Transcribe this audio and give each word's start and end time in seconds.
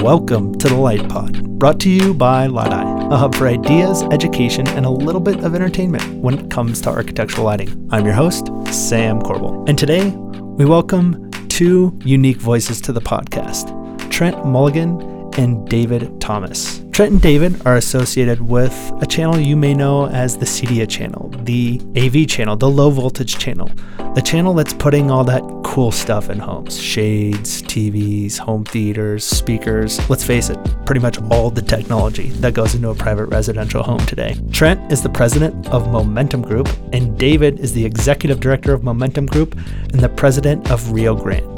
Welcome 0.00 0.56
to 0.58 0.68
the 0.68 0.74
Light 0.74 1.06
Pod, 1.10 1.44
brought 1.58 1.78
to 1.80 1.90
you 1.90 2.14
by 2.14 2.46
Light-Eye, 2.46 3.08
a 3.12 3.16
hub 3.16 3.34
for 3.34 3.46
ideas, 3.46 4.02
education, 4.04 4.66
and 4.68 4.86
a 4.86 4.90
little 4.90 5.20
bit 5.20 5.44
of 5.44 5.54
entertainment 5.54 6.02
when 6.14 6.38
it 6.38 6.50
comes 6.50 6.80
to 6.80 6.88
architectural 6.88 7.44
lighting. 7.44 7.88
I'm 7.92 8.06
your 8.06 8.14
host, 8.14 8.46
Sam 8.72 9.20
Corbel, 9.20 9.68
and 9.68 9.78
today 9.78 10.08
we 10.08 10.64
welcome 10.64 11.30
two 11.48 11.96
unique 12.04 12.38
voices 12.38 12.80
to 12.80 12.92
the 12.92 13.02
podcast 13.02 13.68
Trent 14.10 14.46
Mulligan 14.46 14.98
and 15.36 15.68
David 15.68 16.20
Thomas. 16.22 16.81
Trent 16.92 17.10
and 17.10 17.22
David 17.22 17.66
are 17.66 17.76
associated 17.76 18.42
with 18.42 18.74
a 19.00 19.06
channel 19.06 19.40
you 19.40 19.56
may 19.56 19.72
know 19.72 20.08
as 20.08 20.36
the 20.36 20.44
CEDIA 20.44 20.86
channel, 20.86 21.30
the 21.44 21.80
AV 21.96 22.28
channel, 22.28 22.54
the 22.54 22.68
low 22.68 22.90
voltage 22.90 23.38
channel, 23.38 23.70
the 24.14 24.20
channel 24.20 24.52
that's 24.52 24.74
putting 24.74 25.10
all 25.10 25.24
that 25.24 25.42
cool 25.64 25.90
stuff 25.90 26.28
in 26.28 26.38
homes 26.38 26.78
shades, 26.78 27.62
TVs, 27.62 28.36
home 28.36 28.66
theaters, 28.66 29.24
speakers. 29.24 30.06
Let's 30.10 30.22
face 30.22 30.50
it, 30.50 30.58
pretty 30.84 31.00
much 31.00 31.18
all 31.30 31.50
the 31.50 31.62
technology 31.62 32.28
that 32.28 32.52
goes 32.52 32.74
into 32.74 32.90
a 32.90 32.94
private 32.94 33.24
residential 33.28 33.82
home 33.82 34.00
today. 34.00 34.36
Trent 34.50 34.92
is 34.92 35.02
the 35.02 35.08
president 35.08 35.70
of 35.70 35.90
Momentum 35.90 36.42
Group, 36.42 36.68
and 36.92 37.18
David 37.18 37.58
is 37.58 37.72
the 37.72 37.86
executive 37.86 38.38
director 38.38 38.74
of 38.74 38.84
Momentum 38.84 39.24
Group 39.24 39.54
and 39.54 40.00
the 40.00 40.10
president 40.10 40.70
of 40.70 40.92
Rio 40.92 41.16
Grande. 41.16 41.48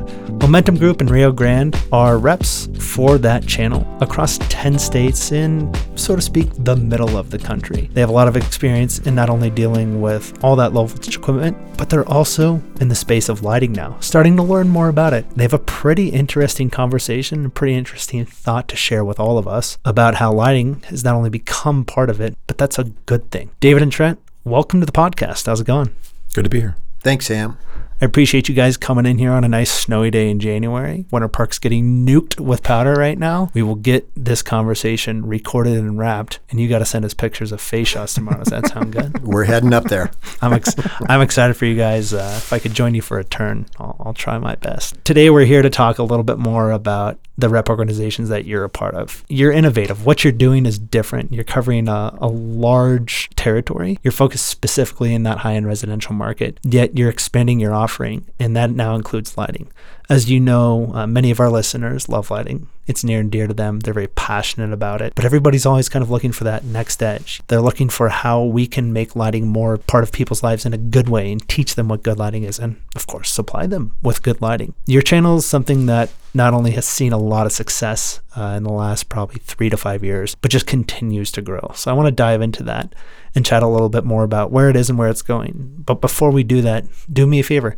Momentum 0.41 0.77
Group 0.77 1.01
and 1.01 1.11
Rio 1.11 1.33
Grande 1.33 1.75
are 1.91 2.19
reps 2.19 2.69
for 2.79 3.17
that 3.19 3.47
channel 3.47 3.87
across 4.03 4.39
10 4.51 4.79
states 4.79 5.24
in, 5.33 5.73
so 5.97 6.17
to 6.17 6.23
speak, 6.23 6.51
the 6.59 6.77
middle 6.77 7.17
of 7.17 7.31
the 7.31 7.39
country. 7.39 7.91
They 7.93 8.01
have 8.01 8.11
a 8.11 8.13
lot 8.13 8.29
of 8.29 8.37
experience 8.37 8.99
in 9.01 9.15
not 9.15 9.31
only 9.31 9.51
dealing 9.51 10.01
with 10.01 10.43
all 10.43 10.57
that 10.57 10.73
low 10.73 10.87
voltage 10.87 11.17
equipment, 11.17 11.57
but 11.77 11.91
they're 11.91 12.09
also 12.09 12.63
in 12.81 12.89
the 12.89 12.95
space 12.95 13.29
of 13.29 13.43
lighting 13.43 13.73
now, 13.73 13.97
starting 14.01 14.37
to 14.37 14.43
learn 14.43 14.69
more 14.69 14.89
about 14.89 15.13
it. 15.13 15.29
They 15.31 15.45
have 15.45 15.53
a 15.53 15.59
pretty 15.59 16.09
interesting 16.09 16.71
conversation, 16.71 17.47
a 17.47 17.51
pretty 17.51 17.75
interesting 17.75 18.25
thought 18.25 18.69
to 18.69 18.77
share 18.77 19.05
with 19.05 19.21
all 19.21 19.39
of 19.39 19.49
us 19.49 19.79
about 19.85 20.17
how 20.17 20.33
lighting 20.33 20.83
has 20.89 21.05
not 21.05 21.15
only 21.15 21.31
become 21.31 21.85
part 21.85 22.11
of 22.11 22.21
it, 22.21 22.37
but 22.47 22.59
that's 22.59 22.79
a 22.79 22.85
good 23.07 23.31
thing. 23.31 23.51
David 23.61 23.83
and 23.83 23.93
Trent, 23.93 24.19
welcome 24.45 24.81
to 24.81 24.87
the 24.87 24.93
podcast. 24.93 25.47
How's 25.47 25.61
it 25.61 25.67
going? 25.67 25.95
Good 26.35 26.45
to 26.45 26.51
be 26.51 26.61
here. 26.61 26.77
Thanks, 27.01 27.27
Sam. 27.27 27.59
I 28.05 28.07
appreciate 28.07 28.51
you 28.51 28.55
guys 28.55 28.77
coming 28.77 29.07
in 29.07 29.17
here 29.17 29.33
on 29.33 29.45
a 29.45 29.49
nice 29.49 29.71
snowy 29.71 30.11
day 30.11 30.29
in 30.29 30.39
January. 30.39 31.07
Winter 31.11 31.27
Park's 31.27 31.59
getting 31.59 32.05
nuked 32.05 32.39
with 32.39 32.63
powder 32.63 32.93
right 32.93 33.19
now. 33.19 33.51
We 33.55 33.63
will 33.63 33.77
get 33.77 34.07
this 34.15 34.43
conversation 34.43 35.25
recorded 35.25 35.79
and 35.79 35.97
wrapped, 35.97 36.39
and 36.51 36.61
you 36.61 36.69
got 36.69 36.81
to 36.81 36.85
send 36.85 37.07
us 37.07 37.15
pictures 37.15 37.51
of 37.51 37.63
face 37.63 37.89
shots 37.89 38.13
tomorrow. 38.13 38.41
Does 38.41 38.49
that 38.49 38.69
sound 38.69 38.93
good? 38.93 39.23
We're 39.27 39.45
heading 39.45 39.73
up 39.73 39.85
there. 39.85 40.11
I'm 40.43 40.53
ex- 40.53 40.75
I'm 41.09 41.23
excited 41.23 41.55
for 41.55 41.65
you 41.65 41.77
guys. 41.77 42.13
Uh, 42.13 42.35
if 42.37 42.53
I 42.53 42.59
could 42.59 42.75
join 42.75 42.95
you 42.95 43.01
for 43.01 43.19
a 43.19 43.25
turn, 43.25 43.65
I'll, 43.79 43.97
I'll 43.99 44.13
try 44.13 44.37
my 44.37 44.57
best. 44.57 45.03
Today 45.07 45.31
we're 45.31 45.47
here 45.47 45.63
to 45.63 45.71
talk 45.71 45.99
a 45.99 46.03
little 46.03 46.25
bit 46.25 46.37
more 46.37 46.73
about 46.73 47.19
the 47.37 47.49
rep 47.49 47.69
organizations 47.69 48.29
that 48.29 48.45
you're 48.45 48.65
a 48.65 48.69
part 48.69 48.95
of. 48.95 49.25
You're 49.29 49.53
innovative. 49.53 50.07
What 50.07 50.23
you're 50.23 50.33
doing 50.33 50.67
is 50.67 50.79
different. 50.79 51.33
You're 51.33 51.45
covering 51.45 51.89
a, 51.89 52.17
a 52.21 52.29
large 52.29 53.29
territory. 53.37 53.99
You're 54.03 54.13
focused 54.13 54.47
specifically 54.47 55.15
in 55.15 55.25
that 55.25 55.39
high 55.39 55.55
end 55.55 55.67
residential 55.67 56.15
market, 56.15 56.61
yet 56.63 56.97
you're 56.97 57.11
expanding 57.11 57.61
your 57.61 57.75
offering, 57.75 58.27
and 58.39 58.57
that 58.57 58.71
now 58.71 58.95
includes 58.95 59.37
lighting. 59.37 59.71
As 60.15 60.31
you 60.31 60.39
know, 60.39 60.93
uh, 60.95 61.09
many 61.09 61.33
of 61.33 61.41
our 61.41 61.51
listeners 61.51 62.09
love 62.09 62.31
lighting. 62.31 62.69
It's 62.87 63.03
near 63.03 63.19
and 63.19 63.33
dear 63.33 63.49
to 63.49 63.53
them. 63.53 63.81
They're 63.81 63.93
very 63.93 64.07
passionate 64.07 64.73
about 64.73 65.03
it. 65.03 65.13
But 65.17 65.25
everybody's 65.25 65.67
always 65.67 65.89
kind 65.89 66.05
of 66.05 66.11
looking 66.11 66.31
for 66.31 66.45
that 66.45 66.63
next 66.63 67.03
edge. 67.03 67.43
They're 67.49 67.61
looking 67.61 67.89
for 67.89 68.11
how 68.11 68.45
we 68.45 68.69
can 68.69 68.93
make 68.93 69.17
lighting 69.17 69.49
more 69.49 69.77
part 69.77 70.05
of 70.05 70.13
people's 70.13 70.45
lives 70.45 70.65
in 70.65 70.73
a 70.73 70.79
good 70.79 71.09
way 71.09 71.33
and 71.33 71.49
teach 71.49 71.75
them 71.75 71.89
what 71.89 72.05
good 72.05 72.17
lighting 72.17 72.45
is 72.45 72.61
and, 72.61 72.81
of 72.95 73.09
course, 73.09 73.29
supply 73.29 73.67
them 73.67 73.97
with 74.03 74.23
good 74.23 74.41
lighting. 74.41 74.75
Your 74.87 75.03
channel 75.03 75.39
is 75.39 75.47
something 75.47 75.87
that 75.87 76.11
not 76.33 76.55
only 76.55 76.71
has 76.73 76.87
seen 76.87 77.13
a 77.13 77.19
lot 77.19 77.47
of 77.47 77.53
success 77.53 78.21
uh, 78.37 78.55
in 78.57 78.63
the 78.63 78.73
last 78.73 79.09
probably 79.09 79.41
three 79.41 79.69
to 79.69 79.77
five 79.77 80.05
years, 80.05 80.37
but 80.37 80.53
just 80.53 80.69
continues 80.69 81.33
to 81.33 81.43
grow. 81.43 81.73
So 81.75 81.91
I 81.91 81.95
want 81.95 82.07
to 82.07 82.13
dive 82.13 82.41
into 82.41 82.63
that 82.63 82.95
and 83.35 83.45
chat 83.45 83.65
a 83.65 83.69
little 83.69 83.89
bit 83.89 84.05
more 84.05 84.23
about 84.23 84.53
where 84.53 84.71
it 84.71 84.77
is 84.77 84.89
and 84.89 84.97
where 84.97 85.09
it's 85.09 85.23
going. 85.23 85.83
But 85.85 86.01
before 86.01 86.31
we 86.31 86.45
do 86.45 86.63
that, 86.63 86.85
do 87.13 87.27
me 87.27 87.41
a 87.41 87.43
favor 87.43 87.77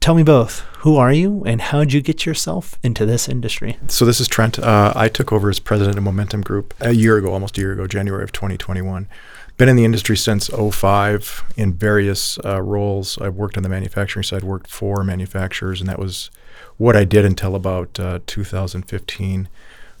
Tell 0.00 0.14
me 0.14 0.22
both. 0.22 0.60
Who 0.80 0.96
are 0.96 1.12
you, 1.12 1.42
and 1.44 1.60
how 1.60 1.80
did 1.80 1.92
you 1.92 2.00
get 2.00 2.24
yourself 2.24 2.78
into 2.82 3.04
this 3.04 3.28
industry? 3.28 3.76
So 3.88 4.04
this 4.04 4.20
is 4.20 4.28
Trent. 4.28 4.58
Uh, 4.58 4.92
I 4.94 5.08
took 5.08 5.32
over 5.32 5.50
as 5.50 5.58
president 5.58 5.98
of 5.98 6.04
Momentum 6.04 6.42
Group 6.42 6.74
a 6.80 6.92
year 6.92 7.16
ago, 7.16 7.32
almost 7.32 7.58
a 7.58 7.60
year 7.60 7.72
ago, 7.72 7.88
January 7.88 8.22
of 8.22 8.30
2021. 8.30 9.08
Been 9.56 9.68
in 9.68 9.76
the 9.76 9.84
industry 9.84 10.16
since 10.16 10.48
05 10.48 11.44
in 11.56 11.72
various 11.72 12.38
uh, 12.44 12.62
roles. 12.62 13.18
I've 13.18 13.34
worked 13.34 13.56
on 13.56 13.62
the 13.62 13.68
manufacturing 13.68 14.22
side, 14.22 14.44
worked 14.44 14.70
for 14.70 15.02
manufacturers, 15.02 15.80
and 15.80 15.88
that 15.88 15.98
was 15.98 16.30
what 16.76 16.94
I 16.94 17.04
did 17.04 17.24
until 17.24 17.54
about 17.56 17.98
uh, 17.98 18.20
2015. 18.26 19.48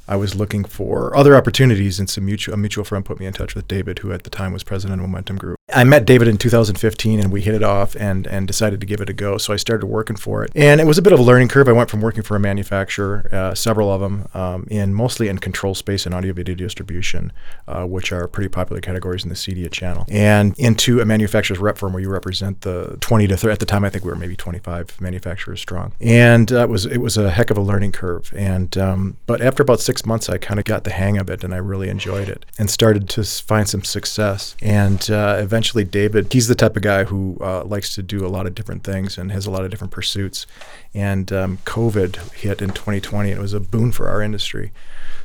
I 0.06 0.16
was 0.16 0.34
looking 0.36 0.62
for 0.62 1.16
other 1.16 1.34
opportunities, 1.34 1.98
and 1.98 2.08
some 2.08 2.26
mutual, 2.26 2.54
a 2.54 2.56
mutual 2.56 2.84
friend 2.84 3.04
put 3.04 3.18
me 3.18 3.26
in 3.26 3.32
touch 3.32 3.54
with 3.54 3.66
David, 3.66 4.00
who 4.00 4.12
at 4.12 4.22
the 4.22 4.30
time 4.30 4.52
was 4.52 4.62
president 4.62 5.00
of 5.00 5.08
Momentum 5.08 5.36
Group. 5.36 5.55
I 5.74 5.82
met 5.82 6.04
David 6.04 6.28
in 6.28 6.38
2015, 6.38 7.18
and 7.18 7.32
we 7.32 7.40
hit 7.40 7.52
it 7.52 7.64
off, 7.64 7.96
and 7.96 8.28
and 8.28 8.46
decided 8.46 8.80
to 8.80 8.86
give 8.86 9.00
it 9.00 9.10
a 9.10 9.12
go. 9.12 9.36
So 9.36 9.52
I 9.52 9.56
started 9.56 9.86
working 9.86 10.14
for 10.14 10.44
it, 10.44 10.52
and 10.54 10.80
it 10.80 10.86
was 10.86 10.96
a 10.96 11.02
bit 11.02 11.12
of 11.12 11.18
a 11.18 11.24
learning 11.24 11.48
curve. 11.48 11.68
I 11.68 11.72
went 11.72 11.90
from 11.90 12.00
working 12.00 12.22
for 12.22 12.36
a 12.36 12.40
manufacturer, 12.40 13.28
uh, 13.32 13.52
several 13.52 13.92
of 13.92 14.00
them, 14.00 14.28
um, 14.32 14.68
in 14.70 14.94
mostly 14.94 15.26
in 15.26 15.38
control 15.38 15.74
space 15.74 16.06
and 16.06 16.14
audio 16.14 16.32
video 16.32 16.54
distribution, 16.54 17.32
uh, 17.66 17.84
which 17.84 18.12
are 18.12 18.28
pretty 18.28 18.48
popular 18.48 18.80
categories 18.80 19.24
in 19.24 19.28
the 19.28 19.34
CEDIA 19.34 19.68
channel, 19.68 20.06
and 20.08 20.56
into 20.56 21.00
a 21.00 21.04
manufacturer's 21.04 21.58
rep 21.58 21.78
firm 21.78 21.92
where 21.92 22.00
you 22.00 22.10
represent 22.10 22.60
the 22.60 22.96
20 23.00 23.26
to 23.26 23.36
30. 23.36 23.52
At 23.52 23.58
the 23.58 23.66
time, 23.66 23.84
I 23.84 23.90
think 23.90 24.04
we 24.04 24.10
were 24.10 24.16
maybe 24.16 24.36
25 24.36 25.00
manufacturers 25.00 25.60
strong, 25.60 25.94
and 26.00 26.52
uh, 26.52 26.60
it 26.60 26.68
was 26.68 26.86
it 26.86 26.98
was 26.98 27.16
a 27.16 27.30
heck 27.30 27.50
of 27.50 27.58
a 27.58 27.62
learning 27.62 27.90
curve. 27.90 28.32
And 28.36 28.78
um, 28.78 29.16
but 29.26 29.40
after 29.40 29.64
about 29.64 29.80
six 29.80 30.06
months, 30.06 30.28
I 30.28 30.38
kind 30.38 30.60
of 30.60 30.64
got 30.64 30.84
the 30.84 30.92
hang 30.92 31.18
of 31.18 31.28
it 31.28 31.42
and 31.42 31.52
I 31.52 31.56
really 31.56 31.88
enjoyed 31.88 32.28
it 32.28 32.46
and 32.56 32.70
started 32.70 33.08
to 33.08 33.24
find 33.24 33.68
some 33.68 33.82
success. 33.82 34.54
And 34.62 35.10
uh, 35.10 35.34
eventually, 35.56 35.84
David, 35.84 36.30
he's 36.30 36.48
the 36.48 36.54
type 36.54 36.76
of 36.76 36.82
guy 36.82 37.04
who 37.04 37.38
uh, 37.40 37.64
likes 37.64 37.94
to 37.94 38.02
do 38.02 38.26
a 38.26 38.28
lot 38.28 38.46
of 38.46 38.54
different 38.54 38.84
things 38.84 39.16
and 39.16 39.32
has 39.32 39.46
a 39.46 39.50
lot 39.50 39.64
of 39.64 39.70
different 39.70 39.90
pursuits. 39.90 40.46
And 40.92 41.32
um, 41.32 41.56
COVID 41.64 42.34
hit 42.34 42.60
in 42.60 42.70
2020, 42.70 43.30
and 43.30 43.38
it 43.38 43.40
was 43.40 43.54
a 43.54 43.60
boon 43.60 43.90
for 43.90 44.06
our 44.06 44.20
industry. 44.20 44.70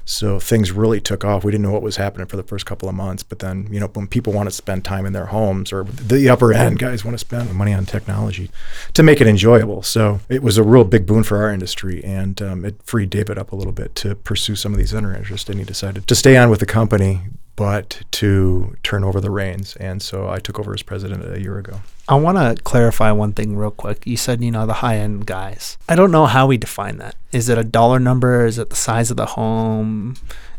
So 0.06 0.40
things 0.40 0.72
really 0.72 1.02
took 1.02 1.26
off. 1.26 1.44
We 1.44 1.52
didn't 1.52 1.64
know 1.64 1.72
what 1.74 1.82
was 1.82 1.98
happening 1.98 2.28
for 2.28 2.38
the 2.38 2.44
first 2.44 2.66
couple 2.66 2.88
of 2.88 2.96
months, 2.96 3.24
but 3.24 3.40
then 3.40 3.68
you 3.70 3.80
know 3.80 3.88
when 3.88 4.08
people 4.08 4.32
want 4.32 4.48
to 4.48 4.56
spend 4.56 4.84
time 4.84 5.06
in 5.06 5.14
their 5.14 5.28
homes 5.28 5.72
or 5.72 5.84
the 5.84 6.28
upper 6.28 6.54
end 6.54 6.80
guys 6.80 7.06
want 7.06 7.14
to 7.14 7.20
spend 7.20 7.54
money 7.54 7.74
on 7.74 7.86
technology 7.86 8.50
to 8.94 9.04
make 9.04 9.22
it 9.22 9.28
enjoyable. 9.28 9.84
So 9.84 10.22
it 10.28 10.42
was 10.42 10.58
a 10.58 10.64
real 10.64 10.86
big 10.86 11.06
boon 11.06 11.24
for 11.24 11.38
our 11.44 11.54
industry, 11.54 12.04
and 12.04 12.42
um, 12.42 12.66
it 12.66 12.82
freed 12.84 13.10
David 13.10 13.38
up 13.38 13.52
a 13.52 13.56
little 13.56 13.74
bit 13.74 13.94
to 13.96 14.16
pursue 14.16 14.56
some 14.56 14.72
of 14.72 14.80
these 14.80 14.94
other 14.94 15.14
interests, 15.14 15.50
and 15.50 15.60
he 15.60 15.66
decided 15.66 16.08
to 16.08 16.16
stay 16.16 16.36
on 16.36 16.50
with 16.50 16.62
the 16.62 16.66
company 16.66 17.22
but 17.62 18.02
to 18.10 18.76
turn 18.82 19.04
over 19.04 19.22
the 19.22 19.30
reins. 19.30 19.76
And 19.76 20.02
so 20.02 20.28
I 20.28 20.40
took 20.40 20.58
over 20.58 20.74
as 20.74 20.82
president 20.82 21.24
a 21.32 21.40
year 21.40 21.60
ago. 21.60 21.82
I 22.10 22.16
want 22.16 22.40
to 22.40 22.60
clarify 22.64 23.12
one 23.12 23.34
thing 23.34 23.56
real 23.56 23.70
quick. 23.70 24.02
You 24.08 24.18
said, 24.18 24.44
you 24.44 24.50
know, 24.50 24.66
the 24.66 24.82
high 24.82 24.98
end 24.98 25.28
guys. 25.28 25.78
I 25.88 25.96
don't 25.96 26.10
know 26.10 26.26
how 26.26 26.48
we 26.48 26.58
define 26.58 26.98
that. 26.98 27.14
Is 27.32 27.50
it 27.50 27.60
a 27.60 27.64
dollar 27.64 28.00
number? 28.00 28.48
Is 28.48 28.58
it 28.58 28.72
the 28.72 28.76
size 28.76 29.12
of 29.12 29.18
the 29.18 29.28
home? 29.28 30.16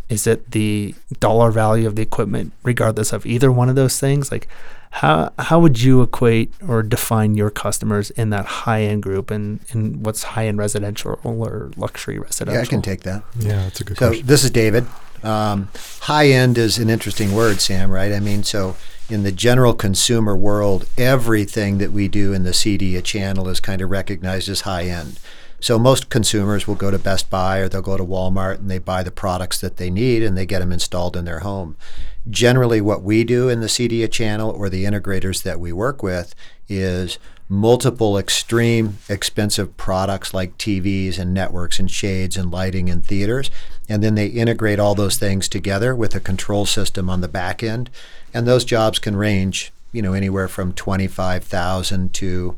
Is 0.09 0.29
it 0.29 0.53
the 0.53 0.95
dollar 1.19 1.51
value 1.51 1.89
of 1.89 1.97
the 1.97 2.03
equipment, 2.03 2.53
regardless 2.63 3.13
of 3.13 3.27
either 3.27 3.51
one 3.51 3.69
of 3.69 3.75
those 3.75 3.99
things? 3.99 4.31
Like, 4.31 4.47
how 4.91 5.33
how 5.41 5.59
would 5.59 5.83
you 5.83 6.03
equate 6.03 6.53
or 6.69 6.85
define 6.85 7.35
your 7.35 7.51
customers 7.51 8.11
in 8.11 8.31
that 8.31 8.45
high 8.45 8.83
end 8.83 9.03
group 9.03 9.33
and 9.33 9.59
in 9.71 10.05
what's 10.05 10.23
high 10.23 10.47
end 10.47 10.59
residential 10.59 11.19
or 11.25 11.73
luxury 11.77 12.21
residential? 12.21 12.55
Yeah, 12.55 12.63
I 12.63 12.67
can 12.67 12.83
take 12.83 13.01
that. 13.01 13.25
Yeah, 13.41 13.65
that's 13.65 13.81
a 13.81 13.85
good 13.85 13.99
so 13.99 14.09
question. 14.09 14.27
this 14.27 14.45
is 14.45 14.51
David. 14.53 14.87
Um, 15.23 15.69
high 16.01 16.29
end 16.29 16.59
is 16.59 16.79
an 16.79 16.91
interesting 16.91 17.35
word, 17.35 17.61
Sam. 17.61 17.91
Right? 17.91 18.13
I 18.13 18.21
mean, 18.21 18.43
so 18.43 18.77
in 19.09 19.23
the 19.23 19.33
general 19.33 19.75
consumer 19.75 20.37
world, 20.37 20.87
everything 20.97 21.79
that 21.79 21.93
we 21.93 22.09
do 22.09 22.33
in 22.33 22.45
the 22.45 22.51
CEDIA 22.51 23.03
channel 23.05 23.49
is 23.49 23.61
kind 23.61 23.83
of 23.83 23.91
recognized 23.91 24.49
as 24.49 24.63
high 24.63 24.85
end. 24.85 25.19
So 25.61 25.79
most 25.79 26.09
consumers 26.09 26.67
will 26.67 26.75
go 26.75 26.91
to 26.91 26.99
Best 26.99 27.31
Buy 27.31 27.59
or 27.59 27.69
they'll 27.69 27.83
go 27.83 27.97
to 27.97 28.05
Walmart 28.05 28.57
and 28.57 28.69
they 28.69 28.79
buy 28.79 29.05
the 29.05 29.13
products 29.13 29.61
that 29.61 29.77
they 29.77 29.91
need 29.91 30.23
and 30.23 30.37
they 30.37 30.45
get 30.45 30.59
them 30.59 30.73
installed 30.73 31.17
in 31.17 31.25
their 31.25 31.41
home. 31.41 31.77
Generally, 32.29 32.81
what 32.81 33.03
we 33.03 33.23
do 33.23 33.49
in 33.49 33.61
the 33.61 33.69
CEDIA 33.69 34.11
channel 34.11 34.51
or 34.51 34.69
the 34.69 34.85
integrators 34.85 35.45
that 35.45 35.61
we 35.61 35.73
work 35.73 36.03
with 36.03 36.35
is 36.69 37.19
multiple 37.53 38.17
extreme 38.17 38.97
expensive 39.11 39.77
products 39.77 40.33
like 40.33 40.57
TVs 40.57 41.19
and 41.19 41.35
networks 41.35 41.79
and 41.79 41.91
shades 41.91 42.35
and 42.35 42.51
lighting 42.51 42.89
and 42.89 43.05
theaters. 43.05 43.51
And 43.91 44.03
then 44.03 44.15
they 44.15 44.29
integrate 44.29 44.81
all 44.81 44.95
those 44.95 45.19
things 45.19 45.49
together 45.49 45.95
with 45.95 46.15
a 46.15 46.21
control 46.21 46.65
system 46.65 47.11
on 47.11 47.21
the 47.21 47.29
back 47.29 47.63
end. 47.63 47.91
And 48.33 48.49
those 48.49 48.65
jobs 48.65 48.99
can 48.99 49.17
range, 49.17 49.71
you 49.93 50.01
know, 50.01 50.15
anywhere 50.15 50.49
from 50.49 50.73
25,000 50.73 52.15
to 52.15 52.57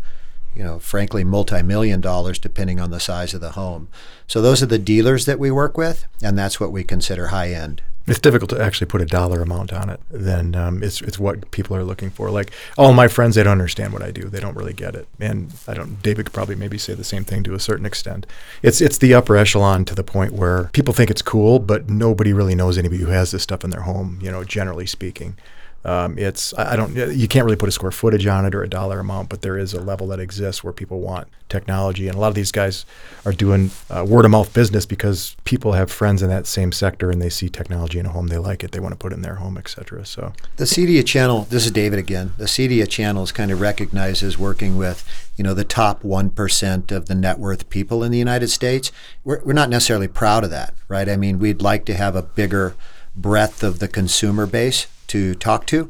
you 0.54 0.62
know, 0.62 0.78
frankly, 0.78 1.24
multi-million 1.24 2.00
dollars 2.00 2.38
depending 2.38 2.78
on 2.78 2.92
the 2.92 3.00
size 3.00 3.34
of 3.34 3.40
the 3.40 3.50
home. 3.50 3.88
So 4.28 4.40
those 4.40 4.62
are 4.62 4.66
the 4.66 4.78
dealers 4.78 5.26
that 5.26 5.40
we 5.40 5.50
work 5.50 5.76
with, 5.76 6.06
and 6.22 6.38
that's 6.38 6.60
what 6.60 6.70
we 6.70 6.84
consider 6.84 7.26
high 7.26 7.50
end. 7.50 7.82
It's 8.06 8.18
difficult 8.18 8.50
to 8.50 8.60
actually 8.60 8.86
put 8.86 9.00
a 9.00 9.06
dollar 9.06 9.40
amount 9.40 9.72
on 9.72 9.88
it. 9.88 10.00
Then 10.10 10.54
um, 10.54 10.82
it's 10.82 11.00
it's 11.00 11.18
what 11.18 11.50
people 11.50 11.74
are 11.76 11.84
looking 11.84 12.10
for. 12.10 12.30
Like 12.30 12.52
all 12.76 12.92
my 12.92 13.08
friends, 13.08 13.34
they 13.34 13.42
don't 13.42 13.52
understand 13.52 13.92
what 13.92 14.02
I 14.02 14.10
do. 14.10 14.28
They 14.28 14.40
don't 14.40 14.56
really 14.56 14.74
get 14.74 14.94
it. 14.94 15.08
And 15.18 15.52
I 15.66 15.74
don't. 15.74 16.02
David 16.02 16.26
could 16.26 16.34
probably 16.34 16.56
maybe 16.56 16.76
say 16.76 16.94
the 16.94 17.04
same 17.04 17.24
thing 17.24 17.42
to 17.44 17.54
a 17.54 17.60
certain 17.60 17.86
extent. 17.86 18.26
It's 18.62 18.80
it's 18.80 18.98
the 18.98 19.14
upper 19.14 19.36
echelon 19.36 19.84
to 19.86 19.94
the 19.94 20.04
point 20.04 20.32
where 20.32 20.64
people 20.72 20.92
think 20.92 21.10
it's 21.10 21.22
cool, 21.22 21.58
but 21.58 21.88
nobody 21.88 22.32
really 22.32 22.54
knows 22.54 22.76
anybody 22.76 23.00
who 23.02 23.10
has 23.10 23.30
this 23.30 23.42
stuff 23.42 23.64
in 23.64 23.70
their 23.70 23.82
home. 23.82 24.18
You 24.20 24.30
know, 24.30 24.44
generally 24.44 24.86
speaking. 24.86 25.36
Um, 25.84 26.18
it's 26.18 26.54
I 26.56 26.76
don't 26.76 26.94
you 26.94 27.28
can't 27.28 27.44
really 27.44 27.56
put 27.56 27.68
a 27.68 27.72
square 27.72 27.90
footage 27.90 28.26
on 28.26 28.46
it 28.46 28.54
or 28.54 28.62
a 28.62 28.68
dollar 28.68 29.00
amount, 29.00 29.28
but 29.28 29.42
there 29.42 29.58
is 29.58 29.74
a 29.74 29.80
level 29.80 30.06
that 30.08 30.18
exists 30.18 30.64
where 30.64 30.72
people 30.72 31.00
want 31.00 31.28
technology, 31.50 32.08
and 32.08 32.16
a 32.16 32.20
lot 32.20 32.28
of 32.28 32.34
these 32.34 32.52
guys 32.52 32.86
are 33.26 33.32
doing 33.32 33.70
uh, 33.90 34.04
word 34.08 34.24
of 34.24 34.30
mouth 34.30 34.52
business 34.54 34.86
because 34.86 35.36
people 35.44 35.72
have 35.72 35.92
friends 35.92 36.22
in 36.22 36.30
that 36.30 36.46
same 36.46 36.72
sector 36.72 37.10
and 37.10 37.20
they 37.20 37.28
see 37.28 37.50
technology 37.50 37.98
in 37.98 38.06
a 38.06 38.08
home, 38.08 38.28
they 38.28 38.38
like 38.38 38.64
it, 38.64 38.72
they 38.72 38.80
want 38.80 38.92
to 38.92 38.98
put 38.98 39.12
it 39.12 39.16
in 39.16 39.22
their 39.22 39.34
home, 39.34 39.58
etc. 39.58 40.06
So 40.06 40.32
the 40.56 40.64
CEDIA 40.64 41.04
channel. 41.04 41.46
This 41.50 41.66
is 41.66 41.70
David 41.70 41.98
again. 41.98 42.32
The 42.38 42.46
CEDIA 42.46 42.88
channel 42.88 43.22
is 43.22 43.30
kind 43.32 43.50
of 43.50 43.60
recognized 43.60 44.22
as 44.22 44.38
working 44.38 44.78
with 44.78 45.06
you 45.36 45.44
know 45.44 45.52
the 45.52 45.64
top 45.64 46.02
one 46.02 46.30
percent 46.30 46.92
of 46.92 47.06
the 47.06 47.14
net 47.14 47.38
worth 47.38 47.68
people 47.68 48.02
in 48.02 48.10
the 48.10 48.18
United 48.18 48.48
States. 48.48 48.90
We're, 49.22 49.42
we're 49.44 49.52
not 49.52 49.68
necessarily 49.68 50.08
proud 50.08 50.44
of 50.44 50.50
that, 50.50 50.72
right? 50.88 51.10
I 51.10 51.16
mean, 51.16 51.38
we'd 51.38 51.60
like 51.60 51.84
to 51.86 51.94
have 51.94 52.16
a 52.16 52.22
bigger 52.22 52.74
breadth 53.14 53.62
of 53.62 53.78
the 53.78 53.86
consumer 53.86 54.46
base 54.46 54.86
to 55.14 55.34
talk 55.36 55.64
to. 55.66 55.88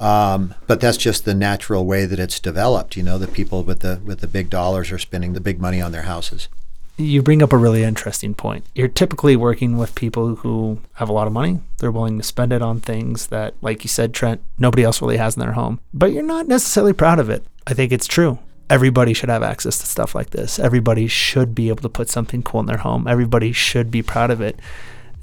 Um, 0.00 0.54
but 0.66 0.80
that's 0.80 0.96
just 0.96 1.24
the 1.24 1.34
natural 1.34 1.84
way 1.86 2.06
that 2.06 2.18
it's 2.18 2.40
developed. 2.40 2.96
You 2.96 3.04
know, 3.04 3.18
the 3.18 3.28
people 3.28 3.62
with 3.62 3.80
the 3.80 4.00
with 4.04 4.20
the 4.20 4.26
big 4.26 4.50
dollars 4.50 4.90
are 4.90 4.98
spending 4.98 5.32
the 5.34 5.40
big 5.40 5.60
money 5.60 5.80
on 5.80 5.92
their 5.92 6.02
houses. 6.02 6.48
You 6.96 7.22
bring 7.22 7.42
up 7.42 7.52
a 7.52 7.56
really 7.56 7.84
interesting 7.84 8.34
point. 8.34 8.64
You're 8.74 8.88
typically 8.88 9.36
working 9.36 9.78
with 9.78 9.94
people 9.94 10.36
who 10.36 10.80
have 10.94 11.08
a 11.08 11.12
lot 11.12 11.26
of 11.26 11.32
money. 11.32 11.60
They're 11.78 11.92
willing 11.92 12.18
to 12.18 12.24
spend 12.24 12.52
it 12.52 12.62
on 12.62 12.80
things 12.80 13.28
that, 13.28 13.54
like 13.62 13.84
you 13.84 13.88
said, 13.88 14.12
Trent, 14.12 14.42
nobody 14.58 14.82
else 14.82 15.00
really 15.00 15.16
has 15.16 15.36
in 15.36 15.40
their 15.40 15.52
home. 15.52 15.80
But 15.94 16.12
you're 16.12 16.22
not 16.22 16.48
necessarily 16.48 16.92
proud 16.92 17.18
of 17.18 17.30
it. 17.30 17.44
I 17.66 17.74
think 17.74 17.92
it's 17.92 18.06
true. 18.06 18.38
Everybody 18.68 19.14
should 19.14 19.30
have 19.30 19.42
access 19.42 19.78
to 19.78 19.86
stuff 19.86 20.14
like 20.14 20.30
this. 20.30 20.58
Everybody 20.58 21.06
should 21.06 21.54
be 21.54 21.68
able 21.68 21.82
to 21.82 21.88
put 21.88 22.08
something 22.08 22.42
cool 22.42 22.60
in 22.60 22.66
their 22.66 22.78
home. 22.78 23.06
Everybody 23.06 23.52
should 23.52 23.90
be 23.90 24.02
proud 24.02 24.30
of 24.30 24.40
it. 24.40 24.58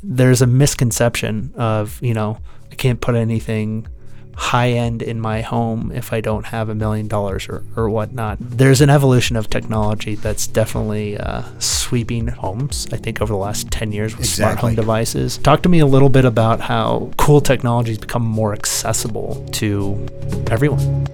There's 0.02 0.42
a 0.42 0.48
misconception 0.48 1.54
of, 1.56 2.02
you 2.02 2.14
know, 2.14 2.38
I 2.72 2.76
can't 2.76 3.02
put 3.02 3.16
anything 3.16 3.88
high 4.36 4.70
end 4.70 5.02
in 5.02 5.20
my 5.20 5.42
home 5.42 5.92
if 5.94 6.14
I 6.14 6.22
don't 6.22 6.46
have 6.46 6.70
a 6.70 6.76
million 6.76 7.10
dollars 7.10 7.50
or, 7.50 7.62
or 7.76 7.90
whatnot. 7.90 8.38
There's 8.40 8.80
an 8.80 8.90
evolution 8.90 9.36
of 9.36 9.50
technology 9.50 10.16
that's 10.16 10.48
definitely 10.48 11.18
uh, 11.18 11.44
sweeping 11.60 12.28
homes, 12.28 12.88
I 12.94 12.98
think, 12.98 13.22
over 13.22 13.34
the 13.34 13.38
last 13.38 13.70
10 13.70 13.92
years 13.92 14.14
with 14.16 14.26
Exactly. 14.28 14.44
smart 14.54 14.60
home 14.60 14.76
devices. 14.76 15.38
Talk 15.40 15.62
to 15.64 15.70
me 15.70 15.80
a 15.80 15.86
little 15.86 16.08
bit 16.08 16.24
about 16.24 16.62
how 16.62 17.12
cool 17.18 17.42
technology 17.42 17.92
has 17.92 17.98
become 17.98 18.24
more 18.24 18.54
accessible 18.54 19.46
to 19.54 20.08
everyone. 20.50 21.06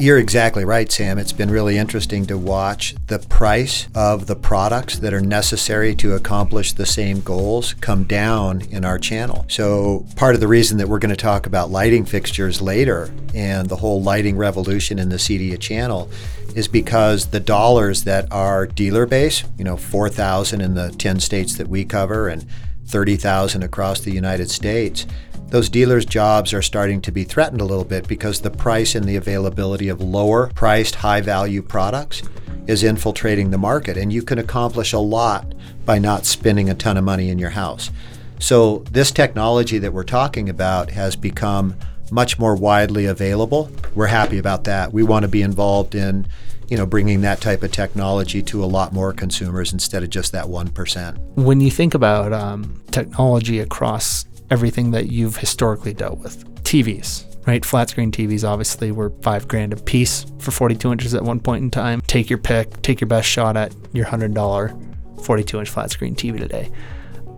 You're 0.00 0.16
exactly 0.16 0.64
right, 0.64 0.90
Sam. 0.90 1.18
It's 1.18 1.30
been 1.30 1.50
really 1.50 1.76
interesting 1.76 2.24
to 2.28 2.38
watch 2.38 2.94
the 3.08 3.18
price 3.18 3.86
of 3.94 4.28
the 4.28 4.34
products 4.34 4.98
that 5.00 5.12
are 5.12 5.20
necessary 5.20 5.94
to 5.96 6.14
accomplish 6.14 6.72
the 6.72 6.86
same 6.86 7.20
goals 7.20 7.74
come 7.82 8.04
down 8.04 8.62
in 8.70 8.86
our 8.86 8.98
channel. 8.98 9.44
So, 9.48 10.06
part 10.16 10.34
of 10.34 10.40
the 10.40 10.48
reason 10.48 10.78
that 10.78 10.88
we're 10.88 11.00
going 11.00 11.14
to 11.14 11.16
talk 11.16 11.44
about 11.44 11.70
lighting 11.70 12.06
fixtures 12.06 12.62
later 12.62 13.12
and 13.34 13.68
the 13.68 13.76
whole 13.76 14.02
lighting 14.02 14.38
revolution 14.38 14.98
in 14.98 15.10
the 15.10 15.18
CEDIA 15.18 15.60
channel 15.60 16.10
is 16.56 16.66
because 16.66 17.26
the 17.26 17.38
dollars 17.38 18.04
that 18.04 18.26
our 18.32 18.66
dealer 18.66 19.04
base, 19.04 19.44
you 19.58 19.64
know, 19.64 19.76
4,000 19.76 20.62
in 20.62 20.76
the 20.76 20.92
10 20.92 21.20
states 21.20 21.58
that 21.58 21.68
we 21.68 21.84
cover 21.84 22.26
and 22.26 22.46
30,000 22.86 23.62
across 23.62 24.00
the 24.00 24.12
United 24.12 24.50
States, 24.50 25.06
those 25.50 25.68
dealers' 25.68 26.04
jobs 26.04 26.52
are 26.52 26.62
starting 26.62 27.00
to 27.02 27.12
be 27.12 27.24
threatened 27.24 27.60
a 27.60 27.64
little 27.64 27.84
bit 27.84 28.06
because 28.06 28.40
the 28.40 28.50
price 28.50 28.94
and 28.94 29.04
the 29.04 29.16
availability 29.16 29.88
of 29.88 30.00
lower 30.00 30.48
priced, 30.54 30.94
high 30.94 31.20
value 31.20 31.60
products 31.60 32.22
is 32.66 32.84
infiltrating 32.84 33.50
the 33.50 33.58
market. 33.58 33.96
And 33.96 34.12
you 34.12 34.22
can 34.22 34.38
accomplish 34.38 34.92
a 34.92 34.98
lot 34.98 35.54
by 35.84 35.98
not 35.98 36.24
spending 36.24 36.70
a 36.70 36.74
ton 36.74 36.96
of 36.96 37.04
money 37.04 37.30
in 37.30 37.38
your 37.38 37.50
house. 37.50 37.90
So, 38.38 38.84
this 38.90 39.10
technology 39.10 39.78
that 39.78 39.92
we're 39.92 40.04
talking 40.04 40.48
about 40.48 40.90
has 40.90 41.14
become 41.14 41.74
much 42.10 42.38
more 42.38 42.54
widely 42.54 43.06
available. 43.06 43.70
We're 43.94 44.06
happy 44.06 44.38
about 44.38 44.64
that. 44.64 44.92
We 44.92 45.02
want 45.02 45.24
to 45.24 45.28
be 45.28 45.42
involved 45.42 45.94
in 45.94 46.26
you 46.70 46.76
know, 46.76 46.86
bringing 46.86 47.20
that 47.22 47.40
type 47.40 47.64
of 47.64 47.72
technology 47.72 48.42
to 48.42 48.64
a 48.64 48.66
lot 48.66 48.92
more 48.92 49.12
consumers 49.12 49.72
instead 49.72 50.04
of 50.04 50.10
just 50.10 50.30
that 50.30 50.44
1%. 50.44 51.18
When 51.34 51.60
you 51.60 51.70
think 51.70 51.94
about 51.94 52.32
um, 52.32 52.80
technology 52.92 53.58
across 53.58 54.24
everything 54.50 54.90
that 54.90 55.10
you've 55.10 55.36
historically 55.36 55.94
dealt 55.94 56.18
with, 56.18 56.44
TVs, 56.64 57.46
right? 57.46 57.64
Flat 57.64 57.90
screen 57.90 58.10
TVs 58.12 58.48
obviously 58.48 58.92
were 58.92 59.10
five 59.22 59.48
grand 59.48 59.72
a 59.72 59.76
piece 59.76 60.26
for 60.38 60.50
42 60.50 60.92
inches 60.92 61.14
at 61.14 61.22
one 61.22 61.40
point 61.40 61.62
in 61.62 61.70
time. 61.70 62.00
Take 62.02 62.28
your 62.28 62.38
pick, 62.38 62.82
take 62.82 63.00
your 63.00 63.08
best 63.08 63.28
shot 63.28 63.56
at 63.56 63.74
your 63.92 64.06
$100 64.06 64.36
42 65.22 65.58
inch 65.58 65.68
flat 65.68 65.90
screen 65.90 66.14
TV 66.14 66.38
today. 66.38 66.70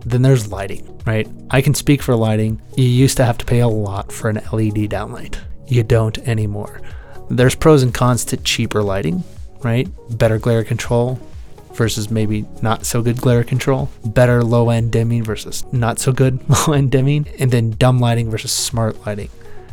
Then 0.05 0.21
there's 0.21 0.51
lighting, 0.51 1.01
right? 1.05 1.27
I 1.49 1.61
can 1.61 1.73
speak 1.73 2.01
for 2.01 2.15
lighting. 2.15 2.61
You 2.75 2.85
used 2.85 3.17
to 3.17 3.25
have 3.25 3.37
to 3.37 3.45
pay 3.45 3.59
a 3.59 3.67
lot 3.67 4.11
for 4.11 4.29
an 4.29 4.35
LED 4.35 4.89
downlight. 4.89 5.37
You 5.67 5.83
don't 5.83 6.17
anymore. 6.27 6.81
There's 7.29 7.55
pros 7.55 7.83
and 7.83 7.93
cons 7.93 8.25
to 8.25 8.37
cheaper 8.37 8.83
lighting, 8.83 9.23
right? 9.63 9.87
Better 10.17 10.37
glare 10.37 10.63
control 10.63 11.19
versus 11.75 12.09
maybe 12.09 12.45
not 12.61 12.85
so 12.85 13.01
good 13.01 13.17
glare 13.17 13.43
control. 13.43 13.89
Better 14.05 14.43
low 14.43 14.69
end 14.69 14.91
dimming 14.91 15.23
versus 15.23 15.65
not 15.71 15.99
so 15.99 16.11
good 16.11 16.39
low 16.67 16.73
end 16.73 16.91
dimming. 16.91 17.27
And 17.39 17.51
then 17.51 17.71
dumb 17.71 17.99
lighting 17.99 18.29
versus 18.29 18.51
smart 18.51 19.05
lighting. 19.05 19.29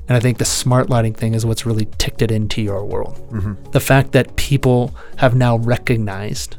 And 0.08 0.16
I 0.16 0.20
think 0.20 0.38
the 0.38 0.44
smart 0.44 0.90
lighting 0.90 1.14
thing 1.14 1.34
is 1.34 1.46
what's 1.46 1.64
really 1.64 1.86
ticked 1.98 2.20
it 2.20 2.32
into 2.32 2.60
your 2.60 2.84
world. 2.84 3.16
Mm-hmm. 3.30 3.70
The 3.70 3.78
fact 3.78 4.10
that 4.12 4.34
people 4.34 4.92
have 5.16 5.36
now 5.36 5.58
recognized 5.58 6.56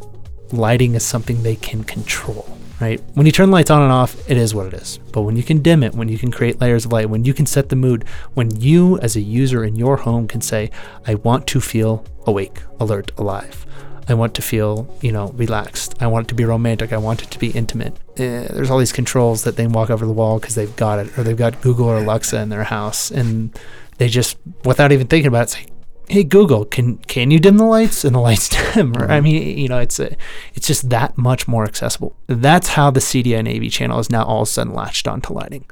lighting 0.53 0.95
is 0.95 1.03
something 1.03 1.43
they 1.43 1.57
can 1.57 1.83
control, 1.83 2.47
right? 2.79 3.01
When 3.13 3.25
you 3.25 3.31
turn 3.33 3.51
lights 3.51 3.69
on 3.69 3.81
and 3.81 3.91
off, 3.91 4.29
it 4.29 4.37
is 4.37 4.55
what 4.55 4.67
it 4.67 4.73
is. 4.75 4.99
But 5.11 5.23
when 5.23 5.35
you 5.35 5.43
can 5.43 5.61
dim 5.61 5.83
it, 5.83 5.93
when 5.93 6.07
you 6.07 6.17
can 6.17 6.31
create 6.31 6.61
layers 6.61 6.85
of 6.85 6.93
light, 6.93 7.09
when 7.09 7.25
you 7.25 7.33
can 7.33 7.45
set 7.45 7.67
the 7.67 7.75
mood, 7.75 8.05
when 8.35 8.55
you 8.59 8.97
as 8.99 9.17
a 9.17 9.21
user 9.21 9.65
in 9.65 9.75
your 9.75 9.97
home 9.97 10.29
can 10.29 10.39
say, 10.39 10.71
I 11.05 11.15
want 11.15 11.45
to 11.47 11.59
feel 11.59 12.05
awake, 12.25 12.61
alert, 12.79 13.11
alive. 13.17 13.65
I 14.07 14.13
want 14.13 14.33
to 14.35 14.41
feel, 14.41 14.93
you 15.01 15.11
know, 15.11 15.29
relaxed. 15.29 15.95
I 16.01 16.07
want 16.07 16.25
it 16.25 16.29
to 16.29 16.35
be 16.35 16.45
romantic. 16.45 16.91
I 16.91 16.97
want 16.97 17.21
it 17.23 17.31
to 17.31 17.39
be 17.39 17.51
intimate. 17.51 17.95
Eh, 18.17 18.47
there's 18.49 18.69
all 18.69 18.79
these 18.79 18.91
controls 18.91 19.43
that 19.43 19.55
they 19.55 19.67
walk 19.67 19.89
over 19.89 20.05
the 20.05 20.11
wall 20.11 20.39
because 20.39 20.55
they've 20.55 20.75
got 20.75 20.99
it, 20.99 21.17
or 21.17 21.23
they've 21.23 21.37
got 21.37 21.61
Google 21.61 21.85
or 21.85 21.97
Alexa 21.97 22.39
in 22.39 22.49
their 22.49 22.63
house, 22.63 23.11
and 23.11 23.57
they 23.97 24.07
just, 24.07 24.37
without 24.65 24.91
even 24.91 25.07
thinking 25.07 25.27
about 25.27 25.43
it, 25.43 25.49
say, 25.51 25.65
"Hey 26.09 26.23
Google, 26.23 26.65
can 26.65 26.97
can 27.07 27.31
you 27.31 27.39
dim 27.39 27.57
the 27.57 27.63
lights?" 27.65 28.03
And 28.03 28.15
the 28.15 28.19
lights 28.19 28.49
dim. 28.73 28.97
Or, 28.97 29.09
I 29.09 29.21
mean, 29.21 29.57
you 29.57 29.69
know, 29.69 29.79
it's 29.79 29.99
a, 29.99 30.15
it's 30.55 30.67
just 30.67 30.89
that 30.89 31.17
much 31.17 31.47
more 31.47 31.63
accessible. 31.63 32.15
That's 32.27 32.69
how 32.69 32.91
the 32.91 32.99
CDI 32.99 33.39
and 33.39 33.47
AV 33.47 33.71
channel 33.71 33.99
is 33.99 34.09
now 34.09 34.23
all 34.23 34.41
of 34.41 34.47
a 34.47 34.51
sudden 34.51 34.73
latched 34.73 35.07
onto 35.07 35.33
lighting. 35.33 35.65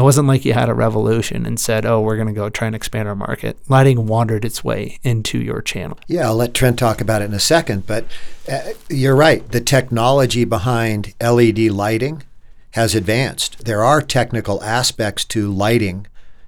It 0.00 0.02
wasn't 0.02 0.28
like 0.28 0.46
you 0.46 0.54
had 0.54 0.70
a 0.70 0.74
revolution 0.74 1.44
and 1.44 1.60
said, 1.60 1.84
"Oh, 1.84 2.00
we're 2.00 2.16
going 2.16 2.26
to 2.26 2.32
go 2.32 2.48
try 2.48 2.66
and 2.66 2.74
expand 2.74 3.06
our 3.06 3.14
market." 3.14 3.58
Lighting 3.68 4.06
wandered 4.06 4.46
its 4.46 4.64
way 4.64 4.98
into 5.02 5.38
your 5.38 5.60
channel. 5.60 5.98
Yeah, 6.08 6.28
I'll 6.28 6.36
let 6.36 6.54
Trent 6.54 6.78
talk 6.78 7.02
about 7.02 7.20
it 7.20 7.26
in 7.26 7.34
a 7.34 7.38
second, 7.38 7.86
but 7.86 8.06
uh, 8.50 8.70
you're 8.88 9.14
right. 9.14 9.46
The 9.52 9.60
technology 9.60 10.46
behind 10.46 11.12
LED 11.20 11.58
lighting 11.58 12.22
has 12.70 12.94
advanced. 12.94 13.66
There 13.66 13.84
are 13.84 14.00
technical 14.00 14.62
aspects 14.62 15.26
to 15.26 15.52
lighting 15.52 16.06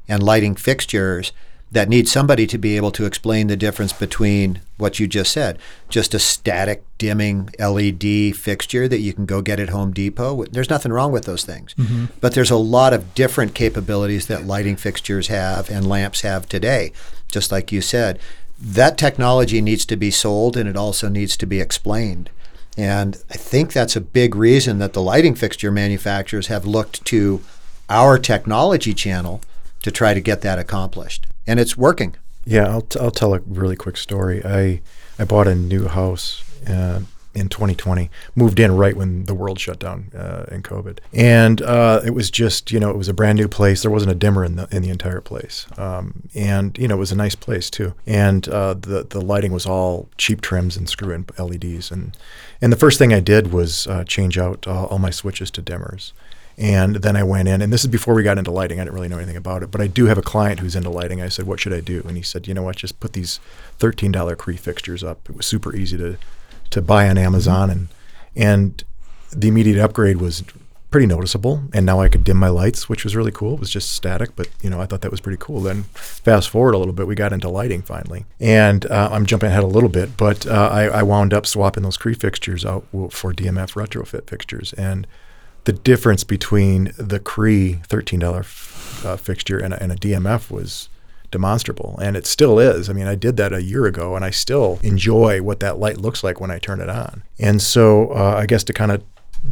and 0.09 0.23
lighting 0.23 0.55
fixtures 0.55 1.33
that 1.73 1.89
need 1.89 2.07
somebody 2.07 2.47
to 2.47 2.59
be 2.59 2.77
able 2.77 2.91
to 2.91 3.07
explain 3.07 3.47
the 3.47 3.57
difference 3.57 3.95
between 3.95 4.61
what 4.77 5.01
you 5.01 5.07
just 5.07 5.33
said, 5.33 5.59
just 5.89 6.13
a 6.13 6.19
static 6.19 6.85
dimming 6.99 7.49
LED 7.59 8.37
fixture 8.37 8.87
that 8.87 9.01
you 9.01 9.15
can 9.15 9.25
go 9.25 9.41
get 9.41 9.59
at 9.59 9.71
Home 9.71 9.91
Depot. 9.91 10.45
There's 10.45 10.69
nothing 10.69 10.93
wrong 10.93 11.13
with 11.13 11.25
those 11.25 11.45
things. 11.45 11.73
Mm-hmm. 11.75 12.07
But 12.21 12.35
there's 12.35 12.51
a 12.51 12.57
lot 12.57 12.93
of 12.93 13.15
different 13.15 13.55
capabilities 13.55 14.27
that 14.27 14.47
lighting 14.47 14.77
fixtures 14.77 15.29
have 15.29 15.71
and 15.71 15.89
lamps 15.89 16.21
have 16.21 16.47
today, 16.47 16.93
just 17.31 17.51
like 17.51 17.73
you 17.73 17.81
said. 17.81 18.19
That 18.61 18.99
technology 18.99 19.63
needs 19.63 19.87
to 19.87 19.97
be 19.97 20.11
sold 20.11 20.59
and 20.59 20.69
it 20.69 20.77
also 20.77 21.09
needs 21.09 21.39
to 21.39 21.47
be 21.47 21.59
explained. 21.59 22.29
And 22.77 23.17
I 23.31 23.35
think 23.35 23.73
that's 23.73 23.97
a 23.97 24.01
big 24.01 24.35
reason 24.35 24.79
that 24.79 24.93
the 24.93 25.03
lighting 25.03 25.35
fixture 25.35 25.71
manufacturers 25.71 26.49
have 26.49 26.67
looked 26.67 27.03
to 27.07 27.41
our 27.89 28.19
technology 28.19 28.93
channel 28.93 29.41
to 29.83 29.91
try 29.91 30.13
to 30.13 30.21
get 30.21 30.43
that 30.43 30.59
accomplished. 30.59 31.27
And 31.47 31.59
it's 31.61 31.77
working. 31.77 32.17
Yeah, 32.45 32.69
I'll, 32.69 32.83
t- 32.83 32.99
I'll 32.99 33.11
tell 33.11 33.35
a 33.35 33.41
really 33.41 33.77
quick 33.77 33.97
story. 33.97 34.45
I 34.45 34.81
I 35.19 35.25
bought 35.25 35.47
a 35.47 35.55
new 35.55 35.87
house 35.87 36.43
uh, 36.69 37.01
in 37.35 37.49
2020. 37.49 38.11
Moved 38.35 38.59
in 38.59 38.77
right 38.77 38.97
when 38.97 39.25
the 39.25 39.35
world 39.35 39.61
shut 39.61 39.79
down 39.79 40.11
uh, 40.17 40.47
in 40.51 40.63
COVID, 40.63 40.99
and 41.13 41.63
uh, 41.63 42.01
it 42.05 42.11
was 42.11 42.31
just 42.31 42.73
you 42.73 42.81
know 42.81 42.91
it 42.91 42.97
was 42.97 43.09
a 43.09 43.15
brand 43.15 43.39
new 43.39 43.49
place. 43.49 43.83
There 43.83 43.91
wasn't 43.91 44.13
a 44.13 44.17
dimmer 44.17 44.45
in 44.45 44.57
the 44.57 44.69
in 44.71 44.83
the 44.83 44.91
entire 44.91 45.21
place, 45.21 45.67
um, 45.79 46.23
and 46.35 46.77
you 46.79 46.89
know 46.89 46.97
it 46.97 46.99
was 46.99 47.13
a 47.13 47.17
nice 47.17 47.35
place 47.35 47.71
too. 47.71 47.95
And 48.07 48.49
uh, 48.49 48.75
the 48.75 49.05
the 49.09 49.21
lighting 49.21 49.53
was 49.53 49.67
all 49.67 50.09
cheap 50.19 50.41
trims 50.41 50.77
and 50.77 50.89
screw 50.89 51.13
in 51.13 51.27
LEDs, 51.39 51.91
and 51.91 52.17
and 52.61 52.73
the 52.73 52.77
first 52.77 52.99
thing 52.99 53.13
I 53.13 53.21
did 53.21 53.53
was 53.53 53.87
uh, 53.87 54.05
change 54.05 54.39
out 54.39 54.67
all 54.67 54.99
my 54.99 55.11
switches 55.11 55.51
to 55.53 55.63
dimmers. 55.63 56.13
And 56.59 56.97
then 56.97 57.17
I 57.17 57.23
went 57.23 57.49
in, 57.49 57.63
and 57.63 57.73
this 57.73 57.83
is 57.83 57.91
before 57.91 58.15
we 58.15 58.23
got 58.23 58.39
into 58.39 58.51
lighting. 58.51 58.79
I 58.79 58.85
didn't 58.85 58.95
really 58.95 59.09
know 59.09 59.17
anything 59.17 59.37
about 59.37 59.63
it, 59.63 59.71
but 59.71 59.81
I 59.81 59.87
do 59.87 60.07
have 60.07 60.19
a 60.19 60.23
client 60.23 60.61
who's 60.61 60.77
into 60.77 60.91
lighting. 60.91 61.23
I 61.23 61.29
said, 61.29 61.47
"What 61.47 61.61
should 61.61 61.73
I 61.73 61.81
do?" 61.81 62.03
And 62.07 62.17
he 62.17 62.23
said, 62.23 62.47
"You 62.47 62.55
know 62.55 62.63
what? 62.63 62.77
Just 62.77 63.01
put 63.01 63.15
these 63.15 63.41
thirteen 63.79 64.13
dollar 64.13 64.37
Cree 64.37 64.57
fixtures 64.57 65.03
up. 65.03 65.29
It 65.31 65.37
was 65.37 65.47
super 65.47 65.75
easy 65.75 65.97
to 65.97 66.19
to 66.71 66.83
buy 66.83 67.09
on 67.09 67.19
Amazon, 67.19 67.71
and 67.71 67.89
and 68.37 68.85
the 69.31 69.49
immediate 69.49 69.83
upgrade 69.83 70.19
was 70.19 70.45
pretty 70.93 71.07
noticeable. 71.07 71.63
And 71.73 71.85
now 71.85 72.01
I 72.01 72.09
could 72.09 72.23
dim 72.23 72.37
my 72.37 72.51
lights, 72.51 72.89
which 72.89 73.03
was 73.03 73.17
really 73.17 73.33
cool. 73.33 73.55
It 73.55 73.61
was 73.61 73.71
just 73.71 73.93
static, 73.93 74.37
but 74.37 74.49
you 74.61 74.71
know 74.71 74.81
I 74.81 74.87
thought 74.87 75.01
that 75.01 75.11
was 75.11 75.21
pretty 75.21 75.39
cool. 75.41 75.61
Then 75.61 75.85
fast 75.95 76.51
forward 76.51 76.75
a 76.75 76.79
little 76.79 76.93
bit, 76.93 77.07
we 77.09 77.15
got 77.17 77.33
into 77.33 77.49
lighting 77.49 77.83
finally, 77.83 78.27
and 78.39 78.87
uh, 78.87 79.09
I'm 79.11 79.27
jumping 79.27 79.49
ahead 79.49 79.65
a 79.65 79.67
little 79.67 79.89
bit, 79.89 80.17
but 80.17 80.47
uh, 80.47 80.69
I, 80.71 80.85
I 80.85 81.03
wound 81.03 81.35
up 81.35 81.47
swapping 81.47 81.83
those 81.83 81.97
Cree 81.97 82.15
fixtures 82.15 82.65
out 82.65 82.87
for 82.93 83.33
DMF 83.33 83.73
retrofit 83.73 84.29
fixtures, 84.29 84.73
and 84.75 85.07
the 85.65 85.73
difference 85.73 86.25
between 86.25 86.93
the 86.99 87.21
Cree 87.21 87.81
$13 87.89 89.05
uh, 89.05 89.17
fixture 89.17 89.59
and 89.59 89.75
a, 89.75 89.83
and 89.83 89.93
a 89.93 89.97
DMF 89.97 90.51
was 90.51 90.89
demonstrable 91.31 91.99
and 92.03 92.17
it 92.17 92.27
still 92.27 92.59
is. 92.59 92.89
I 92.89 92.93
mean 92.93 93.07
i 93.07 93.15
did 93.15 93.37
that 93.39 93.53
a 93.53 93.63
year 93.63 93.87
ago 93.87 94.15
and 94.15 94.25
i 94.25 94.31
still 94.31 94.79
enjoy 94.83 95.41
what 95.43 95.61
that 95.61 95.79
light 95.79 95.97
looks 95.97 96.23
like 96.23 96.41
when 96.41 96.51
i 96.51 96.59
turn 96.59 96.81
it 96.81 96.91
on. 96.91 97.23
And 97.41 97.61
so 97.61 98.11
uh, 98.11 98.35
i 98.37 98.47
guess 98.47 98.63
to 98.65 98.73
kind 98.73 98.93
of 98.93 99.03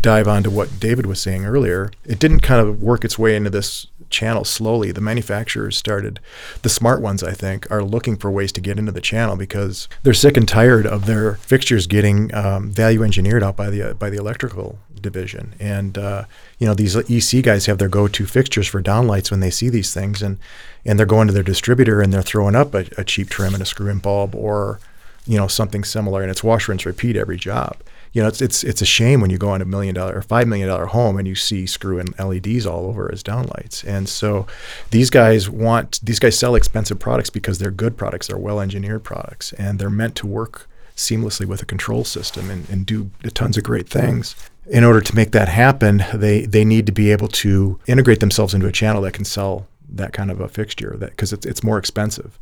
dive 0.00 0.29
onto 0.29 0.50
what 0.50 0.79
david 0.79 1.05
was 1.05 1.21
saying 1.21 1.45
earlier 1.45 1.90
it 2.05 2.21
didn't 2.21 2.40
kind 2.40 2.61
of 2.61 2.81
work 2.81 3.05
its 3.05 3.19
way 3.19 3.35
into 3.35 3.50
this 3.50 3.88
channel 4.11 4.45
slowly. 4.45 4.93
The 4.93 5.00
manufacturers 5.00 5.76
started, 5.76 6.21
the 6.62 6.69
smart 6.69 7.00
ones, 7.00 7.23
I 7.23 7.33
think, 7.33 7.71
are 7.71 7.83
looking 7.83 8.17
for 8.17 8.31
ways 8.31 8.52
to 8.52 8.61
get 8.61 8.79
into 8.79 8.93
the 8.93 9.00
channel 9.00 9.37
because 9.37 9.88
they're 10.02 10.14
sick 10.14 10.37
and 10.37 10.49
tired 10.49 10.87
of 10.87 11.07
their 11.07 11.35
fixtures 11.37 11.87
getting 11.87 12.35
um, 12.35 12.71
value 12.71 13.02
engineered 13.02 13.43
out 13.43 13.57
by 13.57 13.71
the 13.71 13.90
uh, 13.90 13.95
by 13.95 14.11
the 14.11 14.19
electrical 14.19 14.79
division. 15.00 15.55
And 15.59 15.97
uh, 15.97 16.25
you 16.59 16.67
know, 16.67 16.75
these 16.75 16.97
EC 16.97 17.43
guys 17.43 17.67
have 17.67 17.79
their 17.79 17.88
go-to 17.88 18.26
fixtures 18.26 18.67
for 18.67 18.83
downlights 18.83 19.31
when 19.31 19.40
they 19.40 19.50
see 19.50 19.69
these 19.69 19.95
things, 19.95 20.23
and 20.23 20.38
and 20.85 20.99
they're 20.99 21.07
going 21.07 21.26
to 21.29 21.33
their 21.33 21.43
distributor 21.43 22.00
and 22.00 22.12
they're 22.12 22.23
throwing 22.23 22.55
up 22.55 22.75
a, 22.75 22.87
a 22.99 23.05
cheap 23.05 23.29
trim 23.29 23.55
and 23.55 23.62
a 23.62 23.67
screw-in 23.67 23.99
bulb 23.99 24.35
or 24.35 24.81
you 25.26 25.37
know 25.37 25.47
something 25.47 25.85
similar, 25.85 26.23
and 26.23 26.31
it's 26.31 26.45
wash, 26.45 26.69
rinse, 26.69 26.87
repeat 26.87 27.17
every 27.17 27.37
job 27.37 27.76
you 28.12 28.23
know, 28.23 28.29
it's 28.29 28.43
it's 28.43 28.64
it's 28.64 28.83
a 28.83 28.87
shame 28.87 29.21
when 29.21 29.31
you 29.31 29.38
go 29.38 29.50
on 29.50 29.62
a 29.62 29.64
million 29.64 29.95
dollar 29.95 30.17
or 30.17 30.23
five 30.23 30.49
million 30.49 30.69
dollar 30.69 30.87
home 30.87 31.17
and 31.17 31.29
you 31.29 31.35
see 31.35 31.67
screw 31.67 32.02
LEDs 32.19 32.67
all 32.67 32.87
over 32.87 33.11
as 33.12 33.23
downlights. 33.23 33.85
And 33.87 34.09
so 34.09 34.47
these 34.90 35.11
guys 35.11 35.49
want 35.49 36.00
these 36.02 36.19
guys 36.19 36.38
sell 36.38 36.55
expensive 36.55 36.99
products 36.99 37.31
because 37.31 37.59
they're 37.59 37.71
good 37.71 37.97
products, 37.97 38.26
they're 38.26 38.37
well 38.38 38.61
engineered 38.61 39.05
products, 39.05 39.52
and 39.55 39.79
they're 39.79 39.90
meant 39.90 40.17
to 40.17 40.26
work 40.26 40.69
seamlessly 40.97 41.47
with 41.47 41.62
a 41.62 41.67
control 41.67 42.05
system 42.05 42.50
and, 42.50 42.69
and 42.69 42.85
do 42.85 43.11
tons 43.33 43.57
of 43.57 43.64
great 43.64 43.88
things. 43.88 44.35
In 44.67 44.85
order 44.85 45.00
to 45.00 45.17
make 45.17 45.31
that 45.33 45.49
happen, 45.49 46.05
they 46.12 46.47
they 46.47 46.64
need 46.64 46.87
to 46.87 46.93
be 46.93 47.12
able 47.12 47.29
to 47.29 47.79
integrate 47.87 48.21
themselves 48.21 48.55
into 48.55 48.67
a 48.67 48.73
channel 48.73 49.02
that 49.02 49.14
can 49.14 49.25
sell 49.25 49.67
that 49.88 50.12
kind 50.12 50.31
of 50.31 50.40
a 50.40 50.49
fixture 50.49 50.97
that 50.99 51.11
because 51.11 51.33
it's 51.33 51.47
it's 51.47 51.62
more 51.62 51.79
expensive. 51.79 52.38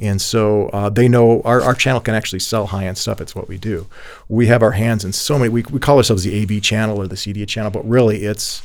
And 0.00 0.20
so 0.20 0.68
uh, 0.68 0.88
they 0.88 1.08
know 1.08 1.42
our, 1.42 1.60
our 1.60 1.74
channel 1.74 2.00
can 2.00 2.14
actually 2.14 2.38
sell 2.38 2.66
high 2.66 2.86
end 2.86 2.96
stuff. 2.96 3.20
It's 3.20 3.34
what 3.34 3.48
we 3.48 3.58
do. 3.58 3.86
We 4.28 4.46
have 4.46 4.62
our 4.62 4.72
hands 4.72 5.04
in 5.04 5.12
so 5.12 5.38
many, 5.38 5.50
we, 5.50 5.62
we 5.70 5.78
call 5.78 5.98
ourselves 5.98 6.24
the 6.24 6.42
AV 6.42 6.62
channel 6.62 6.98
or 6.98 7.06
the 7.06 7.16
CEDIA 7.16 7.46
channel, 7.46 7.70
but 7.70 7.86
really 7.86 8.24
it's 8.24 8.62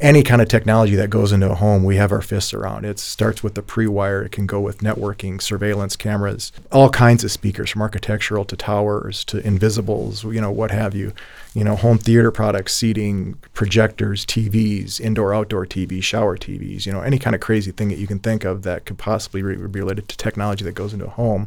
any 0.00 0.22
kind 0.22 0.40
of 0.40 0.48
technology 0.48 0.94
that 0.94 1.10
goes 1.10 1.32
into 1.32 1.50
a 1.50 1.56
home, 1.56 1.82
we 1.82 1.96
have 1.96 2.12
our 2.12 2.22
fists 2.22 2.54
around. 2.54 2.84
It 2.84 3.00
starts 3.00 3.42
with 3.42 3.54
the 3.54 3.62
pre-wire. 3.62 4.22
It 4.22 4.30
can 4.30 4.46
go 4.46 4.60
with 4.60 4.78
networking, 4.78 5.42
surveillance 5.42 5.96
cameras, 5.96 6.52
all 6.70 6.88
kinds 6.88 7.24
of 7.24 7.32
speakers, 7.32 7.70
from 7.70 7.82
architectural 7.82 8.44
to 8.44 8.56
towers 8.56 9.24
to 9.24 9.44
invisibles, 9.44 10.22
you 10.22 10.40
know, 10.40 10.52
what 10.52 10.70
have 10.70 10.94
you. 10.94 11.12
You 11.52 11.64
know, 11.64 11.74
home 11.74 11.98
theater 11.98 12.30
products, 12.30 12.74
seating, 12.74 13.34
projectors, 13.54 14.24
TVs, 14.24 15.00
indoor, 15.00 15.34
outdoor 15.34 15.66
TVs, 15.66 16.04
shower 16.04 16.36
TVs. 16.36 16.86
You 16.86 16.92
know, 16.92 17.00
any 17.00 17.18
kind 17.18 17.34
of 17.34 17.40
crazy 17.40 17.72
thing 17.72 17.88
that 17.88 17.98
you 17.98 18.06
can 18.06 18.20
think 18.20 18.44
of 18.44 18.62
that 18.62 18.86
could 18.86 18.98
possibly 18.98 19.42
re- 19.42 19.56
be 19.56 19.80
related 19.80 20.08
to 20.08 20.16
technology 20.16 20.64
that 20.64 20.72
goes 20.72 20.92
into 20.92 21.06
a 21.06 21.10
home, 21.10 21.46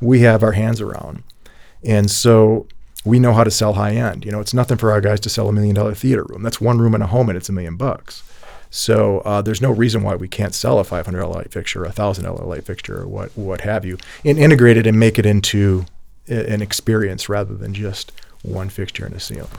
we 0.00 0.20
have 0.20 0.42
our 0.42 0.52
hands 0.52 0.80
around. 0.80 1.24
And 1.84 2.10
so 2.10 2.66
we 3.04 3.18
know 3.18 3.32
how 3.32 3.44
to 3.44 3.50
sell 3.50 3.74
high 3.74 3.94
end. 3.94 4.24
You 4.24 4.32
know, 4.32 4.40
it's 4.40 4.54
nothing 4.54 4.76
for 4.76 4.92
our 4.92 5.00
guys 5.00 5.20
to 5.20 5.28
sell 5.28 5.48
a 5.48 5.52
million 5.52 5.74
dollar 5.74 5.94
theater 5.94 6.24
room. 6.28 6.42
That's 6.42 6.60
one 6.60 6.78
room 6.78 6.94
in 6.94 7.02
a 7.02 7.06
home 7.06 7.28
and 7.28 7.36
it's 7.36 7.48
a 7.48 7.52
million 7.52 7.76
bucks. 7.76 8.22
So 8.70 9.18
uh, 9.20 9.42
there's 9.42 9.60
no 9.60 9.70
reason 9.70 10.02
why 10.02 10.14
we 10.14 10.28
can't 10.28 10.54
sell 10.54 10.78
a 10.78 10.84
$500 10.84 11.34
light 11.34 11.52
fixture, 11.52 11.84
a 11.84 11.90
$1,000 11.90 12.46
light 12.46 12.64
fixture, 12.64 13.02
or 13.02 13.06
what 13.06 13.30
what 13.36 13.60
have 13.62 13.84
you, 13.84 13.98
and 14.24 14.38
integrate 14.38 14.78
it 14.78 14.86
and 14.86 14.98
make 14.98 15.18
it 15.18 15.26
into 15.26 15.84
an 16.26 16.62
experience 16.62 17.28
rather 17.28 17.54
than 17.54 17.74
just 17.74 18.12
one 18.42 18.70
fixture 18.70 19.06
in 19.06 19.12
a 19.12 19.20
ceiling. 19.20 19.50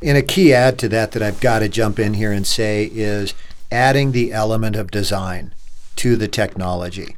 And 0.00 0.16
a 0.16 0.22
key 0.22 0.54
add 0.54 0.78
to 0.78 0.88
that 0.88 1.12
that 1.12 1.22
I've 1.22 1.40
got 1.40 1.58
to 1.58 1.68
jump 1.68 1.98
in 1.98 2.14
here 2.14 2.32
and 2.32 2.46
say 2.46 2.90
is 2.94 3.34
adding 3.70 4.12
the 4.12 4.32
element 4.32 4.76
of 4.76 4.90
design 4.90 5.54
to 5.96 6.16
the 6.16 6.28
technology 6.28 7.16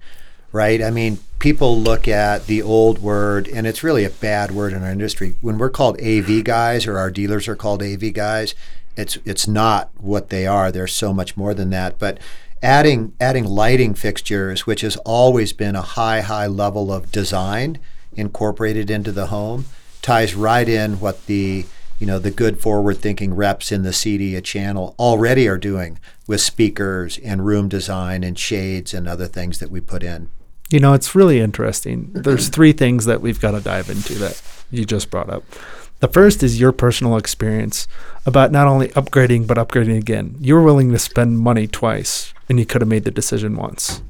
right? 0.55 0.81
I 0.81 0.91
mean, 0.91 1.19
people 1.45 1.79
look 1.79 2.09
at 2.09 2.47
the 2.47 2.63
old 2.63 3.01
word, 3.01 3.47
and 3.49 3.67
it's 3.67 3.85
really 3.85 4.03
a 4.03 4.09
bad 4.09 4.51
word 4.51 4.73
in 4.73 4.83
our 4.83 4.91
industry. 4.91 5.35
When 5.43 5.59
we're 5.59 5.69
called 5.69 6.01
AV 6.01 6.43
guys, 6.43 6.87
or 6.87 6.97
our 6.97 7.11
dealers 7.11 7.47
are 7.49 7.55
called 7.55 7.83
AV 7.83 8.15
guys, 8.15 8.55
it's 8.97 9.19
it's 9.27 9.47
not 9.47 9.91
what 9.99 10.31
they 10.31 10.47
are. 10.47 10.73
They're 10.73 10.87
so 10.87 11.13
much 11.13 11.37
more 11.37 11.53
than 11.53 11.69
that. 11.69 11.99
But 11.99 12.17
adding 12.63 13.13
adding 13.21 13.45
lighting 13.45 13.93
fixtures, 13.93 14.67
which 14.67 14.81
has 14.81 14.97
always 15.05 15.53
been 15.53 15.77
a 15.77 15.83
high 15.83 16.23
high 16.23 16.47
level 16.47 16.91
of 16.91 17.13
design 17.13 17.79
incorporated 18.15 18.91
into 18.91 19.13
the 19.13 19.27
home, 19.27 19.67
ties 20.01 20.35
right 20.35 20.67
in 20.67 20.99
what 20.99 21.27
the 21.27 21.67
you 21.99 22.07
know 22.07 22.19
the 22.19 22.31
good 22.31 22.59
forward 22.59 22.97
thinking 22.97 23.35
reps 23.35 23.71
in 23.71 23.83
the 23.83 23.93
CEDIA 23.93 24.43
channel 24.43 24.95
already 24.99 25.47
are 25.47 25.59
doing 25.59 25.99
with 26.27 26.41
speakers 26.41 27.19
and 27.19 27.45
room 27.45 27.69
design 27.69 28.25
and 28.25 28.39
shades 28.39 28.95
and 28.95 29.07
other 29.07 29.27
things 29.27 29.59
that 29.59 29.71
we 29.71 29.83
put 29.83 30.03
in. 30.03 30.31
You 30.71 30.81
know, 30.81 30.95
it's 30.95 31.15
really 31.15 31.41
interesting. 31.41 32.11
There's 32.13 32.49
three 32.49 32.73
things 32.73 33.05
that 33.05 33.21
we've 33.21 33.41
got 33.41 33.53
to 33.53 33.61
dive 33.61 33.91
into 33.91 34.15
that 34.15 34.41
you 34.71 34.85
just 34.85 35.11
brought 35.11 35.31
up. 35.31 35.45
The 36.01 36.09
first 36.09 36.43
is 36.43 36.61
your 36.61 36.73
personal 36.73 37.17
experience 37.17 37.87
about 38.27 38.51
not 38.51 38.67
only 38.67 38.89
upgrading, 38.89 39.47
but 39.47 39.57
upgrading 39.57 39.97
again. 39.97 40.37
You 40.41 40.55
were 40.55 40.63
willing 40.63 40.91
to 40.93 40.99
spend 40.99 41.39
money 41.39 41.67
twice, 41.67 42.35
and 42.49 42.59
you 42.59 42.67
could 42.67 42.83
have 42.83 42.89
made 42.89 43.05
the 43.05 43.11
decision 43.11 43.57
once, 43.57 44.03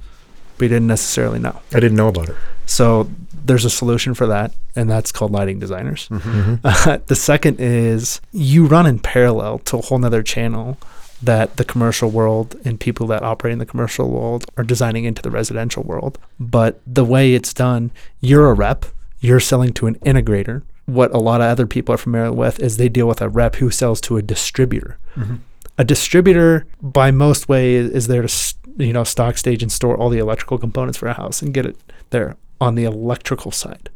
but 0.57 0.65
you 0.65 0.69
didn't 0.71 0.89
necessarily 0.89 1.39
know. 1.39 1.61
I 1.73 1.81
didn't 1.81 1.97
know 1.97 2.09
about 2.09 2.31
it. 2.31 2.37
So 2.67 3.11
there's 3.45 3.65
a 3.65 3.71
solution 3.71 4.15
for 4.15 4.27
that, 4.27 4.55
and 4.75 4.91
that's 4.91 5.13
called 5.13 5.31
lighting 5.31 5.59
designers. 5.59 6.09
Mm-hmm. 6.09 6.55
Uh, 6.65 6.99
the 7.07 7.15
second 7.15 7.61
is 7.61 8.21
you 8.33 8.67
run 8.67 8.87
in 8.87 8.99
parallel 8.99 9.59
to 9.61 9.79
a 9.79 9.83
whole 9.83 9.99
nother 9.99 10.23
channel 10.23 10.79
that 11.23 11.57
the 11.57 11.65
commercial 11.65 12.11
world 12.11 12.57
and 12.65 12.79
people 12.79 13.07
that 13.09 13.23
operate 13.23 13.53
in 13.53 13.59
the 13.59 13.67
commercial 13.67 14.11
world 14.11 14.47
are 14.57 14.65
designing 14.65 15.05
into 15.05 15.23
the 15.23 15.31
residential 15.31 15.83
world. 15.83 16.19
But 16.39 16.81
the 16.87 17.05
way 17.05 17.35
it's 17.35 17.55
done, 17.55 17.91
you're 18.21 18.51
a 18.51 18.55
rep, 18.55 18.85
you're 19.21 19.41
selling 19.41 19.73
to 19.75 19.87
an 19.87 19.97
integrator. 19.97 20.63
What 20.87 21.15
a 21.15 21.19
lot 21.19 21.41
of 21.41 21.47
other 21.47 21.67
people 21.67 21.95
are 21.95 21.99
familiar 21.99 22.33
with 22.33 22.61
is 22.61 22.77
they 22.77 22.89
deal 22.89 23.09
with 23.09 23.23
a 23.23 23.29
rep 23.29 23.57
who 23.57 23.71
sells 23.71 24.01
to 24.03 24.17
a 24.17 24.23
distributor. 24.23 24.99
Mm-hmm. 25.17 25.37
A 25.79 25.85
distributor, 25.85 26.67
by 26.83 27.11
most 27.11 27.49
way, 27.49 27.75
is 27.75 28.07
there 28.07 28.23
to 28.23 28.55
you 28.77 28.93
know 28.93 29.05
stock 29.05 29.39
stage 29.39 29.63
and 29.63 29.73
store 29.73 29.97
all 29.97 30.09
the 30.09 30.19
electrical 30.19 30.59
components 30.59 30.99
for 30.99 31.09
a 31.09 31.15
house 31.15 31.43
and 31.43 31.55
get 31.55 31.67
it 31.67 31.77
there 32.11 32.37
on 32.61 32.75
the 32.75 32.85
electrical 32.85 33.51
side. 33.51 33.89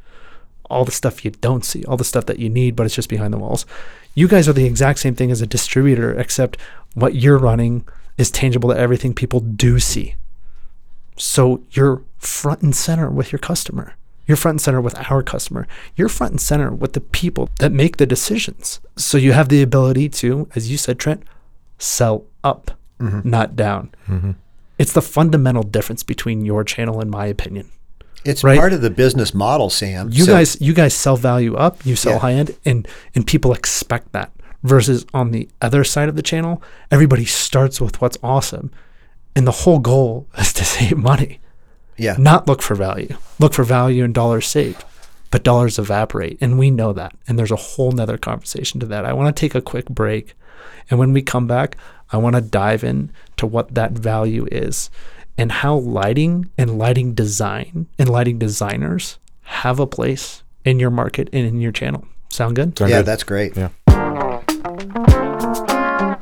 All 0.71 0.85
the 0.85 0.93
stuff 0.93 1.25
you 1.25 1.31
don't 1.31 1.65
see, 1.65 1.85
all 1.85 1.97
the 1.97 2.05
stuff 2.05 2.27
that 2.27 2.39
you 2.39 2.49
need, 2.49 2.77
but 2.77 2.85
it's 2.85 2.95
just 2.95 3.09
behind 3.09 3.33
the 3.33 3.39
walls. 3.39 3.65
You 4.19 4.27
guys 4.27 4.49
are 4.49 4.53
the 4.53 4.65
exact 4.65 4.99
same 4.99 5.15
thing 5.15 5.31
as 5.31 5.41
a 5.41 5.47
distributor, 5.47 6.13
except 6.19 6.57
what 6.95 7.15
you're 7.15 7.39
running 7.39 7.87
is 8.17 8.33
tangible 8.33 8.69
to 8.71 8.77
everything 8.77 9.15
people 9.15 9.39
do 9.39 9.79
see. 9.79 10.17
So 11.17 11.63
you're 11.71 12.03
front 12.19 12.63
and 12.63 12.75
center 12.75 13.09
with 13.11 13.31
your 13.31 13.39
customer. 13.39 13.95
You're 14.27 14.37
front 14.37 14.55
and 14.55 14.61
center 14.61 14.81
with 14.81 14.97
our 15.09 15.23
customer. 15.23 15.69
You're 15.95 16.09
front 16.09 16.33
and 16.33 16.41
center 16.41 16.73
with 16.73 16.95
the 16.95 17.01
people 17.01 17.49
that 17.61 17.71
make 17.71 17.99
the 17.99 18.07
decisions. 18.07 18.81
So 18.97 19.19
you 19.19 19.31
have 19.35 19.51
the 19.51 19.63
ability 19.63 20.09
to, 20.09 20.49
as 20.57 20.69
you 20.69 20.79
said, 20.79 20.99
Trent, 20.99 21.23
sell 21.79 22.25
up, 22.43 22.73
mm-hmm. 22.99 23.21
not 23.23 23.55
down. 23.55 23.95
Mm-hmm. 24.09 24.33
It's 24.81 24.95
the 24.95 25.01
fundamental 25.01 25.63
difference 25.63 26.03
between 26.03 26.45
your 26.45 26.65
channel 26.65 27.01
and 27.01 27.09
my 27.09 27.27
opinion. 27.27 27.71
It's 28.25 28.43
right? 28.45 28.59
part 28.59 28.73
of 28.73 28.81
the 28.81 28.91
business 28.91 29.33
model, 29.33 29.71
Sam. 29.71 30.11
You 30.11 30.25
so, 30.25 30.33
guys, 30.33 30.61
you 30.61 30.75
guys 30.75 30.95
sell 30.95 31.17
value 31.17 31.55
up, 31.55 31.85
you 31.87 31.97
sell 31.97 32.15
yeah. 32.15 32.19
high 32.19 32.33
end, 32.33 32.57
and 32.65 32.87
and 33.15 33.27
people 33.27 33.53
expect 33.53 34.13
that 34.13 34.33
versus 34.63 35.07
on 35.15 35.31
the 35.31 35.49
other 35.63 35.85
side 35.85 36.09
of 36.09 36.17
the 36.17 36.23
channel, 36.23 36.63
everybody 36.91 37.25
starts 37.25 37.81
with 37.81 38.01
what's 38.01 38.19
awesome. 38.23 38.71
And 39.37 39.47
the 39.47 39.53
whole 39.53 39.79
goal 39.79 40.27
is 40.39 40.53
to 40.55 40.65
save 40.65 40.97
money. 40.97 41.41
Yeah. 41.97 42.17
Not 42.19 42.47
look 42.47 42.63
for 42.63 42.75
value. 42.75 43.17
Look 43.39 43.55
for 43.55 43.65
value 43.65 44.05
and 44.05 44.15
dollars 44.15 44.47
saved. 44.47 44.85
but 45.31 45.43
dollars 45.45 45.79
evaporate. 45.79 46.39
And 46.41 46.59
we 46.59 46.71
know 46.71 46.93
that. 46.93 47.15
And 47.27 47.39
there's 47.39 47.51
a 47.51 47.57
whole 47.57 47.93
nother 47.93 48.17
conversation 48.17 48.81
to 48.81 48.87
that. 48.87 49.05
I 49.05 49.13
want 49.13 49.35
to 49.35 49.39
take 49.39 49.55
a 49.55 49.61
quick 49.61 49.87
break. 49.87 50.35
And 50.91 50.99
when 50.99 51.13
we 51.13 51.23
come 51.23 51.47
back, 51.47 51.77
I 52.11 52.17
want 52.17 52.35
to 52.37 52.41
dive 52.41 52.83
in 52.83 53.11
to 53.37 53.47
what 53.47 53.75
that 53.75 53.93
value 53.93 54.47
is 54.51 54.91
and 55.39 55.53
how 55.53 55.77
lighting 55.77 56.51
and 56.59 56.77
lighting 56.77 57.15
design 57.15 57.87
and 57.99 58.11
lighting 58.11 58.39
designers 58.39 59.19
have 59.43 59.79
a 59.81 59.87
place 59.87 60.43
in 60.65 60.79
your 60.79 60.91
market 60.91 61.31
and 61.33 61.47
in 61.47 61.61
your 61.61 61.73
channel. 61.73 62.05
Sound 62.29 62.57
good? 62.57 62.77
Sound 62.77 62.91
yeah, 62.91 62.99
good? 62.99 63.07
that's 63.07 63.23
great. 63.23 63.57
Yeah. 63.57 63.69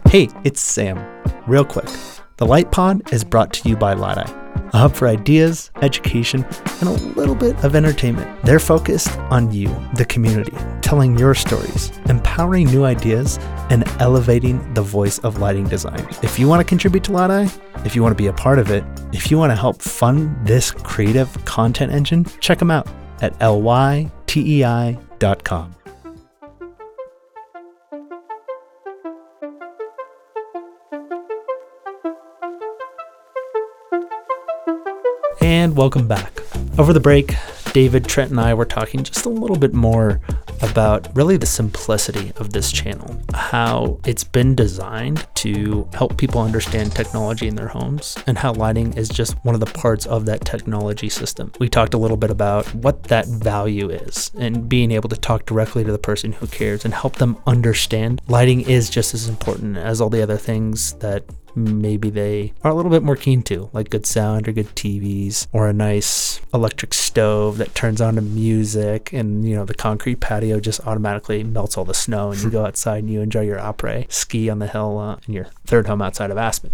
Hey, 0.09 0.29
it's 0.45 0.61
Sam. 0.61 1.05
Real 1.49 1.65
quick, 1.65 1.89
the 2.37 2.47
Light 2.47 2.71
Pod 2.71 3.13
is 3.13 3.25
brought 3.25 3.53
to 3.55 3.69
you 3.69 3.77
by 3.77 3.95
Light 3.95 4.46
Hub 4.73 4.95
for 4.95 5.09
ideas, 5.09 5.71
education, 5.83 6.45
and 6.81 6.89
a 6.89 6.93
little 6.93 7.35
bit 7.35 7.57
of 7.65 7.75
entertainment. 7.75 8.43
They're 8.43 8.59
focused 8.59 9.17
on 9.31 9.53
you, 9.53 9.69
the 9.95 10.05
community, 10.05 10.57
telling 10.83 11.19
your 11.19 11.35
stories, 11.35 11.93
empowering 12.09 12.67
new 12.67 12.85
ideas, 12.85 13.39
and 13.71 13.87
elevating 14.01 14.75
the 14.75 14.83
voice 14.83 15.19
of 15.21 15.39
lighting 15.39 15.65
design. 15.65 16.07
If 16.23 16.39
you 16.39 16.49
want 16.49 16.61
to 16.61 16.65
contribute 16.65 17.05
to 17.05 17.13
Light 17.13 17.51
if 17.85 17.95
you 17.95 18.03
want 18.03 18.17
to 18.17 18.23
be 18.23 18.27
a 18.29 18.33
part 18.33 18.59
of 18.59 18.71
it, 18.71 18.85
if 19.13 19.31
you 19.31 19.39
want 19.39 19.51
to 19.51 19.57
help 19.57 19.81
fund 19.81 20.47
this 20.47 20.71
creative 20.71 21.33
content 21.45 21.93
engine, 21.93 22.25
check 22.41 22.59
them 22.59 22.71
out 22.71 22.89
at 23.21 23.39
lytei.com. 23.39 24.17
And 35.47 35.77
welcome 35.77 36.09
back. 36.09 36.41
Over 36.77 36.93
the 36.93 36.99
break, 36.99 37.37
David, 37.73 38.07
Trent, 38.07 38.33
and 38.33 38.41
I 38.41 38.53
were 38.53 38.65
talking 38.65 39.05
just 39.05 39.27
a 39.27 39.29
little 39.29 39.57
bit 39.57 39.73
more 39.73 40.21
about 40.61 41.07
really 41.15 41.37
the 41.37 41.47
simplicity 41.47 42.33
of 42.35 42.53
this 42.53 42.73
channel, 42.73 43.17
how 43.33 44.01
it's 44.05 44.25
been 44.25 44.57
designed 44.57 45.25
to 45.37 45.89
help 45.95 46.19
people 46.19 46.41
understand 46.41 46.91
technology 46.91 47.47
in 47.47 47.55
their 47.55 47.69
homes, 47.69 48.19
and 48.27 48.37
how 48.37 48.55
lighting 48.55 48.95
is 48.95 49.09
just 49.09 49.37
one 49.45 49.55
of 49.55 49.61
the 49.61 49.67
parts 49.67 50.05
of 50.05 50.27
that 50.27 50.45
technology 50.45 51.09
system. 51.09 51.53
We 51.61 51.69
talked 51.69 51.95
a 51.95 51.99
little 51.99 52.17
bit 52.17 52.33
about 52.33 52.67
what 52.75 53.05
that 53.05 53.29
value 53.29 53.89
is 53.89 54.33
and 54.37 54.69
being 54.69 54.91
able 54.91 55.11
to 55.11 55.17
talk 55.17 55.47
directly 55.47 55.85
to 55.85 55.93
the 55.93 55.97
person 55.97 56.33
who 56.33 56.49
cares 56.49 56.85
and 56.85 56.93
help 56.93 57.17
them 57.17 57.41
understand 57.47 58.21
lighting 58.27 58.63
is 58.63 58.91
just 58.91 59.15
as 59.15 59.29
important 59.29 59.77
as 59.77 60.01
all 60.01 60.11
the 60.11 60.25
other 60.25 60.39
things 60.39 60.95
that 60.95 61.23
maybe 61.57 62.11
they 62.11 62.53
are 62.63 62.71
a 62.71 62.75
little 62.75 62.91
bit 62.91 63.03
more 63.03 63.17
keen 63.17 63.43
to, 63.45 63.71
like 63.73 63.91
good 63.91 64.07
sound 64.07 64.47
or 64.47 64.53
good 64.53 64.69
TVs 64.77 65.47
or 65.53 65.67
a 65.67 65.73
nice 65.73 66.41
electric 66.53 66.95
stove 66.95 67.59
that 67.59 67.75
turns 67.75 68.01
on 68.01 68.15
to 68.17 68.21
music 68.21 69.13
and 69.13 69.49
you 69.49 69.57
know 69.57 69.65
the 69.65 69.75
concrete 69.75 70.21
patio 70.21 70.61
just 70.61 70.87
automatically 70.87 71.43
melts 71.43 71.77
all 71.77 71.85
the 71.85 71.95
snow 71.95 72.31
and 72.31 72.43
you 72.43 72.51
go 72.51 72.65
outside 72.65 72.99
and 72.99 73.11
you 73.11 73.21
enjoy 73.21 73.41
your 73.41 73.59
après 73.59 74.11
ski 74.13 74.49
on 74.49 74.59
the 74.59 74.67
hill 74.67 74.99
uh, 74.99 75.17
in 75.27 75.35
your 75.35 75.47
third 75.65 75.87
home 75.87 76.03
outside 76.03 76.31
of 76.31 76.39
Aspen. 76.39 76.73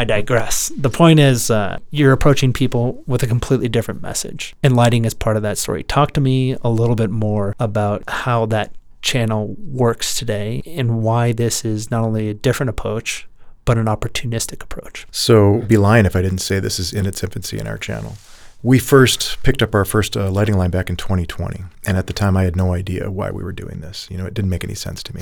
I 0.00 0.04
digress. 0.04 0.70
The 0.76 0.90
point 0.90 1.18
is, 1.18 1.50
uh, 1.50 1.78
you're 1.90 2.12
approaching 2.12 2.52
people 2.52 3.02
with 3.08 3.24
a 3.24 3.26
completely 3.26 3.68
different 3.68 4.00
message, 4.00 4.54
and 4.62 4.76
lighting 4.76 5.04
is 5.04 5.12
part 5.12 5.36
of 5.36 5.42
that 5.42 5.58
story. 5.58 5.82
Talk 5.82 6.12
to 6.12 6.20
me 6.20 6.56
a 6.62 6.70
little 6.70 6.94
bit 6.94 7.10
more 7.10 7.56
about 7.58 8.04
how 8.06 8.46
that 8.46 8.72
channel 9.02 9.56
works 9.58 10.16
today 10.16 10.62
and 10.66 11.02
why 11.02 11.32
this 11.32 11.64
is 11.64 11.90
not 11.90 12.04
only 12.04 12.28
a 12.28 12.34
different 12.34 12.70
approach 12.70 13.26
but 13.68 13.76
an 13.76 13.84
opportunistic 13.84 14.62
approach. 14.62 15.06
So, 15.10 15.58
be 15.58 15.76
lying 15.76 16.06
if 16.06 16.16
I 16.16 16.22
didn't 16.22 16.38
say 16.38 16.58
this 16.58 16.78
is 16.78 16.90
in 16.90 17.04
its 17.04 17.22
infancy 17.22 17.58
in 17.58 17.66
our 17.66 17.76
channel. 17.76 18.16
We 18.62 18.78
first 18.78 19.42
picked 19.42 19.60
up 19.60 19.74
our 19.74 19.84
first 19.84 20.16
uh, 20.16 20.30
lighting 20.30 20.56
line 20.56 20.70
back 20.70 20.88
in 20.88 20.96
2020, 20.96 21.64
and 21.86 21.98
at 21.98 22.06
the 22.06 22.14
time 22.14 22.34
I 22.34 22.44
had 22.44 22.56
no 22.56 22.72
idea 22.72 23.10
why 23.10 23.30
we 23.30 23.42
were 23.42 23.52
doing 23.52 23.80
this. 23.80 24.08
You 24.10 24.16
know, 24.16 24.24
it 24.24 24.32
didn't 24.32 24.48
make 24.48 24.64
any 24.64 24.74
sense 24.74 25.02
to 25.02 25.14
me. 25.14 25.20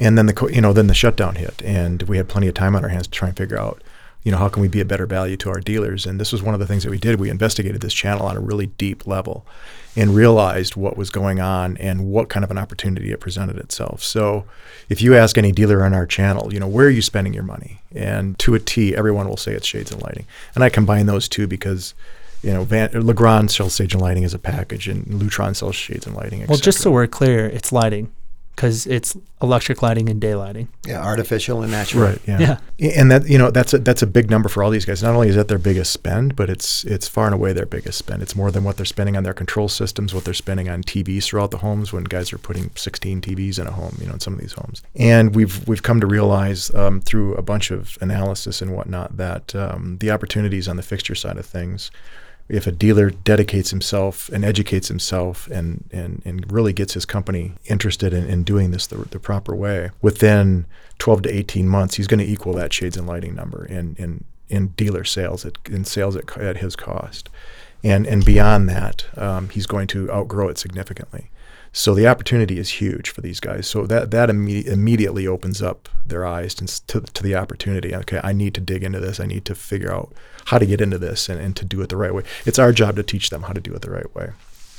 and 0.00 0.18
then 0.18 0.26
the 0.26 0.32
co- 0.32 0.48
you 0.48 0.60
know 0.60 0.72
then 0.72 0.88
the 0.88 0.92
shutdown 0.92 1.36
hit, 1.36 1.62
and 1.62 2.02
we 2.02 2.16
had 2.16 2.28
plenty 2.28 2.48
of 2.48 2.54
time 2.54 2.74
on 2.74 2.82
our 2.82 2.90
hands 2.90 3.06
to 3.06 3.12
try 3.12 3.28
and 3.28 3.36
figure 3.36 3.56
out 3.56 3.80
you 4.24 4.32
know 4.32 4.38
how 4.38 4.48
can 4.48 4.60
we 4.60 4.66
be 4.66 4.80
a 4.80 4.84
better 4.84 5.06
value 5.06 5.36
to 5.36 5.48
our 5.48 5.60
dealers. 5.60 6.04
And 6.04 6.18
this 6.18 6.32
was 6.32 6.42
one 6.42 6.54
of 6.54 6.60
the 6.60 6.66
things 6.66 6.82
that 6.82 6.90
we 6.90 6.98
did. 6.98 7.20
We 7.20 7.30
investigated 7.30 7.80
this 7.80 7.94
channel 7.94 8.26
on 8.26 8.36
a 8.36 8.40
really 8.40 8.66
deep 8.66 9.06
level, 9.06 9.46
and 9.98 10.14
realized 10.14 10.76
what 10.76 10.96
was 10.96 11.10
going 11.10 11.40
on 11.40 11.76
and 11.78 12.08
what 12.08 12.28
kind 12.28 12.44
of 12.44 12.52
an 12.52 12.56
opportunity 12.56 13.10
it 13.10 13.18
presented 13.18 13.56
itself. 13.56 14.00
So, 14.00 14.44
if 14.88 15.02
you 15.02 15.16
ask 15.16 15.36
any 15.36 15.50
dealer 15.50 15.84
on 15.84 15.92
our 15.92 16.06
channel, 16.06 16.54
you 16.54 16.60
know, 16.60 16.68
where 16.68 16.86
are 16.86 16.90
you 16.90 17.02
spending 17.02 17.34
your 17.34 17.42
money? 17.42 17.80
And 17.92 18.38
to 18.38 18.54
a 18.54 18.60
T, 18.60 18.94
everyone 18.94 19.28
will 19.28 19.36
say 19.36 19.54
it's 19.54 19.66
shades 19.66 19.90
and 19.90 20.00
lighting. 20.00 20.24
And 20.54 20.62
I 20.62 20.68
combine 20.68 21.06
those 21.06 21.28
two 21.28 21.48
because, 21.48 21.94
you 22.42 22.52
know, 22.52 22.62
Van, 22.62 22.90
Legrand 22.92 23.50
sells 23.50 23.74
shades 23.74 23.92
and 23.92 24.00
lighting 24.00 24.24
as 24.24 24.34
a 24.34 24.38
package, 24.38 24.86
and 24.86 25.04
Lutron 25.06 25.56
sells 25.56 25.74
shades 25.74 26.06
and 26.06 26.14
lighting. 26.14 26.46
Well, 26.46 26.58
just 26.58 26.78
so 26.78 26.92
we're 26.92 27.08
clear, 27.08 27.46
it's 27.46 27.72
lighting 27.72 28.12
because 28.58 28.88
it's 28.88 29.16
electric 29.40 29.82
lighting 29.82 30.08
and 30.08 30.20
day 30.20 30.34
lighting. 30.34 30.66
Yeah, 30.84 31.00
artificial 31.00 31.62
and 31.62 31.70
natural. 31.70 32.08
Right. 32.08 32.20
Yeah. 32.26 32.58
yeah. 32.76 32.90
And 32.96 33.08
that 33.08 33.28
you 33.28 33.38
know 33.38 33.52
that's 33.52 33.72
a, 33.72 33.78
that's 33.78 34.02
a 34.02 34.06
big 34.06 34.30
number 34.30 34.48
for 34.48 34.64
all 34.64 34.70
these 34.70 34.84
guys. 34.84 35.00
Not 35.00 35.14
only 35.14 35.28
is 35.28 35.36
that 35.36 35.46
their 35.46 35.58
biggest 35.58 35.92
spend, 35.92 36.34
but 36.34 36.50
it's 36.50 36.82
it's 36.82 37.06
far 37.06 37.26
and 37.26 37.34
away 37.34 37.52
their 37.52 37.66
biggest 37.66 37.98
spend. 37.98 38.20
It's 38.20 38.34
more 38.34 38.50
than 38.50 38.64
what 38.64 38.76
they're 38.76 38.84
spending 38.84 39.16
on 39.16 39.22
their 39.22 39.32
control 39.32 39.68
systems, 39.68 40.12
what 40.12 40.24
they're 40.24 40.34
spending 40.34 40.68
on 40.68 40.82
TVs 40.82 41.26
throughout 41.26 41.52
the 41.52 41.58
homes. 41.58 41.92
When 41.92 42.02
guys 42.02 42.32
are 42.32 42.38
putting 42.38 42.72
16 42.74 43.20
TVs 43.20 43.60
in 43.60 43.68
a 43.68 43.72
home, 43.72 43.96
you 44.00 44.08
know, 44.08 44.14
in 44.14 44.20
some 44.20 44.32
of 44.32 44.40
these 44.40 44.54
homes. 44.54 44.82
And 44.96 45.36
we've 45.36 45.66
we've 45.68 45.84
come 45.84 46.00
to 46.00 46.06
realize 46.08 46.74
um, 46.74 47.00
through 47.00 47.34
a 47.36 47.42
bunch 47.42 47.70
of 47.70 47.96
analysis 48.00 48.60
and 48.60 48.74
whatnot 48.74 49.18
that 49.18 49.54
um, 49.54 49.98
the 50.00 50.10
opportunities 50.10 50.66
on 50.66 50.76
the 50.76 50.82
fixture 50.82 51.14
side 51.14 51.36
of 51.36 51.46
things 51.46 51.92
if 52.48 52.66
a 52.66 52.72
dealer 52.72 53.10
dedicates 53.10 53.70
himself 53.70 54.28
and 54.30 54.44
educates 54.44 54.88
himself 54.88 55.46
and, 55.48 55.88
and, 55.92 56.22
and 56.24 56.50
really 56.50 56.72
gets 56.72 56.94
his 56.94 57.04
company 57.04 57.52
interested 57.66 58.14
in, 58.14 58.26
in 58.26 58.42
doing 58.42 58.70
this 58.70 58.86
the, 58.86 58.96
the 58.96 59.18
proper 59.18 59.54
way, 59.54 59.90
within 60.00 60.64
12 60.98 61.22
to 61.22 61.34
18 61.34 61.68
months, 61.68 61.96
he's 61.96 62.06
going 62.06 62.20
to 62.20 62.26
equal 62.26 62.54
that 62.54 62.72
shades 62.72 62.96
and 62.96 63.06
lighting 63.06 63.34
number 63.34 63.66
in, 63.66 63.96
in, 63.98 64.24
in 64.48 64.68
dealer 64.68 65.04
sales, 65.04 65.44
at, 65.44 65.58
in 65.66 65.84
sales 65.84 66.16
at, 66.16 66.36
at 66.38 66.58
his 66.58 66.74
cost. 66.74 67.28
And, 67.84 68.06
and 68.06 68.24
beyond 68.24 68.68
that, 68.70 69.06
um, 69.16 69.50
he's 69.50 69.66
going 69.66 69.86
to 69.88 70.10
outgrow 70.10 70.48
it 70.48 70.58
significantly. 70.58 71.30
So 71.78 71.94
the 71.94 72.08
opportunity 72.08 72.58
is 72.58 72.70
huge 72.70 73.10
for 73.10 73.20
these 73.20 73.38
guys. 73.38 73.68
So 73.68 73.86
that 73.86 74.10
that 74.10 74.30
imme- 74.30 74.66
immediately 74.66 75.28
opens 75.28 75.62
up 75.62 75.88
their 76.04 76.26
eyes 76.26 76.52
to, 76.54 77.00
to 77.02 77.22
the 77.22 77.36
opportunity. 77.36 77.94
Okay, 77.94 78.20
I 78.24 78.32
need 78.32 78.54
to 78.54 78.60
dig 78.60 78.82
into 78.82 78.98
this. 78.98 79.20
I 79.20 79.26
need 79.26 79.44
to 79.44 79.54
figure 79.54 79.92
out 79.92 80.12
how 80.46 80.58
to 80.58 80.66
get 80.66 80.80
into 80.80 80.98
this 80.98 81.28
and, 81.28 81.40
and 81.40 81.54
to 81.54 81.64
do 81.64 81.80
it 81.80 81.88
the 81.88 81.96
right 81.96 82.12
way. 82.12 82.24
It's 82.44 82.58
our 82.58 82.72
job 82.72 82.96
to 82.96 83.04
teach 83.04 83.30
them 83.30 83.44
how 83.44 83.52
to 83.52 83.60
do 83.60 83.72
it 83.74 83.82
the 83.82 83.92
right 83.92 84.12
way. 84.12 84.32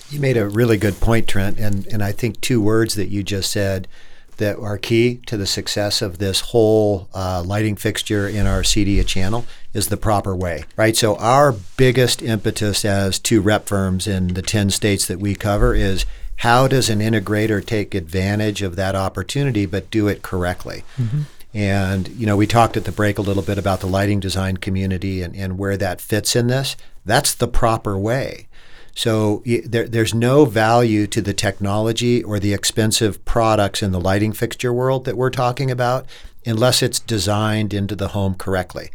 You 0.09 0.19
made 0.19 0.35
a 0.35 0.49
really 0.49 0.75
good 0.75 0.99
point, 0.99 1.29
Trent, 1.29 1.57
and 1.57 1.87
and 1.87 2.03
I 2.03 2.11
think 2.11 2.41
two 2.41 2.61
words 2.61 2.95
that 2.95 3.07
you 3.07 3.23
just 3.23 3.49
said 3.49 3.87
that 4.35 4.59
are 4.59 4.77
key 4.77 5.21
to 5.27 5.37
the 5.37 5.47
success 5.47 6.01
of 6.01 6.17
this 6.17 6.41
whole 6.41 7.07
uh, 7.13 7.41
lighting 7.45 7.77
fixture 7.77 8.27
in 8.27 8.45
our 8.45 8.61
CEDIA 8.61 9.07
channel 9.07 9.45
is 9.73 9.87
the 9.87 9.95
proper 9.95 10.35
way, 10.35 10.65
right? 10.75 10.97
So 10.97 11.15
our 11.15 11.53
biggest 11.77 12.21
impetus 12.21 12.83
as 12.83 13.19
two 13.19 13.39
rep 13.39 13.67
firms 13.67 14.05
in 14.05 14.29
the 14.29 14.41
10 14.41 14.69
states 14.69 15.05
that 15.07 15.19
we 15.19 15.35
cover 15.35 15.73
is 15.73 16.05
how 16.39 16.69
does 16.69 16.89
an 16.89 16.99
integrator 16.99 17.65
take 17.65 17.93
advantage 17.93 18.61
of 18.61 18.77
that 18.77 18.95
opportunity 18.95 19.65
but 19.65 19.91
do 19.91 20.07
it 20.07 20.21
correctly? 20.21 20.85
Mm-hmm. 20.97 21.21
And, 21.53 22.07
you 22.09 22.25
know, 22.25 22.37
we 22.37 22.47
talked 22.47 22.77
at 22.77 22.85
the 22.85 22.93
break 22.93 23.17
a 23.17 23.21
little 23.21 23.43
bit 23.43 23.57
about 23.57 23.81
the 23.81 23.87
lighting 23.87 24.21
design 24.21 24.55
community 24.55 25.21
and, 25.21 25.35
and 25.35 25.57
where 25.57 25.75
that 25.75 25.99
fits 25.99 26.37
in 26.37 26.47
this. 26.47 26.77
That's 27.03 27.35
the 27.35 27.49
proper 27.49 27.99
way. 27.99 28.47
So 28.95 29.43
there, 29.45 29.87
there's 29.87 30.13
no 30.13 30.45
value 30.45 31.07
to 31.07 31.21
the 31.21 31.33
technology 31.33 32.23
or 32.23 32.39
the 32.39 32.53
expensive 32.53 33.23
products 33.25 33.83
in 33.83 33.91
the 33.91 33.99
lighting 33.99 34.31
fixture 34.31 34.71
world 34.71 35.03
that 35.05 35.17
we're 35.17 35.29
talking 35.31 35.69
about 35.69 36.05
unless 36.45 36.81
it's 36.81 37.01
designed 37.01 37.73
into 37.73 37.97
the 37.97 38.09
home 38.09 38.35
correctly. 38.35 38.91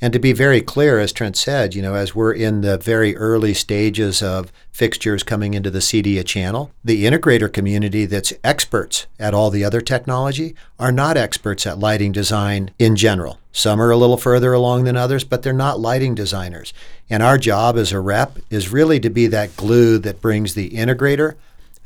And 0.00 0.12
to 0.12 0.18
be 0.18 0.34
very 0.34 0.60
clear, 0.60 0.98
as 0.98 1.10
Trent 1.10 1.36
said, 1.36 1.74
you 1.74 1.80
know, 1.80 1.94
as 1.94 2.14
we're 2.14 2.32
in 2.32 2.60
the 2.60 2.76
very 2.76 3.16
early 3.16 3.54
stages 3.54 4.22
of 4.22 4.52
fixtures 4.70 5.22
coming 5.22 5.54
into 5.54 5.70
the 5.70 5.78
CEDIA 5.78 6.22
channel, 6.22 6.70
the 6.84 7.06
integrator 7.06 7.50
community 7.50 8.04
that's 8.04 8.34
experts 8.44 9.06
at 9.18 9.32
all 9.32 9.48
the 9.48 9.64
other 9.64 9.80
technology 9.80 10.54
are 10.78 10.92
not 10.92 11.16
experts 11.16 11.66
at 11.66 11.78
lighting 11.78 12.12
design 12.12 12.70
in 12.78 12.94
general. 12.94 13.38
Some 13.52 13.80
are 13.80 13.90
a 13.90 13.96
little 13.96 14.18
further 14.18 14.52
along 14.52 14.84
than 14.84 14.98
others, 14.98 15.24
but 15.24 15.42
they're 15.42 15.54
not 15.54 15.80
lighting 15.80 16.14
designers. 16.14 16.74
And 17.08 17.22
our 17.22 17.38
job 17.38 17.78
as 17.78 17.90
a 17.90 18.00
rep 18.00 18.38
is 18.50 18.70
really 18.70 19.00
to 19.00 19.08
be 19.08 19.26
that 19.28 19.56
glue 19.56 19.96
that 19.98 20.20
brings 20.20 20.52
the 20.52 20.70
integrator 20.72 21.36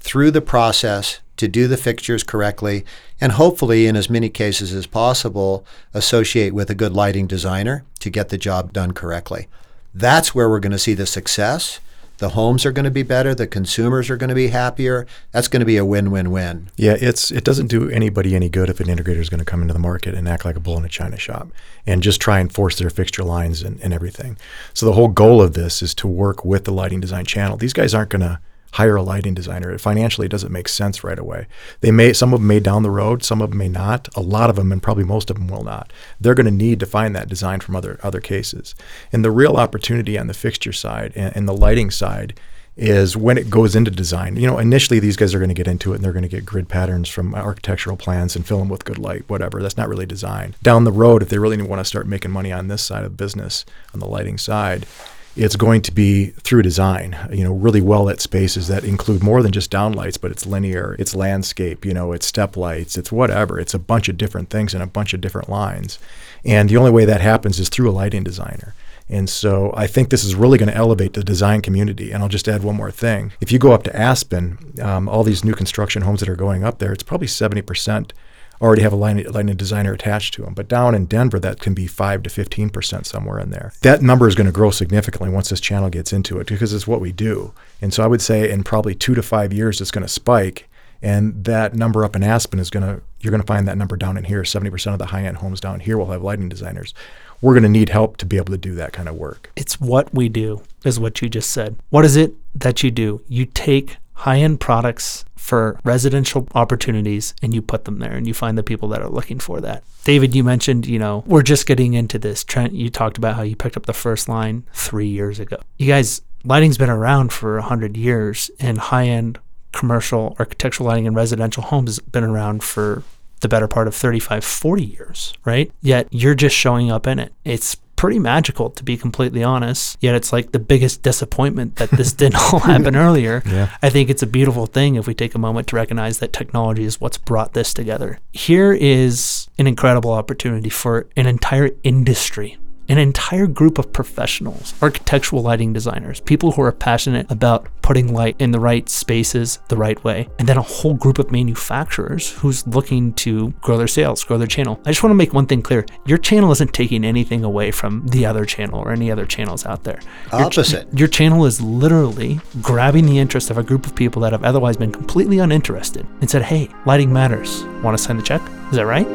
through 0.01 0.33
the 0.33 0.41
process 0.41 1.21
to 1.41 1.49
do 1.49 1.67
the 1.67 1.77
fixtures 1.77 2.23
correctly 2.23 2.85
and 3.21 3.33
hopefully 3.33 3.87
in 3.87 3.97
as 3.97 4.11
many 4.11 4.29
cases 4.29 4.73
as 4.73 4.87
possible 4.87 5.65
associate 5.95 6.55
with 6.55 6.71
a 6.71 6.75
good 6.75 6.93
lighting 6.93 7.27
designer 7.27 7.85
to 7.99 8.11
get 8.11 8.29
the 8.29 8.39
job 8.39 8.73
done 8.73 8.93
correctly. 8.93 9.49
That's 9.95 10.35
where 10.35 10.49
we're 10.49 10.61
going 10.61 10.73
to 10.73 10.79
see 10.79 10.95
the 10.95 11.07
success. 11.07 11.81
The 12.19 12.31
homes 12.31 12.67
are 12.67 12.73
going 12.73 12.85
to 12.85 12.91
be 12.91 13.03
better, 13.03 13.35
the 13.35 13.47
consumers 13.47 14.11
are 14.11 14.19
going 14.19 14.29
to 14.29 14.35
be 14.35 14.49
happier. 14.49 15.07
That's 15.33 15.49
going 15.49 15.61
to 15.61 15.67
be 15.67 15.79
a 15.79 15.87
win-win-win. 15.87 16.69
Yeah, 16.77 16.97
it's 17.01 17.31
it 17.31 17.45
doesn't 17.45 17.69
do 17.69 17.89
anybody 17.89 18.37
any 18.37 18.51
good 18.51 18.69
if 18.69 18.79
an 18.79 18.89
integrator 18.89 19.21
is 19.21 19.31
going 19.31 19.39
to 19.39 19.47
come 19.47 19.63
into 19.63 19.73
the 19.73 19.81
market 19.81 20.15
and 20.15 20.29
act 20.29 20.45
like 20.45 20.57
a 20.57 20.61
bull 20.61 20.77
in 20.77 20.85
a 20.85 20.89
china 20.91 21.17
shop 21.17 21.49
and 21.87 22.03
just 22.03 22.21
try 22.21 22.39
and 22.39 22.53
force 22.53 22.79
their 22.79 22.91
fixture 22.91 23.25
lines 23.25 23.63
and, 23.63 23.81
and 23.81 23.95
everything. 23.95 24.37
So 24.75 24.85
the 24.85 24.93
whole 24.93 25.09
goal 25.09 25.41
of 25.41 25.55
this 25.55 25.83
is 25.83 25.95
to 25.95 26.07
work 26.07 26.45
with 26.45 26.67
the 26.67 26.73
lighting 26.73 27.01
design 27.01 27.25
channel. 27.25 27.57
These 27.57 27.73
guys 27.73 27.95
aren't 27.95 28.11
going 28.11 28.21
to 28.21 28.39
hire 28.73 28.97
a 28.97 29.03
lighting 29.03 29.35
designer. 29.35 29.77
Financially, 29.79 30.27
it 30.27 30.31
doesn't 30.31 30.53
make 30.53 30.69
sense 30.69 31.03
right 31.03 31.19
away. 31.19 31.47
They 31.81 31.91
may 31.91 32.13
some 32.13 32.33
of 32.33 32.41
them 32.41 32.47
may 32.47 32.61
down 32.61 32.83
the 32.83 32.91
road, 32.91 33.23
some 33.23 33.43
of 33.43 33.51
them 33.51 33.59
may 33.59 33.69
not. 33.69 34.09
A 34.17 34.21
lot 34.21 34.51
of 34.51 34.57
them, 34.57 34.73
and 34.73 34.83
probably 34.83 35.05
most 35.05 35.31
of 35.31 35.37
them, 35.37 35.49
will 35.49 35.65
not. 35.65 35.93
They're 36.21 36.35
going 36.35 36.47
to 36.47 36.53
need 36.53 36.81
to 36.81 36.87
find 36.87 37.15
that 37.15 37.29
design 37.29 37.61
from 37.61 37.77
other 37.77 37.99
other 38.03 38.21
cases. 38.21 38.75
And 39.13 39.25
the 39.25 39.31
real 39.31 39.57
opportunity 39.57 40.19
on 40.19 40.27
the 40.27 40.35
fixture 40.35 40.73
side 40.73 41.13
and, 41.15 41.37
and 41.37 41.49
the 41.49 41.57
lighting 41.57 41.91
side 41.91 42.39
is 42.77 43.17
when 43.17 43.37
it 43.37 43.51
goes 43.51 43.77
into 43.77 43.91
design. 43.91 44.37
You 44.37 44.47
know, 44.47 44.59
initially 44.59 45.01
these 45.01 45.17
guys 45.17 45.35
are 45.35 45.39
going 45.39 45.49
to 45.49 45.55
get 45.55 45.69
into 45.69 45.93
it 45.93 45.97
and 45.97 46.05
they're 46.05 46.13
going 46.13 46.23
to 46.23 46.29
get 46.29 46.47
grid 46.47 46.69
patterns 46.69 47.09
from 47.09 47.35
architectural 47.35 47.97
plans 47.97 48.37
and 48.37 48.47
fill 48.47 48.59
them 48.59 48.69
with 48.69 48.87
good 48.87 48.99
light, 48.99 49.25
whatever. 49.29 49.61
That's 49.61 49.77
not 49.77 49.89
really 49.89 50.07
design. 50.07 50.55
Down 50.63 50.85
the 50.85 50.93
road, 50.93 51.23
if 51.23 51.29
they 51.29 51.39
really 51.39 51.61
want 51.61 51.81
to 51.81 51.85
start 51.85 52.07
making 52.07 52.31
money 52.31 52.53
on 52.53 52.69
this 52.69 52.83
side 52.83 53.05
of 53.05 53.17
business, 53.17 53.67
on 53.93 54.01
the 54.01 54.07
lighting 54.07 54.39
side, 54.39 54.87
it's 55.37 55.57
going 55.57 55.81
to 55.83 55.93
be 55.93 56.27
through 56.27 56.63
design, 56.63 57.17
you 57.33 57.45
know, 57.45 57.53
really 57.53 57.81
well 57.81 58.05
lit 58.05 58.21
spaces 58.21 58.69
that 58.69 58.85
include 58.85 59.23
more 59.23 59.43
than 59.43 59.53
just 59.53 59.71
downlights, 59.71 60.21
but 60.21 60.31
it's 60.31 60.47
linear, 60.47 60.97
it's 60.99 61.15
landscape, 61.15 61.85
you 61.85 61.95
know, 61.95 62.13
it's 62.13 62.27
step 62.27 62.57
lights, 62.57 62.99
it's 62.99 63.13
whatever. 63.13 63.59
It's 63.59 63.75
a 63.75 63.79
bunch 63.79 64.09
of 64.09 64.19
different 64.19 64.51
things 64.51 64.75
and 64.75 64.83
a 64.83 64.87
bunch 64.87 65.15
of 65.15 65.21
different 65.21 65.49
lines. 65.49 65.99
And 66.45 66.69
the 66.69 66.77
only 66.77 66.91
way 66.91 67.05
that 67.05 67.21
happens 67.21 67.61
is 67.61 67.69
through 67.69 67.91
a 67.91 67.93
lighting 67.93 68.25
designer. 68.25 68.75
And 69.09 69.29
so 69.29 69.73
I 69.77 69.87
think 69.87 70.11
this 70.11 70.23
is 70.23 70.37
really 70.37 70.57
going 70.57 70.71
to 70.71 70.77
elevate 70.77 71.15
the 71.15 71.25
design 71.25 71.63
community. 71.63 72.13
And 72.13 72.23
I'll 72.23 72.29
just 72.29 72.49
add 72.49 72.63
one 72.63 72.77
more 72.77 72.93
thing. 72.93 73.33
If 73.41 73.51
you 73.51 73.59
go 73.59 73.73
up 73.73 73.83
to 73.85 73.97
Aspen, 73.97 74.59
um, 74.81 75.09
all 75.09 75.25
these 75.25 75.45
new 75.45 75.55
construction 75.55 76.03
homes 76.03 76.21
that 76.21 76.29
are 76.29 76.37
going 76.37 76.63
up 76.63 76.79
there, 76.79 76.93
it's 76.93 77.03
probably 77.03 77.27
70% 77.27 78.13
already 78.61 78.83
have 78.83 78.93
a 78.93 78.97
lighting, 78.97 79.57
designer 79.57 79.93
attached 79.93 80.35
to 80.35 80.43
them. 80.43 80.55
But 80.55 80.69
down 80.69 80.95
in 80.95 81.07
Denver, 81.07 81.39
that 81.41 81.61
can 81.61 81.75
be 81.75 81.87
5 81.87 82.23
to 82.25 82.31
15% 82.31 83.07
somewhere 83.07 83.39
in 83.39 83.51
there. 83.51 83.73
That 83.81 84.03
number 84.03 84.29
is 84.29 84.35
going 84.35 84.47
to 84.47 84.53
grow 84.53 84.71
significantly 84.71 85.31
once 85.31 85.49
this 85.49 85.61
channel 85.61 85.91
gets 85.91 86.13
into 86.13 86.39
it 86.41 86.47
because 86.47 86.73
it's 86.73 86.87
what 86.87 87.01
we 87.01 87.13
do. 87.13 87.53
And 87.81 87.95
so 87.95 88.03
I 88.03 88.07
would 88.07 88.23
say 88.23 88.51
in 88.51 88.63
probably 88.63 88.95
two 88.95 89.15
to 89.15 89.23
five 89.23 89.53
years, 89.53 89.81
it's 89.81 89.91
going 89.91 90.07
to 90.07 90.09
spike. 90.09 90.69
And 91.03 91.45
that 91.45 91.75
number 91.75 92.05
up 92.05 92.15
in 92.15 92.23
Aspen 92.23 92.59
is 92.59 92.69
going 92.69 92.85
to, 92.85 93.03
you're 93.21 93.31
going 93.31 93.41
to 93.41 93.47
find 93.47 93.67
that 93.67 93.79
number 93.79 93.97
down 93.97 94.19
in 94.19 94.25
here. 94.25 94.43
70% 94.43 94.93
of 94.93 94.99
the 94.99 95.07
high 95.07 95.25
end 95.25 95.39
homes 95.39 95.61
down 95.61 95.81
here 95.81 95.97
will 95.97 96.11
have 96.11 96.23
lighting 96.23 96.51
designers 96.51 96.93
we're 97.41 97.55
going 97.55 97.63
to 97.63 97.69
need 97.69 97.89
help 97.89 98.17
to 98.19 98.27
be 98.27 98.37
able 98.37 98.53
to 98.53 98.59
do 98.59 98.75
that 98.75 98.93
kind 98.93 99.09
of 99.09 99.15
work. 99.15 99.51
It's 99.57 99.81
what 99.81 100.13
we 100.15 100.29
do, 100.29 100.63
is 100.85 101.01
what 101.01 101.23
you 101.23 101.29
just 101.29 101.51
said. 101.51 101.77
What 101.91 102.05
is 102.05 102.17
it 102.17 102.35
that 102.55 102.83
you 102.83 102.91
do? 102.91 103.23
You 103.29 103.47
take 103.47 103.97
high 104.21 104.39
end 104.39 104.61
products 104.61 105.25
for 105.35 105.81
residential 105.83 106.47
opportunities 106.55 107.35
and 107.43 107.55
you 107.55 107.63
put 107.63 107.87
them 107.87 107.99
there 107.99 108.13
and 108.13 108.27
you 108.27 108.35
find 108.35 108.59
the 108.59 108.63
people 108.63 108.89
that 108.89 109.01
are 109.01 109.09
looking 109.09 109.39
for 109.39 109.61
that. 109.61 109.83
David, 110.05 110.35
you 110.35 110.45
mentioned, 110.45 110.87
you 110.87 110.99
know, 110.99 111.25
we're 111.27 111.43
just 111.43 111.67
getting 111.67 111.95
into 111.95 112.19
this. 112.19 112.45
Trent, 112.45 112.75
you 112.75 112.91
talked 112.91 113.17
about 113.17 113.37
how 113.37 113.43
you 113.43 113.57
picked 113.57 113.79
up 113.79 113.87
the 113.87 113.95
first 113.95 114.29
line 114.29 114.65
three 114.75 115.09
years 115.09 115.41
ago. 115.41 115.57
You 115.79 115.87
guys, 115.87 116.21
lighting's 116.45 116.77
been 116.77 116.91
around 116.91 117.33
for 117.33 117.55
100 117.55 117.97
years 117.97 118.51
and 118.61 118.77
high 118.77 119.07
end 119.07 119.39
commercial 119.73 120.37
architectural 120.39 120.89
lighting 120.89 121.07
in 121.07 121.15
residential 121.15 121.63
homes 121.63 121.89
has 121.91 121.99
been 122.01 122.25
around 122.25 122.63
for 122.63 123.03
the 123.41 123.49
better 123.49 123.69
part 123.69 123.89
of 123.89 123.95
35, 123.95 124.45
40 124.45 124.85
years, 124.85 125.33
right? 125.47 125.73
Yet 125.81 126.09
you're 126.11 126.35
just 126.35 126.55
showing 126.55 126.91
up 126.91 127.07
in 127.07 127.19
it. 127.19 127.33
It's 127.45 127.77
pretty 128.01 128.19
magical 128.19 128.71
to 128.71 128.83
be 128.83 128.97
completely 128.97 129.45
honest. 129.45 129.99
Yet 130.01 130.15
it's 130.15 130.33
like 130.33 130.53
the 130.53 130.59
biggest 130.59 131.03
disappointment 131.03 131.77
that 131.77 131.91
this 131.91 132.15
didn't 132.15 132.37
all 132.53 132.61
happen 132.61 132.97
earlier. 133.07 133.43
Yeah. 133.45 133.77
I 133.83 133.91
think 133.91 134.09
it's 134.09 134.23
a 134.23 134.27
beautiful 134.27 134.65
thing 134.65 134.95
if 134.95 135.07
we 135.07 135.13
take 135.13 135.35
a 135.35 135.39
moment 135.39 135.69
to 135.69 135.77
recognize 135.77 136.19
that 136.21 136.33
technology 136.33 136.85
is 136.85 136.99
what's 136.99 137.19
brought 137.19 137.53
this 137.53 137.75
together. 137.75 138.19
Here 138.33 138.73
is 138.73 139.49
an 139.59 139.67
incredible 139.67 140.13
opportunity 140.13 140.71
for 140.71 141.09
an 141.15 141.27
entire 141.27 141.73
industry 141.83 142.57
an 142.91 142.99
entire 142.99 143.47
group 143.47 143.79
of 143.79 143.93
professionals, 143.93 144.75
architectural 144.83 145.43
lighting 145.43 145.73
designers, 145.73 146.21
people 146.21 146.53
who 146.53 146.63
are 146.63 146.73
passionate 146.73 147.31
about 147.31 147.69
putting 147.83 148.13
light 148.13 148.37
in 148.39 148.51
the 148.51 148.61
right 148.61 148.89
spaces 148.89 149.59
the 149.69 149.77
right 149.77 150.03
way, 150.05 150.29
and 150.39 150.49
then 150.49 150.57
a 150.57 150.63
whole 150.63 150.95
group 150.95 151.19
of 151.19 151.31
manufacturers 151.31 152.33
who's 152.33 152.67
looking 152.67 153.13
to 153.15 153.51
grow 153.61 153.77
their 153.77 153.89
sales, 153.89 154.25
grow 154.25 154.39
their 154.39 154.47
channel. 154.47 154.81
I 154.85 154.91
just 154.91 155.03
want 155.03 155.13
to 155.13 155.17
make 155.17 155.33
one 155.33 155.47
thing 155.47 155.63
clear. 155.63 155.87
Your 156.05 156.19
channel 156.19 156.51
isn't 156.53 156.73
taking 156.73 157.05
anything 157.05 157.45
away 157.45 157.71
from 157.71 158.07
the 158.07 158.27
other 158.27 158.45
channel 158.45 158.81
or 158.81 158.93
any 158.93 159.11
other 159.11 159.25
channels 159.27 159.65
out 159.67 159.85
there. 159.85 160.01
Your 160.33 160.43
Opposite. 160.43 160.91
Ch- 160.95 160.99
your 160.99 161.09
channel 161.09 161.47
is 161.47 161.61
literally 161.61 162.41
grabbing 162.61 163.07
the 163.07 163.19
interest 163.19 163.51
of 163.51 163.59
a 163.59 163.63
group 163.63 163.87
of 163.87 163.95
people 163.95 164.23
that 164.23 164.33
have 164.33 164.45
otherwise 164.45 164.77
been 164.77 164.93
completely 164.93 165.39
uninterested 165.39 166.07
and 166.21 166.31
said, 166.31 166.43
hey, 166.43 166.69
lighting 166.87 167.13
matters. 167.13 167.65
Want 167.83 167.97
to 167.97 168.03
sign 168.03 168.17
the 168.17 168.23
check? 168.23 168.43
Is 168.71 168.77
that 168.77 168.87
right? 168.87 169.07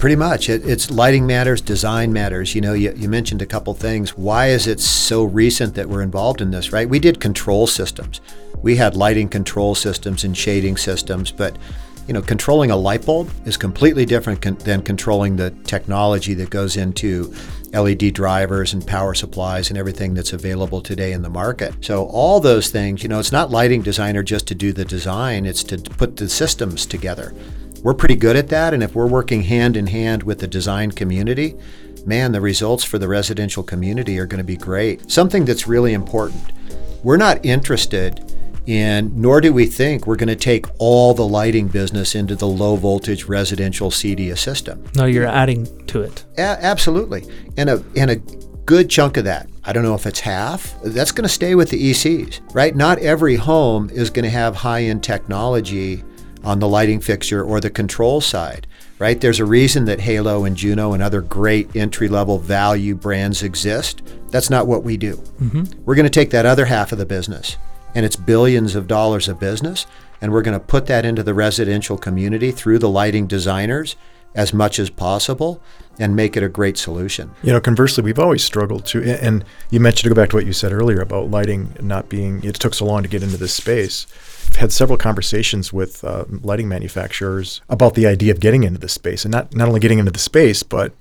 Pretty 0.00 0.16
much. 0.16 0.48
It, 0.48 0.66
it's 0.66 0.90
lighting 0.90 1.26
matters, 1.26 1.60
design 1.60 2.10
matters. 2.10 2.54
You 2.54 2.62
know, 2.62 2.72
you, 2.72 2.94
you 2.96 3.06
mentioned 3.06 3.42
a 3.42 3.46
couple 3.46 3.74
things. 3.74 4.16
Why 4.16 4.46
is 4.46 4.66
it 4.66 4.80
so 4.80 5.24
recent 5.24 5.74
that 5.74 5.90
we're 5.90 6.00
involved 6.00 6.40
in 6.40 6.50
this, 6.50 6.72
right? 6.72 6.88
We 6.88 6.98
did 6.98 7.20
control 7.20 7.66
systems. 7.66 8.22
We 8.62 8.76
had 8.76 8.96
lighting 8.96 9.28
control 9.28 9.74
systems 9.74 10.24
and 10.24 10.34
shading 10.34 10.78
systems, 10.78 11.30
but 11.30 11.54
you 12.08 12.14
know, 12.14 12.22
controlling 12.22 12.70
a 12.70 12.76
light 12.76 13.04
bulb 13.04 13.30
is 13.44 13.58
completely 13.58 14.06
different 14.06 14.40
con- 14.40 14.56
than 14.64 14.80
controlling 14.80 15.36
the 15.36 15.50
technology 15.64 16.32
that 16.32 16.48
goes 16.48 16.78
into 16.78 17.34
LED 17.74 18.14
drivers 18.14 18.72
and 18.72 18.86
power 18.86 19.12
supplies 19.12 19.68
and 19.68 19.78
everything 19.78 20.14
that's 20.14 20.32
available 20.32 20.80
today 20.80 21.12
in 21.12 21.20
the 21.20 21.28
market. 21.28 21.74
So 21.84 22.06
all 22.06 22.40
those 22.40 22.70
things, 22.70 23.02
you 23.02 23.10
know, 23.10 23.18
it's 23.18 23.32
not 23.32 23.50
lighting 23.50 23.82
designer 23.82 24.22
just 24.22 24.48
to 24.48 24.54
do 24.54 24.72
the 24.72 24.86
design, 24.86 25.44
it's 25.44 25.62
to 25.64 25.76
put 25.76 26.16
the 26.16 26.30
systems 26.30 26.86
together 26.86 27.34
we're 27.82 27.94
pretty 27.94 28.16
good 28.16 28.36
at 28.36 28.48
that. 28.48 28.74
And 28.74 28.82
if 28.82 28.94
we're 28.94 29.06
working 29.06 29.42
hand 29.42 29.76
in 29.76 29.86
hand 29.86 30.22
with 30.22 30.38
the 30.38 30.46
design 30.46 30.90
community, 30.90 31.56
man, 32.06 32.32
the 32.32 32.40
results 32.40 32.84
for 32.84 32.98
the 32.98 33.08
residential 33.08 33.62
community 33.62 34.18
are 34.18 34.26
going 34.26 34.38
to 34.38 34.44
be 34.44 34.56
great. 34.56 35.10
Something 35.10 35.44
that's 35.44 35.66
really 35.66 35.92
important 35.92 36.52
we're 37.02 37.16
not 37.16 37.44
interested 37.44 38.36
in, 38.66 39.10
nor 39.20 39.40
do 39.40 39.52
we 39.52 39.66
think 39.66 40.06
we're 40.06 40.16
going 40.16 40.28
to 40.28 40.36
take 40.36 40.66
all 40.78 41.14
the 41.14 41.26
lighting 41.26 41.68
business 41.68 42.14
into 42.14 42.36
the 42.36 42.46
low 42.46 42.76
voltage 42.76 43.24
residential 43.24 43.90
CEDIA 43.90 44.36
system. 44.36 44.84
No, 44.94 45.06
you're 45.06 45.26
adding 45.26 45.66
to 45.86 46.02
it. 46.02 46.24
A- 46.36 46.62
absolutely. 46.62 47.24
And 47.56 47.70
a, 47.70 47.82
and 47.96 48.10
a 48.10 48.16
good 48.66 48.90
chunk 48.90 49.16
of 49.16 49.24
that, 49.24 49.48
I 49.64 49.72
don't 49.72 49.82
know 49.82 49.94
if 49.94 50.06
it's 50.06 50.20
half, 50.20 50.74
that's 50.82 51.10
going 51.10 51.24
to 51.24 51.28
stay 51.28 51.54
with 51.54 51.70
the 51.70 51.90
ECs, 51.90 52.54
right? 52.54 52.76
Not 52.76 52.98
every 52.98 53.36
home 53.36 53.90
is 53.90 54.10
going 54.10 54.24
to 54.24 54.30
have 54.30 54.54
high 54.54 54.82
end 54.84 55.02
technology 55.02 56.04
on 56.44 56.58
the 56.58 56.68
lighting 56.68 57.00
fixture 57.00 57.42
or 57.42 57.60
the 57.60 57.70
control 57.70 58.20
side, 58.20 58.66
right? 58.98 59.20
There's 59.20 59.40
a 59.40 59.44
reason 59.44 59.84
that 59.86 60.00
Halo 60.00 60.44
and 60.44 60.56
Juno 60.56 60.92
and 60.92 61.02
other 61.02 61.20
great 61.20 61.74
entry 61.76 62.08
level 62.08 62.38
value 62.38 62.94
brands 62.94 63.42
exist. 63.42 64.02
That's 64.28 64.50
not 64.50 64.66
what 64.66 64.84
we 64.84 64.96
do. 64.96 65.16
Mm-hmm. 65.40 65.82
We're 65.84 65.94
going 65.94 66.04
to 66.04 66.10
take 66.10 66.30
that 66.30 66.46
other 66.46 66.66
half 66.66 66.92
of 66.92 66.98
the 66.98 67.06
business, 67.06 67.56
and 67.94 68.06
it's 68.06 68.16
billions 68.16 68.74
of 68.74 68.86
dollars 68.86 69.28
of 69.28 69.40
business, 69.40 69.86
and 70.20 70.32
we're 70.32 70.42
going 70.42 70.58
to 70.58 70.64
put 70.64 70.86
that 70.86 71.04
into 71.04 71.22
the 71.22 71.34
residential 71.34 71.98
community 71.98 72.50
through 72.50 72.78
the 72.78 72.88
lighting 72.88 73.26
designers 73.26 73.96
as 74.34 74.54
much 74.54 74.78
as 74.78 74.90
possible 74.90 75.60
and 75.98 76.14
make 76.14 76.36
it 76.36 76.42
a 76.42 76.48
great 76.48 76.78
solution. 76.78 77.30
You 77.42 77.52
know, 77.52 77.60
conversely, 77.60 78.04
we've 78.04 78.18
always 78.18 78.44
struggled 78.44 78.86
to, 78.86 79.02
and 79.02 79.44
you 79.70 79.80
mentioned 79.80 80.04
to 80.04 80.08
go 80.08 80.20
back 80.20 80.30
to 80.30 80.36
what 80.36 80.46
you 80.46 80.52
said 80.52 80.72
earlier 80.72 81.00
about 81.00 81.30
lighting 81.30 81.74
not 81.80 82.08
being, 82.08 82.42
it 82.44 82.54
took 82.54 82.74
so 82.74 82.86
long 82.86 83.02
to 83.02 83.08
get 83.08 83.22
into 83.22 83.36
this 83.36 83.52
space. 83.52 84.06
I've 84.50 84.56
had 84.56 84.72
several 84.72 84.98
conversations 84.98 85.72
with 85.72 86.02
uh, 86.02 86.24
lighting 86.28 86.68
manufacturers 86.68 87.60
about 87.68 87.94
the 87.94 88.08
idea 88.08 88.32
of 88.32 88.40
getting 88.40 88.64
into 88.64 88.80
this 88.80 88.92
space 88.92 89.24
and 89.24 89.30
not, 89.30 89.54
not 89.54 89.68
only 89.68 89.78
getting 89.78 90.00
into 90.00 90.10
the 90.10 90.18
space, 90.18 90.64
but 90.64 90.92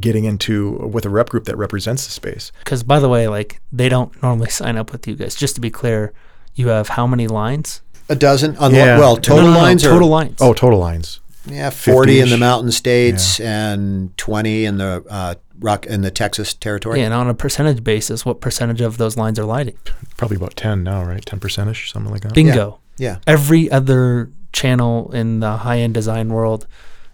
getting 0.00 0.24
into 0.24 0.72
with 0.72 1.06
a 1.06 1.08
rep 1.08 1.28
group 1.28 1.44
that 1.44 1.56
represents 1.56 2.04
the 2.04 2.10
space. 2.10 2.50
Because 2.58 2.82
by 2.82 2.98
the 2.98 3.08
way, 3.08 3.28
like 3.28 3.60
they 3.70 3.88
don't 3.88 4.20
normally 4.24 4.50
sign 4.50 4.76
up 4.76 4.90
with 4.90 5.06
you 5.06 5.14
guys. 5.14 5.36
Just 5.36 5.54
to 5.54 5.60
be 5.60 5.70
clear, 5.70 6.12
you 6.56 6.66
have 6.68 6.88
how 6.88 7.06
many 7.06 7.28
lines? 7.28 7.80
A 8.08 8.16
dozen. 8.16 8.56
On 8.56 8.74
yeah. 8.74 8.98
Well, 8.98 9.16
total 9.16 9.36
no, 9.36 9.42
no, 9.44 9.52
no, 9.52 9.58
lines. 9.60 9.82
Total 9.84 10.08
lines. 10.08 10.38
Oh, 10.40 10.52
total 10.52 10.80
lines. 10.80 11.20
Yeah, 11.44 11.70
forty 11.70 12.18
in 12.18 12.30
the 12.30 12.38
Mountain 12.38 12.72
States 12.72 13.38
yeah. 13.38 13.72
and 13.72 14.16
twenty 14.16 14.64
in 14.64 14.78
the 14.78 15.04
uh, 15.08 15.36
rock 15.60 15.86
in 15.86 16.00
the 16.02 16.10
Texas 16.10 16.54
territory. 16.54 16.98
Yeah, 16.98 17.06
and 17.06 17.14
on 17.14 17.28
a 17.28 17.34
percentage 17.34 17.84
basis, 17.84 18.26
what 18.26 18.40
percentage 18.40 18.80
of 18.80 18.98
those 18.98 19.16
lines 19.16 19.38
are 19.38 19.44
lighting? 19.44 19.78
Probably 20.16 20.36
about 20.36 20.56
ten 20.56 20.82
now, 20.82 21.04
right? 21.04 21.24
Ten 21.24 21.38
percentish, 21.38 21.92
something 21.92 22.10
like 22.10 22.22
that. 22.22 22.34
Bingo. 22.34 22.80
Yeah. 22.98 23.12
yeah. 23.12 23.18
Every 23.26 23.70
other 23.70 24.30
channel 24.52 25.10
in 25.12 25.40
the 25.40 25.58
high 25.58 25.78
end 25.78 25.94
design 25.94 26.28
world 26.30 26.66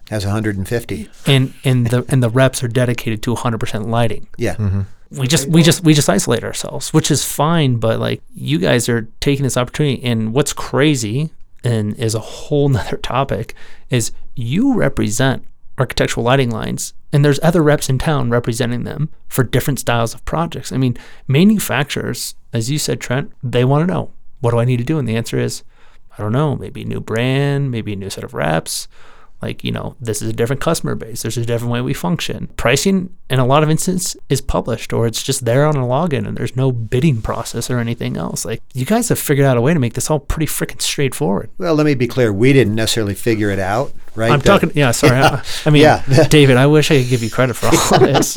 has 0.09 0.25
150, 0.25 1.09
and 1.25 1.53
and 1.63 1.87
the 1.87 2.05
and 2.09 2.21
the 2.21 2.29
reps 2.29 2.63
are 2.63 2.67
dedicated 2.67 3.23
to 3.23 3.35
100% 3.35 3.87
lighting. 3.87 4.27
Yeah. 4.37 4.55
Mm-hmm 4.55 4.81
we 5.15 5.27
just 5.27 5.47
we 5.47 5.61
just 5.61 5.83
we 5.83 5.93
just 5.93 6.09
isolate 6.09 6.43
ourselves, 6.43 6.91
which 6.91 7.11
is 7.11 7.23
fine. 7.23 7.75
But 7.75 7.99
like 7.99 8.23
you 8.33 8.57
guys 8.57 8.89
are 8.89 9.07
taking 9.19 9.43
this 9.43 9.57
opportunity, 9.57 10.03
and 10.03 10.33
what's 10.33 10.53
crazy 10.53 11.29
and 11.63 11.95
is 11.95 12.15
a 12.15 12.19
whole 12.19 12.69
nother 12.69 12.97
topic 12.97 13.55
is 13.89 14.11
you 14.35 14.73
represent 14.73 15.45
architectural 15.77 16.23
lighting 16.23 16.51
lines 16.51 16.93
and 17.11 17.25
there's 17.25 17.39
other 17.41 17.63
reps 17.63 17.89
in 17.89 17.97
town 17.97 18.29
representing 18.29 18.83
them 18.83 19.09
for 19.27 19.43
different 19.43 19.79
styles 19.79 20.13
of 20.13 20.23
projects 20.23 20.71
i 20.71 20.77
mean 20.77 20.95
manufacturers 21.27 22.35
as 22.53 22.69
you 22.69 22.77
said 22.77 23.01
trent 23.01 23.31
they 23.41 23.65
want 23.65 23.81
to 23.81 23.91
know 23.91 24.11
what 24.39 24.51
do 24.51 24.59
i 24.59 24.65
need 24.65 24.77
to 24.77 24.83
do 24.83 24.99
and 24.99 25.07
the 25.07 25.15
answer 25.15 25.39
is 25.39 25.63
i 26.17 26.21
don't 26.21 26.31
know 26.31 26.55
maybe 26.55 26.81
a 26.83 26.85
new 26.85 26.99
brand 26.99 27.71
maybe 27.71 27.93
a 27.93 27.95
new 27.95 28.09
set 28.09 28.23
of 28.23 28.33
reps 28.33 28.87
Like, 29.43 29.61
you 29.67 29.73
know, 29.73 29.97
this 29.99 30.21
is 30.21 30.29
a 30.29 30.33
different 30.39 30.61
customer 30.61 30.95
base. 30.95 31.21
There's 31.21 31.35
a 31.37 31.45
different 31.45 31.73
way 31.73 31.81
we 31.81 31.93
function. 31.93 32.47
Pricing, 32.55 33.09
in 33.29 33.39
a 33.39 33.45
lot 33.45 33.61
of 33.61 33.69
instances, 33.69 34.15
is 34.29 34.39
published 34.39 34.93
or 34.93 35.05
it's 35.05 35.21
just 35.21 35.43
there 35.43 35.65
on 35.67 35.75
a 35.75 35.83
login 35.85 36.25
and 36.25 36.37
there's 36.37 36.55
no 36.55 36.71
bidding 36.71 37.21
process 37.21 37.69
or 37.69 37.77
anything 37.79 38.15
else. 38.15 38.45
Like, 38.45 38.61
you 38.73 38.85
guys 38.85 39.09
have 39.09 39.19
figured 39.19 39.45
out 39.45 39.57
a 39.57 39.61
way 39.61 39.73
to 39.73 39.81
make 39.81 39.95
this 39.95 40.09
all 40.09 40.21
pretty 40.21 40.45
freaking 40.47 40.81
straightforward. 40.81 41.49
Well, 41.57 41.75
let 41.75 41.85
me 41.85 41.93
be 41.93 42.07
clear. 42.07 42.31
We 42.31 42.53
didn't 42.53 42.75
necessarily 42.75 43.15
figure 43.15 43.49
it 43.51 43.59
out, 43.59 43.91
right? 44.15 44.31
I'm 44.31 44.39
The- 44.39 44.45
talking, 44.47 44.71
yeah, 44.75 44.91
sorry. 44.91 45.17
I, 45.19 45.43
I 45.65 45.69
mean, 45.71 45.81
Yeah. 45.81 46.03
David, 46.29 46.55
I 46.55 46.67
wish 46.67 46.89
I 46.89 47.01
could 47.01 47.09
give 47.09 47.21
you 47.21 47.29
credit 47.29 47.55
for 47.57 47.67
all 47.67 47.95
of 47.95 47.99
this. 48.13 48.35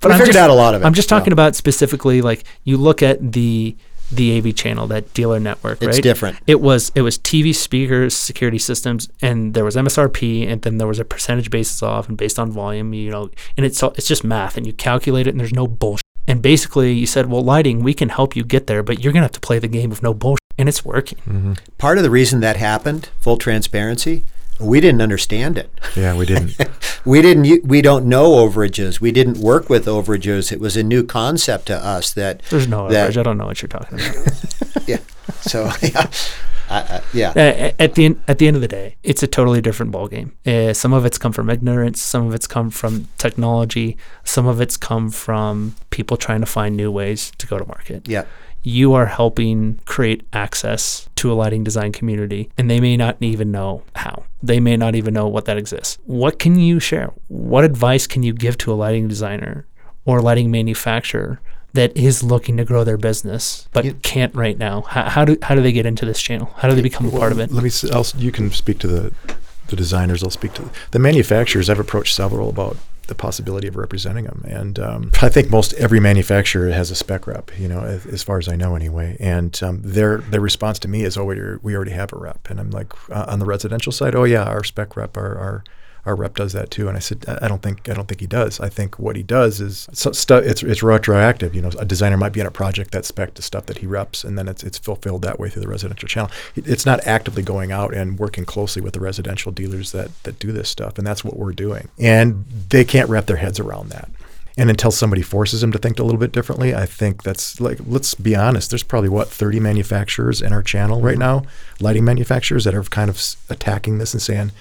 But 0.00 0.10
I'm 0.10 0.18
figured 0.18 0.34
just- 0.34 0.38
out 0.38 0.50
a 0.50 0.54
lot 0.54 0.74
of 0.74 0.82
it. 0.82 0.84
I'm 0.84 0.94
just 0.94 1.08
talking 1.08 1.30
Yeah. 1.30 1.38
about 1.38 1.54
specifically 1.54 2.22
like 2.22 2.42
you 2.64 2.76
look 2.76 3.04
at 3.04 3.18
the 3.22 3.76
the 4.12 4.36
AV 4.38 4.54
channel, 4.54 4.86
that 4.88 5.12
dealer 5.14 5.38
network, 5.40 5.82
It's 5.82 5.96
right? 5.96 6.02
different. 6.02 6.38
It 6.46 6.60
was 6.60 6.90
it 6.94 7.02
was 7.02 7.18
TV 7.18 7.54
speakers, 7.54 8.14
security 8.14 8.58
systems, 8.58 9.08
and 9.22 9.54
there 9.54 9.64
was 9.64 9.76
MSRP, 9.76 10.46
and 10.50 10.62
then 10.62 10.78
there 10.78 10.88
was 10.88 10.98
a 10.98 11.04
percentage 11.04 11.50
basis 11.50 11.82
off, 11.82 12.08
and 12.08 12.16
based 12.16 12.38
on 12.38 12.50
volume, 12.50 12.92
you 12.94 13.10
know, 13.10 13.30
and 13.56 13.64
it's 13.66 13.82
all- 13.82 13.94
it's 13.96 14.08
just 14.08 14.24
math, 14.24 14.56
and 14.56 14.66
you 14.66 14.72
calculate 14.72 15.26
it, 15.26 15.30
and 15.30 15.40
there's 15.40 15.52
no 15.52 15.66
bullshit. 15.66 16.04
And 16.28 16.42
basically, 16.42 16.92
you 16.92 17.06
said, 17.06 17.28
well, 17.30 17.42
lighting, 17.42 17.82
we 17.82 17.94
can 17.94 18.08
help 18.08 18.36
you 18.36 18.44
get 18.44 18.66
there, 18.66 18.82
but 18.82 19.02
you're 19.02 19.12
gonna 19.12 19.24
have 19.24 19.32
to 19.32 19.40
play 19.40 19.58
the 19.58 19.68
game 19.68 19.90
of 19.90 20.02
no 20.02 20.12
bullshit, 20.14 20.38
and 20.58 20.68
it's 20.68 20.84
working. 20.84 21.18
Mm-hmm. 21.28 21.52
Part 21.78 21.98
of 21.98 22.04
the 22.04 22.10
reason 22.10 22.40
that 22.40 22.56
happened, 22.56 23.08
full 23.20 23.36
transparency, 23.36 24.22
we 24.60 24.80
didn't 24.80 25.00
understand 25.02 25.58
it. 25.58 25.70
Yeah, 25.96 26.16
we 26.16 26.26
didn't. 26.26 26.56
We 27.06 27.22
didn't. 27.22 27.64
We 27.66 27.80
don't 27.80 28.04
know 28.04 28.32
overages. 28.46 29.00
We 29.00 29.10
didn't 29.10 29.38
work 29.38 29.70
with 29.70 29.86
overages. 29.86 30.52
It 30.52 30.60
was 30.60 30.76
a 30.76 30.82
new 30.82 31.02
concept 31.02 31.64
to 31.66 31.76
us 31.76 32.12
that. 32.12 32.42
There's 32.50 32.68
no 32.68 32.88
that- 32.88 32.94
average. 33.04 33.16
I 33.16 33.22
don't 33.22 33.38
know 33.38 33.46
what 33.46 33.62
you're 33.62 33.68
talking 33.70 33.98
about. 33.98 34.26
Yeah. 34.86 34.98
So 35.42 35.70
yeah, 35.82 36.10
I, 36.68 36.78
I, 36.78 37.00
yeah. 37.14 37.30
Uh, 37.30 37.72
at 37.78 37.94
the 37.94 38.04
end, 38.06 38.22
at 38.28 38.38
the 38.38 38.48
end 38.48 38.56
of 38.56 38.60
the 38.62 38.68
day, 38.68 38.96
it's 39.02 39.22
a 39.22 39.26
totally 39.26 39.60
different 39.60 39.92
ballgame. 39.92 40.32
Uh, 40.46 40.72
some 40.74 40.92
of 40.92 41.04
it's 41.06 41.16
come 41.18 41.32
from 41.32 41.48
ignorance, 41.48 42.00
some 42.02 42.26
of 42.26 42.34
it's 42.34 42.46
come 42.46 42.70
from 42.70 43.08
technology, 43.18 43.96
some 44.24 44.46
of 44.46 44.60
it's 44.60 44.76
come 44.76 45.10
from 45.10 45.74
people 45.90 46.16
trying 46.16 46.40
to 46.40 46.46
find 46.46 46.76
new 46.76 46.90
ways 46.90 47.32
to 47.38 47.46
go 47.46 47.58
to 47.58 47.64
market. 47.66 48.08
Yeah. 48.08 48.24
You 48.62 48.92
are 48.94 49.06
helping 49.06 49.80
create 49.86 50.22
access 50.32 51.08
to 51.16 51.32
a 51.32 51.34
lighting 51.34 51.64
design 51.64 51.92
community, 51.92 52.50
and 52.58 52.70
they 52.70 52.80
may 52.80 52.96
not 52.96 53.16
even 53.20 53.50
know 53.50 53.82
how. 53.96 54.24
They 54.42 54.60
may 54.60 54.76
not 54.76 54.94
even 54.94 55.14
know 55.14 55.28
what 55.28 55.44
that 55.46 55.56
exists. 55.56 55.98
What 56.04 56.38
can 56.38 56.58
you 56.58 56.78
share? 56.80 57.12
What 57.28 57.64
advice 57.64 58.06
can 58.06 58.22
you 58.22 58.32
give 58.32 58.58
to 58.58 58.72
a 58.72 58.74
lighting 58.74 59.08
designer 59.08 59.66
or 60.04 60.20
lighting 60.20 60.50
manufacturer 60.50 61.40
that 61.72 61.96
is 61.96 62.22
looking 62.22 62.56
to 62.56 62.64
grow 62.64 62.82
their 62.84 62.96
business 62.96 63.68
but 63.72 63.84
You- 63.84 63.94
can't 64.02 64.34
right 64.34 64.58
now? 64.58 64.82
How, 64.82 65.08
how 65.08 65.24
do 65.24 65.38
how 65.42 65.54
do 65.54 65.62
they 65.62 65.72
get 65.72 65.86
into 65.86 66.04
this 66.04 66.20
channel? 66.20 66.50
How 66.56 66.68
do 66.68 66.74
they 66.74 66.82
become 66.82 67.06
a 67.06 67.10
part 67.10 67.32
of 67.32 67.38
it? 67.38 67.50
Let 67.52 67.64
me. 67.64 67.70
I'll, 67.92 68.06
you 68.18 68.32
can 68.32 68.50
speak 68.50 68.78
to 68.80 68.86
the 68.88 69.12
the 69.68 69.76
designers. 69.76 70.22
I'll 70.22 70.30
speak 70.30 70.52
to 70.54 70.68
the 70.90 70.98
manufacturers. 70.98 71.70
I've 71.70 71.78
approached 71.78 72.14
several 72.14 72.48
about 72.50 72.76
the 73.10 73.14
possibility 73.14 73.68
of 73.68 73.76
representing 73.76 74.24
them, 74.24 74.42
and 74.46 74.78
um, 74.78 75.10
I 75.20 75.28
think 75.28 75.50
most 75.50 75.74
every 75.74 76.00
manufacturer 76.00 76.70
has 76.70 76.90
a 76.90 76.94
spec 76.94 77.26
rep. 77.26 77.50
You 77.58 77.68
know, 77.68 77.80
as, 77.80 78.06
as 78.06 78.22
far 78.22 78.38
as 78.38 78.48
I 78.48 78.56
know, 78.56 78.76
anyway. 78.76 79.16
And 79.20 79.60
um, 79.62 79.82
their 79.82 80.18
their 80.18 80.40
response 80.40 80.78
to 80.78 80.88
me 80.88 81.02
is, 81.02 81.18
"Oh, 81.18 81.24
we 81.24 81.74
already 81.76 81.90
have 81.90 82.12
a 82.12 82.16
rep." 82.16 82.48
And 82.48 82.58
I'm 82.58 82.70
like, 82.70 82.92
uh, 83.10 83.26
on 83.28 83.40
the 83.40 83.44
residential 83.44 83.92
side, 83.92 84.14
"Oh 84.14 84.24
yeah, 84.24 84.44
our 84.44 84.64
spec 84.64 84.96
rep, 84.96 85.16
our 85.18 85.36
our." 85.36 85.64
Our 86.06 86.16
rep 86.16 86.34
does 86.34 86.52
that 86.52 86.70
too, 86.70 86.88
and 86.88 86.96
I 86.96 87.00
said, 87.00 87.24
I 87.42 87.48
don't 87.48 87.62
think 87.62 87.88
I 87.88 87.94
don't 87.94 88.08
think 88.08 88.20
he 88.20 88.26
does. 88.26 88.58
I 88.60 88.68
think 88.68 88.98
what 88.98 89.16
he 89.16 89.22
does 89.22 89.60
is 89.60 89.88
so 89.92 90.12
stu- 90.12 90.36
it's 90.36 90.62
it's 90.62 90.82
retroactive. 90.82 91.54
You 91.54 91.62
know, 91.62 91.70
a 91.78 91.84
designer 91.84 92.16
might 92.16 92.32
be 92.32 92.40
on 92.40 92.46
a 92.46 92.50
project 92.50 92.92
that 92.92 93.04
spec 93.04 93.34
to 93.34 93.42
stuff 93.42 93.66
that 93.66 93.78
he 93.78 93.86
reps, 93.86 94.24
and 94.24 94.38
then 94.38 94.48
it's 94.48 94.62
it's 94.62 94.78
fulfilled 94.78 95.22
that 95.22 95.38
way 95.38 95.48
through 95.48 95.62
the 95.62 95.68
residential 95.68 96.08
channel. 96.08 96.30
It's 96.56 96.86
not 96.86 97.06
actively 97.06 97.42
going 97.42 97.72
out 97.72 97.94
and 97.94 98.18
working 98.18 98.44
closely 98.44 98.82
with 98.82 98.94
the 98.94 99.00
residential 99.00 99.52
dealers 99.52 99.92
that 99.92 100.10
that 100.22 100.38
do 100.38 100.52
this 100.52 100.68
stuff, 100.68 100.98
and 100.98 101.06
that's 101.06 101.24
what 101.24 101.36
we're 101.36 101.52
doing. 101.52 101.88
And 101.98 102.44
they 102.70 102.84
can't 102.84 103.08
wrap 103.08 103.26
their 103.26 103.36
heads 103.36 103.60
around 103.60 103.90
that. 103.90 104.08
And 104.56 104.68
until 104.68 104.90
somebody 104.90 105.22
forces 105.22 105.60
them 105.60 105.72
to 105.72 105.78
think 105.78 105.98
a 105.98 106.02
little 106.02 106.18
bit 106.18 106.32
differently, 106.32 106.74
I 106.74 106.84
think 106.84 107.22
that's 107.22 107.60
like, 107.60 107.78
let's 107.86 108.14
be 108.14 108.34
honest, 108.34 108.70
there's 108.70 108.82
probably 108.82 109.08
what, 109.08 109.28
30 109.28 109.60
manufacturers 109.60 110.42
in 110.42 110.52
our 110.52 110.62
channel 110.62 111.00
right 111.00 111.16
now, 111.16 111.44
lighting 111.80 112.04
manufacturers 112.04 112.64
that 112.64 112.74
are 112.74 112.82
kind 112.82 113.08
of 113.08 113.36
attacking 113.48 113.98
this 113.98 114.12
and 114.12 114.20
saying, 114.20 114.52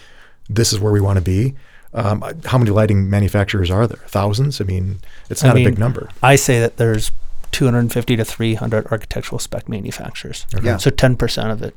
this 0.50 0.74
is 0.74 0.80
where 0.80 0.92
we 0.92 1.00
want 1.02 1.18
to 1.18 1.22
be. 1.24 1.56
Um, 1.94 2.24
how 2.46 2.58
many 2.58 2.72
lighting 2.72 3.10
manufacturers 3.10 3.72
are 3.72 3.88
there? 3.88 4.04
Thousands? 4.08 4.62
I 4.62 4.64
mean, 4.64 5.00
it's 5.30 5.44
I 5.44 5.48
not 5.48 5.58
a 5.58 5.64
big 5.64 5.80
number. 5.80 6.10
I 6.22 6.36
say 6.36 6.60
that 6.60 6.78
there's 6.78 7.12
250 7.52 8.16
to 8.16 8.26
300 8.26 8.88
architectural 8.88 9.40
spec 9.40 9.68
manufacturers. 9.68 10.46
Yeah. 10.62 10.78
So 10.78 10.92
10% 10.92 11.52
of 11.52 11.64
it. 11.64 11.76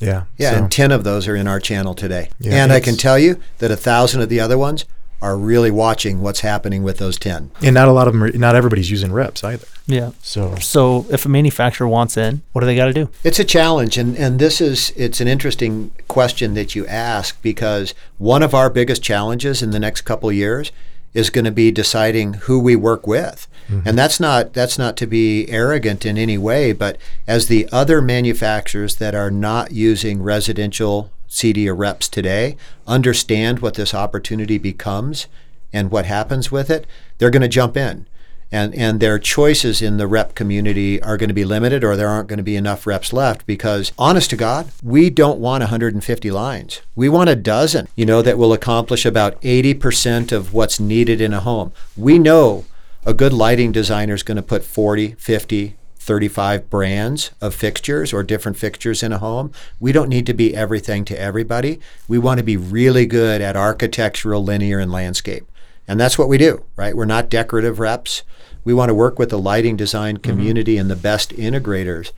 Yeah. 0.00 0.24
Yeah, 0.38 0.52
so- 0.52 0.56
and 0.56 0.72
10 0.72 0.92
of 0.92 1.04
those 1.04 1.28
are 1.28 1.36
in 1.36 1.46
our 1.46 1.60
channel 1.60 1.94
today. 1.94 2.30
Yeah, 2.40 2.62
and 2.62 2.72
I 2.72 2.80
can 2.80 2.96
tell 2.96 3.18
you 3.18 3.38
that 3.58 3.70
a 3.70 3.76
thousand 3.76 4.22
of 4.22 4.28
the 4.30 4.40
other 4.40 4.56
ones 4.56 4.86
are 5.22 5.36
really 5.36 5.70
watching 5.70 6.22
what's 6.22 6.40
happening 6.40 6.82
with 6.82 6.98
those 6.98 7.18
10. 7.18 7.50
and 7.62 7.74
not 7.74 7.88
a 7.88 7.92
lot 7.92 8.08
of 8.08 8.14
them, 8.14 8.22
are, 8.22 8.32
not 8.32 8.56
everybody's 8.56 8.90
using 8.90 9.12
reps 9.12 9.44
either. 9.44 9.66
Yeah. 9.86 10.12
So 10.22 10.54
So 10.56 11.06
if 11.10 11.26
a 11.26 11.28
manufacturer 11.28 11.88
wants 11.88 12.16
in, 12.16 12.42
what 12.52 12.60
do 12.60 12.66
they 12.66 12.76
got 12.76 12.86
to 12.86 12.92
do? 12.92 13.10
It's 13.22 13.38
a 13.38 13.44
challenge, 13.44 13.98
and, 13.98 14.16
and 14.16 14.38
this 14.38 14.60
is 14.60 14.92
it's 14.96 15.20
an 15.20 15.28
interesting 15.28 15.92
question 16.08 16.54
that 16.54 16.74
you 16.74 16.86
ask 16.86 17.40
because 17.42 17.94
one 18.18 18.42
of 18.42 18.54
our 18.54 18.70
biggest 18.70 19.02
challenges 19.02 19.62
in 19.62 19.70
the 19.70 19.80
next 19.80 20.02
couple 20.02 20.28
of 20.28 20.34
years 20.34 20.72
is 21.12 21.28
going 21.28 21.44
to 21.44 21.50
be 21.50 21.72
deciding 21.72 22.34
who 22.34 22.60
we 22.60 22.76
work 22.76 23.06
with, 23.06 23.48
mm-hmm. 23.68 23.86
and 23.86 23.98
that's 23.98 24.20
not 24.20 24.52
that's 24.52 24.78
not 24.78 24.96
to 24.96 25.06
be 25.06 25.48
arrogant 25.50 26.06
in 26.06 26.16
any 26.16 26.38
way, 26.38 26.72
but 26.72 26.96
as 27.26 27.48
the 27.48 27.68
other 27.72 28.00
manufacturers 28.00 28.96
that 28.96 29.14
are 29.14 29.30
not 29.30 29.72
using 29.72 30.22
residential 30.22 31.10
CEDIA 31.30 31.76
reps 31.76 32.08
today 32.08 32.56
understand 32.86 33.60
what 33.60 33.74
this 33.74 33.94
opportunity 33.94 34.58
becomes 34.58 35.28
and 35.72 35.90
what 35.90 36.04
happens 36.04 36.50
with 36.50 36.70
it, 36.70 36.86
they're 37.18 37.30
going 37.30 37.42
to 37.42 37.48
jump 37.48 37.76
in. 37.76 38.06
And 38.52 38.74
and 38.74 38.98
their 38.98 39.20
choices 39.20 39.80
in 39.80 39.96
the 39.96 40.08
rep 40.08 40.34
community 40.34 41.00
are 41.02 41.16
going 41.16 41.28
to 41.28 41.34
be 41.34 41.44
limited 41.44 41.84
or 41.84 41.94
there 41.94 42.08
aren't 42.08 42.28
going 42.28 42.38
to 42.38 42.42
be 42.42 42.56
enough 42.56 42.84
reps 42.84 43.12
left 43.12 43.46
because 43.46 43.92
honest 43.96 44.30
to 44.30 44.36
god 44.36 44.72
we 44.82 45.08
don't 45.08 45.38
want 45.38 45.62
150 45.62 46.30
lines. 46.32 46.80
We 46.96 47.08
want 47.08 47.30
a 47.30 47.36
dozen 47.36 47.86
you 47.94 48.04
know 48.04 48.22
that 48.22 48.38
will 48.38 48.52
accomplish 48.52 49.06
about 49.06 49.40
80% 49.42 50.32
of 50.32 50.52
what's 50.52 50.80
needed 50.80 51.20
in 51.20 51.32
a 51.32 51.38
home. 51.38 51.72
We 51.96 52.18
know 52.18 52.64
a 53.06 53.14
good 53.14 53.32
lighting 53.32 53.70
designer 53.70 54.14
is 54.14 54.24
going 54.24 54.36
to 54.36 54.42
put 54.42 54.64
40 54.64 55.12
50 55.12 55.76
35 56.10 56.68
brands 56.68 57.30
of 57.40 57.54
fixtures 57.54 58.12
or 58.12 58.24
different 58.24 58.58
fixtures 58.58 59.04
in 59.04 59.12
a 59.12 59.18
home. 59.18 59.52
We 59.78 59.92
don't 59.92 60.08
need 60.08 60.26
to 60.26 60.34
be 60.34 60.56
everything 60.56 61.04
to 61.04 61.16
everybody. 61.16 61.78
We 62.08 62.18
want 62.18 62.38
to 62.38 62.42
be 62.42 62.56
really 62.56 63.06
good 63.06 63.40
at 63.40 63.56
architectural, 63.56 64.42
linear, 64.42 64.80
and 64.80 64.90
landscape. 64.90 65.48
And 65.86 66.00
that's 66.00 66.18
what 66.18 66.28
we 66.28 66.36
do, 66.36 66.64
right? 66.74 66.96
We're 66.96 67.04
not 67.04 67.28
decorative 67.28 67.78
reps. 67.78 68.24
We 68.64 68.74
want 68.74 68.88
to 68.88 68.94
work 68.94 69.20
with 69.20 69.30
the 69.30 69.38
lighting 69.38 69.76
design 69.76 70.16
mm-hmm. 70.16 70.28
community 70.28 70.78
and 70.78 70.90
the 70.90 70.96
best 70.96 71.30
integrators, 71.30 72.10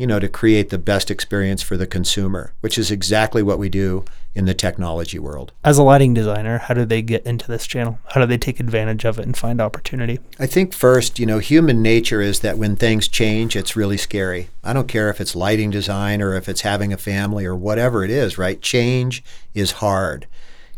you 0.00 0.06
know, 0.06 0.18
to 0.18 0.28
create 0.30 0.70
the 0.70 0.78
best 0.78 1.10
experience 1.10 1.60
for 1.60 1.76
the 1.76 1.86
consumer, 1.86 2.54
which 2.62 2.78
is 2.78 2.90
exactly 2.90 3.42
what 3.42 3.58
we 3.58 3.68
do 3.68 4.02
in 4.34 4.46
the 4.46 4.54
technology 4.54 5.18
world. 5.18 5.52
As 5.62 5.76
a 5.76 5.82
lighting 5.82 6.14
designer, 6.14 6.56
how 6.56 6.72
do 6.72 6.86
they 6.86 7.02
get 7.02 7.26
into 7.26 7.46
this 7.46 7.66
channel? 7.66 7.98
How 8.08 8.22
do 8.22 8.26
they 8.26 8.38
take 8.38 8.60
advantage 8.60 9.04
of 9.04 9.18
it 9.18 9.26
and 9.26 9.36
find 9.36 9.60
opportunity? 9.60 10.18
I 10.38 10.46
think 10.46 10.72
first, 10.72 11.18
you 11.18 11.26
know, 11.26 11.38
human 11.38 11.82
nature 11.82 12.22
is 12.22 12.40
that 12.40 12.56
when 12.56 12.76
things 12.76 13.08
change, 13.08 13.54
it's 13.54 13.76
really 13.76 13.98
scary. 13.98 14.48
I 14.64 14.72
don't 14.72 14.88
care 14.88 15.10
if 15.10 15.20
it's 15.20 15.36
lighting 15.36 15.70
design 15.70 16.22
or 16.22 16.34
if 16.34 16.48
it's 16.48 16.62
having 16.62 16.94
a 16.94 16.96
family 16.96 17.44
or 17.44 17.54
whatever 17.54 18.02
it 18.02 18.10
is, 18.10 18.38
right? 18.38 18.62
Change 18.62 19.22
is 19.52 19.72
hard 19.72 20.26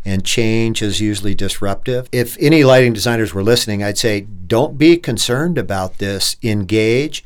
and 0.03 0.25
change 0.25 0.81
is 0.81 0.99
usually 0.99 1.33
disruptive. 1.33 2.09
If 2.11 2.35
any 2.41 2.65
lighting 2.65 2.91
designers 2.91 3.33
were 3.33 3.41
listening, 3.41 3.83
I'd 3.83 3.97
say 3.97 4.27
don't 4.47 4.77
be 4.77 4.97
concerned 4.97 5.57
about 5.57 5.99
this. 5.99 6.35
Engage 6.43 7.23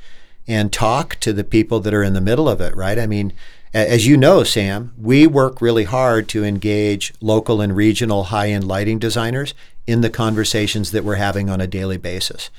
and 0.48 0.72
talk 0.72 1.16
to 1.20 1.34
the 1.34 1.44
people 1.44 1.80
that 1.82 1.94
are 1.94 2.04
in 2.04 2.14
the 2.14 2.22
middle 2.22 2.48
of 2.48 2.62
it, 2.62 2.76
right? 2.76 2.98
I 2.98 3.06
mean, 3.06 3.34
as 3.74 4.08
you 4.08 4.18
know, 4.18 4.44
Sam, 4.44 4.94
we 4.98 5.28
work 5.28 5.62
really 5.62 5.84
hard 5.84 6.30
to 6.30 6.44
engage 6.44 7.14
local 7.20 7.62
and 7.62 7.76
regional 7.76 8.26
high 8.26 8.50
end 8.50 8.68
lighting 8.68 8.98
designers 8.98 9.54
in 9.86 10.02
the 10.02 10.10
conversations 10.10 10.92
that 10.92 11.04
we're 11.04 11.16
having 11.16 11.50
on 11.50 11.62
a 11.62 11.68
daily 11.68 11.98
basis. 11.98 12.50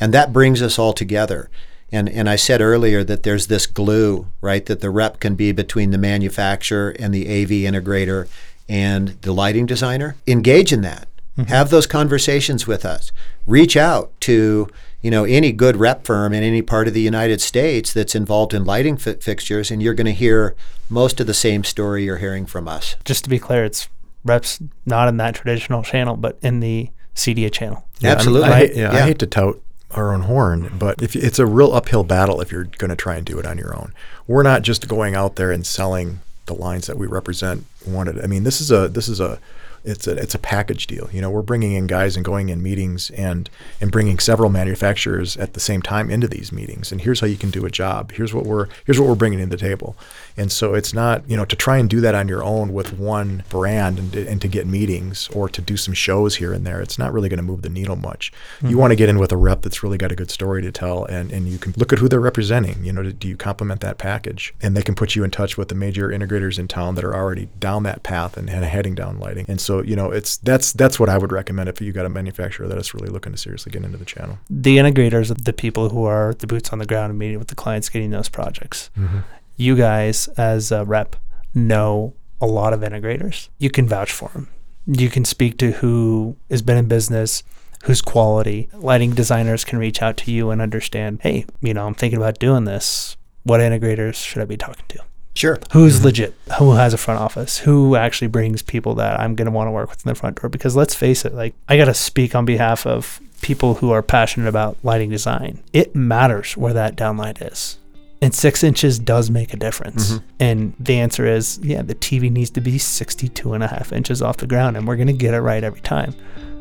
And 0.00 0.12
that 0.14 0.32
brings 0.32 0.62
us 0.62 0.78
all 0.78 0.92
together. 0.92 1.50
And, 1.92 2.08
and 2.08 2.28
I 2.28 2.36
said 2.36 2.60
earlier 2.60 3.04
that 3.04 3.22
there's 3.22 3.46
this 3.46 3.66
glue, 3.66 4.26
right, 4.40 4.64
that 4.66 4.80
the 4.80 4.90
rep 4.90 5.20
can 5.20 5.36
be 5.36 5.52
between 5.52 5.90
the 5.90 5.98
manufacturer 5.98 6.94
and 6.98 7.14
the 7.14 7.26
AV 7.26 7.50
integrator 7.72 8.26
and 8.68 9.10
the 9.22 9.32
lighting 9.32 9.66
designer. 9.66 10.16
Engage 10.26 10.72
in 10.72 10.80
that. 10.80 11.06
Mm-hmm. 11.38 11.48
Have 11.50 11.70
those 11.70 11.86
conversations 11.86 12.66
with 12.66 12.84
us. 12.84 13.12
Reach 13.46 13.76
out 13.76 14.10
to 14.22 14.68
you 15.04 15.10
know 15.10 15.24
any 15.24 15.52
good 15.52 15.76
rep 15.76 16.06
firm 16.06 16.32
in 16.32 16.42
any 16.42 16.62
part 16.62 16.88
of 16.88 16.94
the 16.94 17.02
United 17.02 17.42
States 17.42 17.92
that's 17.92 18.14
involved 18.14 18.54
in 18.54 18.64
lighting 18.64 18.96
fi- 18.96 19.14
fixtures, 19.14 19.70
and 19.70 19.82
you're 19.82 19.92
going 19.92 20.06
to 20.06 20.12
hear 20.12 20.56
most 20.88 21.20
of 21.20 21.26
the 21.26 21.34
same 21.34 21.62
story 21.62 22.04
you're 22.04 22.16
hearing 22.16 22.46
from 22.46 22.66
us. 22.66 22.96
Just 23.04 23.22
to 23.24 23.30
be 23.30 23.38
clear, 23.38 23.64
it's 23.64 23.86
reps 24.24 24.60
not 24.86 25.06
in 25.08 25.18
that 25.18 25.34
traditional 25.34 25.82
channel, 25.82 26.16
but 26.16 26.38
in 26.40 26.60
the 26.60 26.88
CEDIA 27.14 27.52
channel. 27.52 27.84
Yeah, 28.00 28.08
I 28.08 28.12
mean, 28.12 28.18
Absolutely. 28.18 28.48
I, 28.48 28.58
hate- 28.60 28.76
yeah, 28.76 28.92
I 28.94 29.00
hate 29.02 29.18
to 29.18 29.26
tout 29.26 29.60
our 29.90 30.14
own 30.14 30.22
horn, 30.22 30.72
but 30.78 31.02
if 31.02 31.14
it's 31.14 31.38
a 31.38 31.46
real 31.46 31.72
uphill 31.74 32.02
battle 32.02 32.40
if 32.40 32.50
you're 32.50 32.64
going 32.64 32.88
to 32.88 32.96
try 32.96 33.16
and 33.16 33.26
do 33.26 33.38
it 33.38 33.46
on 33.46 33.58
your 33.58 33.78
own. 33.78 33.92
We're 34.26 34.42
not 34.42 34.62
just 34.62 34.88
going 34.88 35.14
out 35.14 35.36
there 35.36 35.52
and 35.52 35.66
selling 35.66 36.20
the 36.46 36.54
lines 36.54 36.86
that 36.86 36.96
we 36.96 37.06
represent 37.06 37.66
wanted. 37.86 38.22
I 38.24 38.26
mean, 38.26 38.44
this 38.44 38.60
is 38.62 38.70
a 38.70 38.88
this 38.88 39.06
is 39.06 39.20
a 39.20 39.38
it's 39.84 40.06
a 40.06 40.16
it's 40.16 40.34
a 40.34 40.38
package 40.38 40.86
deal. 40.86 41.08
You 41.12 41.20
know, 41.20 41.30
we're 41.30 41.42
bringing 41.42 41.72
in 41.72 41.86
guys 41.86 42.16
and 42.16 42.24
going 42.24 42.48
in 42.48 42.62
meetings 42.62 43.10
and 43.10 43.48
and 43.80 43.92
bringing 43.92 44.18
several 44.18 44.50
manufacturers 44.50 45.36
at 45.36 45.52
the 45.52 45.60
same 45.60 45.82
time 45.82 46.10
into 46.10 46.26
these 46.26 46.52
meetings. 46.52 46.90
And 46.90 47.00
here's 47.00 47.20
how 47.20 47.26
you 47.26 47.36
can 47.36 47.50
do 47.50 47.66
a 47.66 47.70
job. 47.70 48.12
Here's 48.12 48.32
what 48.32 48.44
we're 48.44 48.68
here's 48.86 48.98
what 48.98 49.08
we're 49.08 49.14
bringing 49.14 49.38
to 49.40 49.46
the 49.46 49.56
table. 49.56 49.96
And 50.36 50.50
so 50.50 50.74
it's 50.74 50.94
not 50.94 51.28
you 51.28 51.36
know 51.36 51.44
to 51.44 51.56
try 51.56 51.78
and 51.78 51.88
do 51.88 52.00
that 52.00 52.14
on 52.14 52.28
your 52.28 52.42
own 52.42 52.72
with 52.72 52.98
one 52.98 53.44
brand 53.50 53.98
and, 53.98 54.14
and 54.14 54.40
to 54.40 54.48
get 54.48 54.66
meetings 54.66 55.28
or 55.28 55.48
to 55.48 55.60
do 55.60 55.76
some 55.76 55.94
shows 55.94 56.36
here 56.36 56.52
and 56.52 56.66
there. 56.66 56.80
It's 56.80 56.98
not 56.98 57.12
really 57.12 57.28
going 57.28 57.38
to 57.38 57.42
move 57.42 57.62
the 57.62 57.68
needle 57.68 57.96
much. 57.96 58.32
Mm-hmm. 58.56 58.68
You 58.68 58.78
want 58.78 58.92
to 58.92 58.96
get 58.96 59.08
in 59.08 59.18
with 59.18 59.32
a 59.32 59.36
rep 59.36 59.62
that's 59.62 59.82
really 59.82 59.98
got 59.98 60.12
a 60.12 60.16
good 60.16 60.30
story 60.30 60.62
to 60.62 60.72
tell, 60.72 61.04
and 61.04 61.30
and 61.30 61.48
you 61.48 61.58
can 61.58 61.74
look 61.76 61.92
at 61.92 61.98
who 61.98 62.08
they're 62.08 62.20
representing. 62.20 62.84
You 62.84 62.92
know, 62.92 63.02
do 63.10 63.28
you 63.28 63.36
complement 63.36 63.80
that 63.82 63.98
package? 63.98 64.54
And 64.62 64.76
they 64.76 64.82
can 64.82 64.94
put 64.94 65.14
you 65.14 65.24
in 65.24 65.30
touch 65.30 65.58
with 65.58 65.68
the 65.68 65.74
major 65.74 66.08
integrators 66.08 66.58
in 66.58 66.68
town 66.68 66.94
that 66.94 67.04
are 67.04 67.14
already 67.14 67.48
down 67.58 67.82
that 67.82 68.02
path 68.02 68.36
and, 68.36 68.48
and 68.48 68.64
heading 68.64 68.94
down 68.94 69.18
lighting. 69.18 69.44
And 69.48 69.60
so 69.60 69.73
you 69.82 69.96
know 69.96 70.10
it's 70.10 70.36
that's 70.38 70.72
that's 70.72 70.98
what 70.98 71.08
I 71.08 71.18
would 71.18 71.32
recommend 71.32 71.68
if 71.68 71.80
you 71.80 71.92
got 71.92 72.06
a 72.06 72.08
manufacturer 72.08 72.68
that 72.68 72.78
is 72.78 72.94
really 72.94 73.08
looking 73.08 73.32
to 73.32 73.38
seriously 73.38 73.72
get 73.72 73.82
into 73.82 73.98
the 73.98 74.04
channel. 74.04 74.38
The 74.48 74.78
integrators 74.78 75.30
are 75.30 75.42
the 75.42 75.52
people 75.52 75.90
who 75.90 76.04
are 76.04 76.34
the 76.34 76.46
boots 76.46 76.72
on 76.72 76.78
the 76.78 76.86
ground 76.86 77.10
and 77.10 77.18
meeting 77.18 77.38
with 77.38 77.48
the 77.48 77.54
clients, 77.54 77.88
getting 77.88 78.10
those 78.10 78.28
projects. 78.28 78.90
Mm-hmm. 78.98 79.18
You 79.56 79.76
guys, 79.76 80.28
as 80.36 80.72
a 80.72 80.84
rep, 80.84 81.16
know 81.54 82.14
a 82.40 82.46
lot 82.46 82.72
of 82.72 82.80
integrators. 82.80 83.48
You 83.58 83.70
can 83.70 83.88
vouch 83.88 84.12
for 84.12 84.28
them. 84.30 84.48
You 84.86 85.08
can 85.08 85.24
speak 85.24 85.56
to 85.58 85.72
who 85.72 86.36
has 86.50 86.60
been 86.60 86.76
in 86.76 86.88
business, 86.88 87.42
whose 87.84 88.02
quality. 88.02 88.68
Lighting 88.74 89.14
designers 89.14 89.64
can 89.64 89.78
reach 89.78 90.02
out 90.02 90.16
to 90.18 90.32
you 90.32 90.50
and 90.50 90.60
understand, 90.60 91.20
hey, 91.22 91.46
you 91.60 91.72
know, 91.72 91.86
I'm 91.86 91.94
thinking 91.94 92.18
about 92.18 92.38
doing 92.38 92.64
this. 92.64 93.16
What 93.44 93.60
integrators 93.60 94.14
should 94.14 94.42
I 94.42 94.46
be 94.46 94.56
talking 94.56 94.84
to? 94.88 95.00
Sure. 95.34 95.58
Who's 95.72 95.96
mm-hmm. 95.96 96.06
legit? 96.06 96.34
Who 96.58 96.72
has 96.72 96.94
a 96.94 96.98
front 96.98 97.20
office? 97.20 97.58
Who 97.58 97.96
actually 97.96 98.28
brings 98.28 98.62
people 98.62 98.94
that 98.96 99.18
I'm 99.18 99.34
going 99.34 99.46
to 99.46 99.52
want 99.52 99.68
to 99.68 99.72
work 99.72 99.90
with 99.90 100.04
in 100.04 100.08
the 100.08 100.14
front 100.14 100.40
door? 100.40 100.48
Because 100.48 100.76
let's 100.76 100.94
face 100.94 101.24
it, 101.24 101.34
like 101.34 101.54
I 101.68 101.76
got 101.76 101.86
to 101.86 101.94
speak 101.94 102.34
on 102.34 102.44
behalf 102.44 102.86
of 102.86 103.20
people 103.42 103.74
who 103.74 103.90
are 103.90 104.02
passionate 104.02 104.48
about 104.48 104.78
lighting 104.82 105.10
design. 105.10 105.62
It 105.72 105.94
matters 105.94 106.56
where 106.56 106.72
that 106.72 106.96
downlight 106.96 107.46
is. 107.52 107.78
And 108.22 108.34
six 108.34 108.64
inches 108.64 108.98
does 108.98 109.28
make 109.28 109.52
a 109.52 109.56
difference. 109.56 110.12
Mm-hmm. 110.12 110.26
And 110.40 110.74
the 110.80 110.98
answer 110.98 111.26
is, 111.26 111.58
yeah, 111.62 111.82
the 111.82 111.94
TV 111.94 112.30
needs 112.30 112.48
to 112.50 112.62
be 112.62 112.78
62 112.78 113.52
and 113.52 113.62
a 113.62 113.66
half 113.66 113.92
inches 113.92 114.22
off 114.22 114.38
the 114.38 114.46
ground, 114.46 114.78
and 114.78 114.88
we're 114.88 114.96
going 114.96 115.08
to 115.08 115.12
get 115.12 115.34
it 115.34 115.40
right 115.40 115.62
every 115.62 115.82
time. 115.82 116.14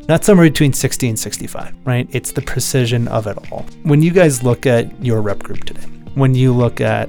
Not 0.10 0.26
somewhere 0.26 0.50
between 0.50 0.74
60 0.74 1.08
and 1.08 1.18
65, 1.18 1.74
right? 1.86 2.10
It's 2.12 2.34
the 2.34 2.42
precision 2.42 3.08
of 3.08 3.28
it 3.28 3.38
all. 3.50 3.66
When 3.84 4.02
you 4.02 4.12
guys 4.12 4.44
look 4.44 4.66
at 4.66 5.02
your 5.02 5.22
rep 5.22 5.40
group 5.40 5.64
today, 5.64 5.88
when 6.16 6.36
you 6.36 6.52
look 6.52 6.82
at 6.82 7.08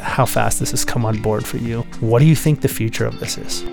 how 0.00 0.26
fast 0.26 0.60
this 0.60 0.70
has 0.70 0.84
come 0.84 1.04
on 1.04 1.20
board 1.20 1.46
for 1.46 1.56
you. 1.58 1.82
What 2.00 2.20
do 2.20 2.26
you 2.26 2.36
think 2.36 2.60
the 2.60 2.68
future 2.68 3.06
of 3.06 3.18
this 3.20 3.38
is? 3.38 3.64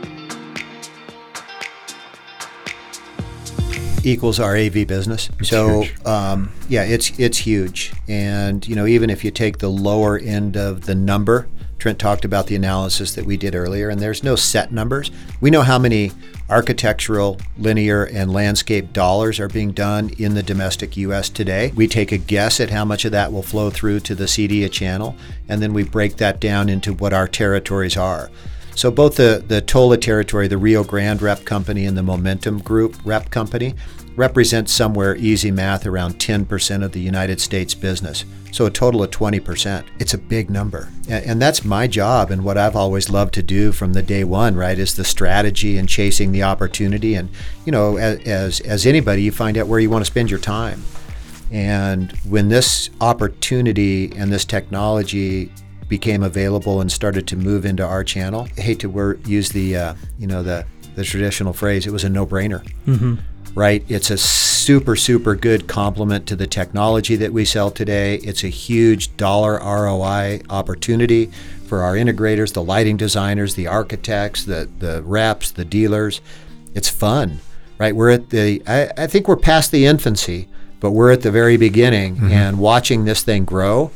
equals 4.05 4.39
our 4.39 4.55
AV 4.55 4.85
business. 4.85 5.29
It's 5.39 5.49
so 5.49 5.85
um, 6.05 6.51
yeah, 6.67 6.83
it's 6.83 7.17
it's 7.19 7.37
huge. 7.37 7.93
And 8.07 8.67
you 8.67 8.75
know, 8.75 8.85
even 8.85 9.09
if 9.09 9.23
you 9.23 9.31
take 9.31 9.59
the 9.59 9.69
lower 9.69 10.17
end 10.17 10.57
of 10.57 10.81
the 10.81 10.95
number, 10.95 11.47
Trent 11.83 11.99
talked 11.99 12.23
about 12.23 12.47
the 12.47 12.55
analysis 12.55 13.13
that 13.13 13.25
we 13.25 13.35
did 13.35 13.55
earlier, 13.55 13.89
and 13.89 13.99
there's 13.99 14.23
no 14.23 14.37
set 14.37 14.71
numbers. 14.71 15.11
We 15.41 15.49
know 15.49 15.63
how 15.63 15.77
many 15.77 16.13
architectural, 16.49 17.41
linear, 17.57 18.05
and 18.05 18.31
landscape 18.31 18.93
dollars 18.93 19.37
are 19.37 19.49
being 19.49 19.73
done 19.73 20.11
in 20.17 20.33
the 20.33 20.43
domestic 20.43 20.95
U.S. 20.95 21.27
today. 21.27 21.73
We 21.75 21.89
take 21.89 22.13
a 22.13 22.17
guess 22.17 22.61
at 22.61 22.69
how 22.69 22.85
much 22.85 23.03
of 23.03 23.11
that 23.11 23.33
will 23.33 23.43
flow 23.43 23.69
through 23.69 23.99
to 23.99 24.15
the 24.15 24.29
CEDIA 24.29 24.71
channel, 24.71 25.17
and 25.49 25.61
then 25.61 25.73
we 25.73 25.83
break 25.83 26.15
that 26.15 26.39
down 26.39 26.69
into 26.69 26.93
what 26.93 27.11
our 27.11 27.27
territories 27.27 27.97
are. 27.97 28.31
So 28.75 28.89
both 28.91 29.15
the, 29.15 29.43
the 29.45 29.61
TOLA 29.61 29.97
territory, 29.97 30.47
the 30.47 30.57
Rio 30.57 30.83
Grande 30.83 31.21
rep 31.21 31.45
company, 31.45 31.85
and 31.85 31.97
the 31.97 32.03
Momentum 32.03 32.59
Group 32.59 32.95
rep 33.05 33.29
company 33.29 33.75
represent 34.15 34.69
somewhere 34.69 35.15
easy 35.15 35.51
math 35.51 35.85
around 35.85 36.19
10% 36.19 36.83
of 36.83 36.91
the 36.91 36.99
United 36.99 37.41
States 37.41 37.73
business. 37.73 38.25
So 38.51 38.67
a 38.67 38.71
total 38.71 39.01
of 39.01 39.09
20%. 39.09 39.83
It's 39.99 40.13
a 40.13 40.17
big 40.17 40.49
number. 40.49 40.89
And 41.09 41.41
that's 41.41 41.65
my 41.65 41.87
job 41.87 42.29
and 42.29 42.45
what 42.45 42.57
I've 42.57 42.75
always 42.75 43.09
loved 43.09 43.33
to 43.35 43.43
do 43.43 43.71
from 43.71 43.93
the 43.93 44.03
day 44.03 44.23
one, 44.23 44.55
right? 44.55 44.77
Is 44.77 44.95
the 44.95 45.03
strategy 45.03 45.77
and 45.77 45.89
chasing 45.89 46.31
the 46.31 46.43
opportunity. 46.43 47.15
And, 47.15 47.29
you 47.65 47.71
know, 47.71 47.97
as, 47.97 48.59
as 48.61 48.85
anybody, 48.85 49.23
you 49.23 49.31
find 49.31 49.57
out 49.57 49.67
where 49.67 49.79
you 49.79 49.89
want 49.89 50.05
to 50.05 50.11
spend 50.11 50.29
your 50.29 50.39
time. 50.39 50.83
And 51.51 52.11
when 52.27 52.49
this 52.49 52.91
opportunity 53.01 54.11
and 54.15 54.31
this 54.31 54.45
technology 54.45 55.51
became 55.93 56.23
available 56.23 56.81
and 56.81 56.91
started 56.91 57.27
to 57.27 57.35
move 57.35 57.65
into 57.65 57.85
our 57.85 58.03
channel, 58.03 58.47
I 58.57 58.61
hate 58.61 58.79
to 58.79 59.19
use 59.27 59.49
the, 59.49 59.77
uh, 59.77 59.93
you 60.17 60.25
know, 60.25 60.41
the, 60.41 60.65
the 60.95 61.03
traditional 61.03 61.53
phrase, 61.53 61.85
it 61.85 61.91
was 61.91 62.03
a 62.03 62.09
no-brainer. 62.09 62.63
Mm-hmm 62.87 63.15
right? 63.55 63.85
It's 63.87 64.09
a 64.09 64.17
super, 64.17 64.95
super 64.95 65.35
good 65.35 65.67
complement 65.67 66.25
to 66.25 66.35
the 66.35 66.47
technology 66.47 67.15
that 67.17 67.31
we 67.31 67.45
sell 67.45 67.69
today. 67.69 68.15
It's 68.15 68.43
a 68.43 68.47
huge 68.47 69.15
dollar 69.15 69.59
ROI 69.59 70.41
opportunity 70.49 71.27
for 71.67 71.83
our 71.83 71.93
integrators, 71.93 72.53
the 72.53 72.63
lighting 72.63 72.97
designers, 72.97 73.53
the 73.53 73.67
architects, 73.67 74.43
the, 74.45 74.67
the 74.79 75.03
reps, 75.03 75.51
the 75.51 75.65
dealers. 75.65 76.19
It's 76.73 76.89
fun, 76.89 77.41
right? 77.77 77.95
We're 77.95 78.09
at 78.09 78.31
the, 78.31 78.63
I, 78.65 78.89
I 79.03 79.05
think 79.05 79.27
we're 79.27 79.37
past 79.37 79.69
the 79.69 79.85
infancy, 79.85 80.47
but 80.79 80.89
we're 80.89 81.11
at 81.11 81.21
the 81.21 81.29
very 81.29 81.57
beginning 81.57 82.15
mm-hmm. 82.15 82.31
and 82.31 82.57
watching 82.57 83.05
this 83.05 83.21
thing 83.21 83.45
grow 83.45 83.91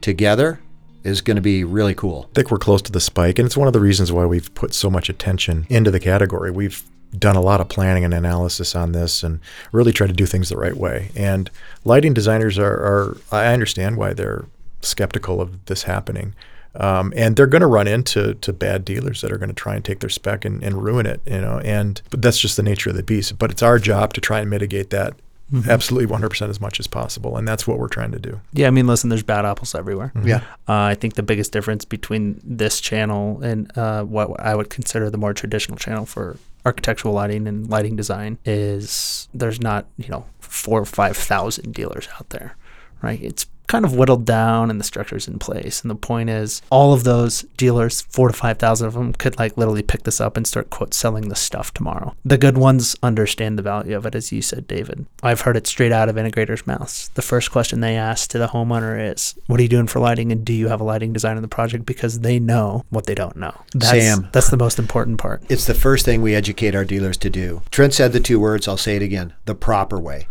together 0.00 0.58
is 1.04 1.20
going 1.20 1.36
to 1.36 1.42
be 1.42 1.64
really 1.64 1.94
cool. 1.94 2.28
I 2.30 2.34
think 2.34 2.50
we're 2.50 2.58
close 2.58 2.82
to 2.82 2.92
the 2.92 3.00
spike, 3.00 3.38
and 3.38 3.46
it's 3.46 3.56
one 3.56 3.66
of 3.66 3.72
the 3.72 3.80
reasons 3.80 4.12
why 4.12 4.24
we've 4.26 4.54
put 4.54 4.74
so 4.74 4.90
much 4.90 5.08
attention 5.08 5.66
into 5.68 5.90
the 5.90 6.00
category. 6.00 6.50
We've 6.50 6.82
done 7.18 7.36
a 7.36 7.40
lot 7.40 7.60
of 7.60 7.68
planning 7.68 8.04
and 8.04 8.14
analysis 8.14 8.74
on 8.74 8.92
this 8.92 9.22
and 9.22 9.40
really 9.70 9.92
try 9.92 10.06
to 10.06 10.12
do 10.12 10.26
things 10.26 10.48
the 10.48 10.56
right 10.56 10.76
way. 10.76 11.10
And 11.14 11.50
lighting 11.84 12.14
designers 12.14 12.58
are, 12.58 12.72
are 12.72 13.16
I 13.30 13.52
understand 13.52 13.96
why 13.96 14.14
they're 14.14 14.46
skeptical 14.80 15.40
of 15.40 15.64
this 15.66 15.82
happening. 15.82 16.34
Um, 16.74 17.12
and 17.14 17.36
they're 17.36 17.46
going 17.46 17.60
to 17.60 17.66
run 17.66 17.86
into 17.86 18.32
to 18.34 18.52
bad 18.52 18.84
dealers 18.84 19.20
that 19.20 19.30
are 19.30 19.36
going 19.36 19.50
to 19.50 19.54
try 19.54 19.74
and 19.74 19.84
take 19.84 20.00
their 20.00 20.08
spec 20.08 20.46
and, 20.46 20.62
and 20.62 20.82
ruin 20.82 21.04
it, 21.04 21.20
you 21.26 21.40
know. 21.40 21.60
And 21.62 22.00
that's 22.10 22.38
just 22.38 22.56
the 22.56 22.62
nature 22.62 22.88
of 22.88 22.96
the 22.96 23.02
beast. 23.02 23.38
But 23.38 23.50
it's 23.50 23.62
our 23.62 23.78
job 23.78 24.14
to 24.14 24.22
try 24.22 24.40
and 24.40 24.48
mitigate 24.48 24.88
that 24.88 25.14
Mm-hmm. 25.52 25.68
absolutely 25.68 26.16
100% 26.16 26.48
as 26.48 26.60
much 26.62 26.80
as 26.80 26.86
possible 26.86 27.36
and 27.36 27.46
that's 27.46 27.66
what 27.66 27.78
we're 27.78 27.88
trying 27.88 28.10
to 28.12 28.18
do 28.18 28.40
yeah 28.54 28.68
i 28.68 28.70
mean 28.70 28.86
listen 28.86 29.10
there's 29.10 29.22
bad 29.22 29.44
apples 29.44 29.74
everywhere 29.74 30.10
mm-hmm. 30.14 30.28
yeah 30.28 30.42
uh, 30.66 30.84
i 30.84 30.94
think 30.94 31.14
the 31.14 31.22
biggest 31.22 31.52
difference 31.52 31.84
between 31.84 32.40
this 32.42 32.80
channel 32.80 33.38
and 33.42 33.70
uh, 33.76 34.02
what 34.02 34.40
i 34.40 34.54
would 34.54 34.70
consider 34.70 35.10
the 35.10 35.18
more 35.18 35.34
traditional 35.34 35.76
channel 35.76 36.06
for 36.06 36.38
architectural 36.64 37.12
lighting 37.12 37.46
and 37.46 37.68
lighting 37.68 37.96
design 37.96 38.38
is 38.46 39.28
there's 39.34 39.60
not 39.60 39.84
you 39.98 40.08
know 40.08 40.24
four 40.40 40.80
or 40.80 40.86
five 40.86 41.16
thousand 41.16 41.74
dealers 41.74 42.08
out 42.18 42.30
there 42.30 42.56
right 43.02 43.20
it's 43.22 43.46
kind 43.66 43.84
of 43.84 43.94
whittled 43.94 44.24
down 44.24 44.70
and 44.70 44.78
the 44.78 44.84
structure's 44.84 45.28
in 45.28 45.38
place. 45.38 45.80
And 45.82 45.90
the 45.90 45.94
point 45.94 46.30
is, 46.30 46.62
all 46.70 46.92
of 46.92 47.04
those 47.04 47.42
dealers, 47.56 48.02
four 48.02 48.28
to 48.28 48.34
5,000 48.34 48.86
of 48.86 48.94
them, 48.94 49.12
could 49.14 49.38
like 49.38 49.56
literally 49.56 49.82
pick 49.82 50.02
this 50.02 50.20
up 50.20 50.36
and 50.36 50.46
start, 50.46 50.70
quote, 50.70 50.94
selling 50.94 51.28
the 51.28 51.34
stuff 51.36 51.72
tomorrow. 51.72 52.14
The 52.24 52.38
good 52.38 52.58
ones 52.58 52.96
understand 53.02 53.58
the 53.58 53.62
value 53.62 53.96
of 53.96 54.06
it, 54.06 54.14
as 54.14 54.32
you 54.32 54.42
said, 54.42 54.66
David. 54.66 55.06
I've 55.22 55.42
heard 55.42 55.56
it 55.56 55.66
straight 55.66 55.92
out 55.92 56.08
of 56.08 56.16
integrators' 56.16 56.66
mouths. 56.66 57.10
The 57.14 57.22
first 57.22 57.50
question 57.50 57.80
they 57.80 57.96
ask 57.96 58.30
to 58.30 58.38
the 58.38 58.48
homeowner 58.48 59.12
is, 59.12 59.34
What 59.46 59.58
are 59.58 59.62
you 59.62 59.68
doing 59.68 59.86
for 59.86 60.00
lighting? 60.00 60.32
And 60.32 60.44
do 60.44 60.52
you 60.52 60.68
have 60.68 60.80
a 60.80 60.84
lighting 60.84 61.12
design 61.12 61.36
in 61.36 61.42
the 61.42 61.48
project? 61.48 61.86
Because 61.86 62.20
they 62.20 62.38
know 62.38 62.84
what 62.90 63.06
they 63.06 63.14
don't 63.14 63.36
know. 63.36 63.54
That's, 63.74 63.90
Sam. 63.90 64.28
That's 64.32 64.50
the 64.50 64.56
most 64.56 64.78
important 64.78 65.18
part. 65.18 65.42
It's 65.48 65.66
the 65.66 65.74
first 65.74 66.04
thing 66.04 66.22
we 66.22 66.34
educate 66.34 66.74
our 66.74 66.84
dealers 66.84 67.16
to 67.18 67.30
do. 67.30 67.62
Trent 67.70 67.94
said 67.94 68.12
the 68.12 68.20
two 68.20 68.38
words, 68.38 68.68
I'll 68.68 68.76
say 68.76 68.96
it 68.96 69.02
again 69.02 69.32
the 69.44 69.54
proper 69.54 69.98
way 69.98 70.28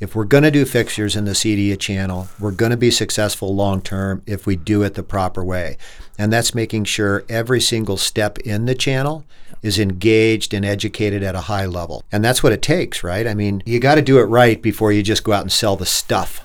if 0.00 0.14
we're 0.14 0.24
going 0.24 0.44
to 0.44 0.50
do 0.50 0.64
fixtures 0.64 1.16
in 1.16 1.24
the 1.24 1.32
CEDIA 1.32 1.78
channel, 1.78 2.28
we're 2.38 2.52
going 2.52 2.70
to 2.70 2.76
be 2.76 2.90
successful 2.90 3.54
long 3.54 3.82
term 3.82 4.22
if 4.26 4.46
we 4.46 4.54
do 4.54 4.82
it 4.82 4.94
the 4.94 5.02
proper 5.02 5.44
way. 5.44 5.76
And 6.16 6.32
that's 6.32 6.54
making 6.54 6.84
sure 6.84 7.24
every 7.28 7.60
single 7.60 7.96
step 7.96 8.38
in 8.38 8.66
the 8.66 8.74
channel 8.74 9.24
is 9.62 9.78
engaged 9.78 10.54
and 10.54 10.64
educated 10.64 11.22
at 11.22 11.34
a 11.34 11.42
high 11.42 11.66
level. 11.66 12.04
And 12.12 12.24
that's 12.24 12.42
what 12.42 12.52
it 12.52 12.62
takes, 12.62 13.02
right? 13.02 13.26
I 13.26 13.34
mean, 13.34 13.62
you 13.66 13.80
got 13.80 13.96
to 13.96 14.02
do 14.02 14.18
it 14.18 14.24
right 14.24 14.60
before 14.62 14.92
you 14.92 15.02
just 15.02 15.24
go 15.24 15.32
out 15.32 15.42
and 15.42 15.52
sell 15.52 15.76
the 15.76 15.86
stuff. 15.86 16.44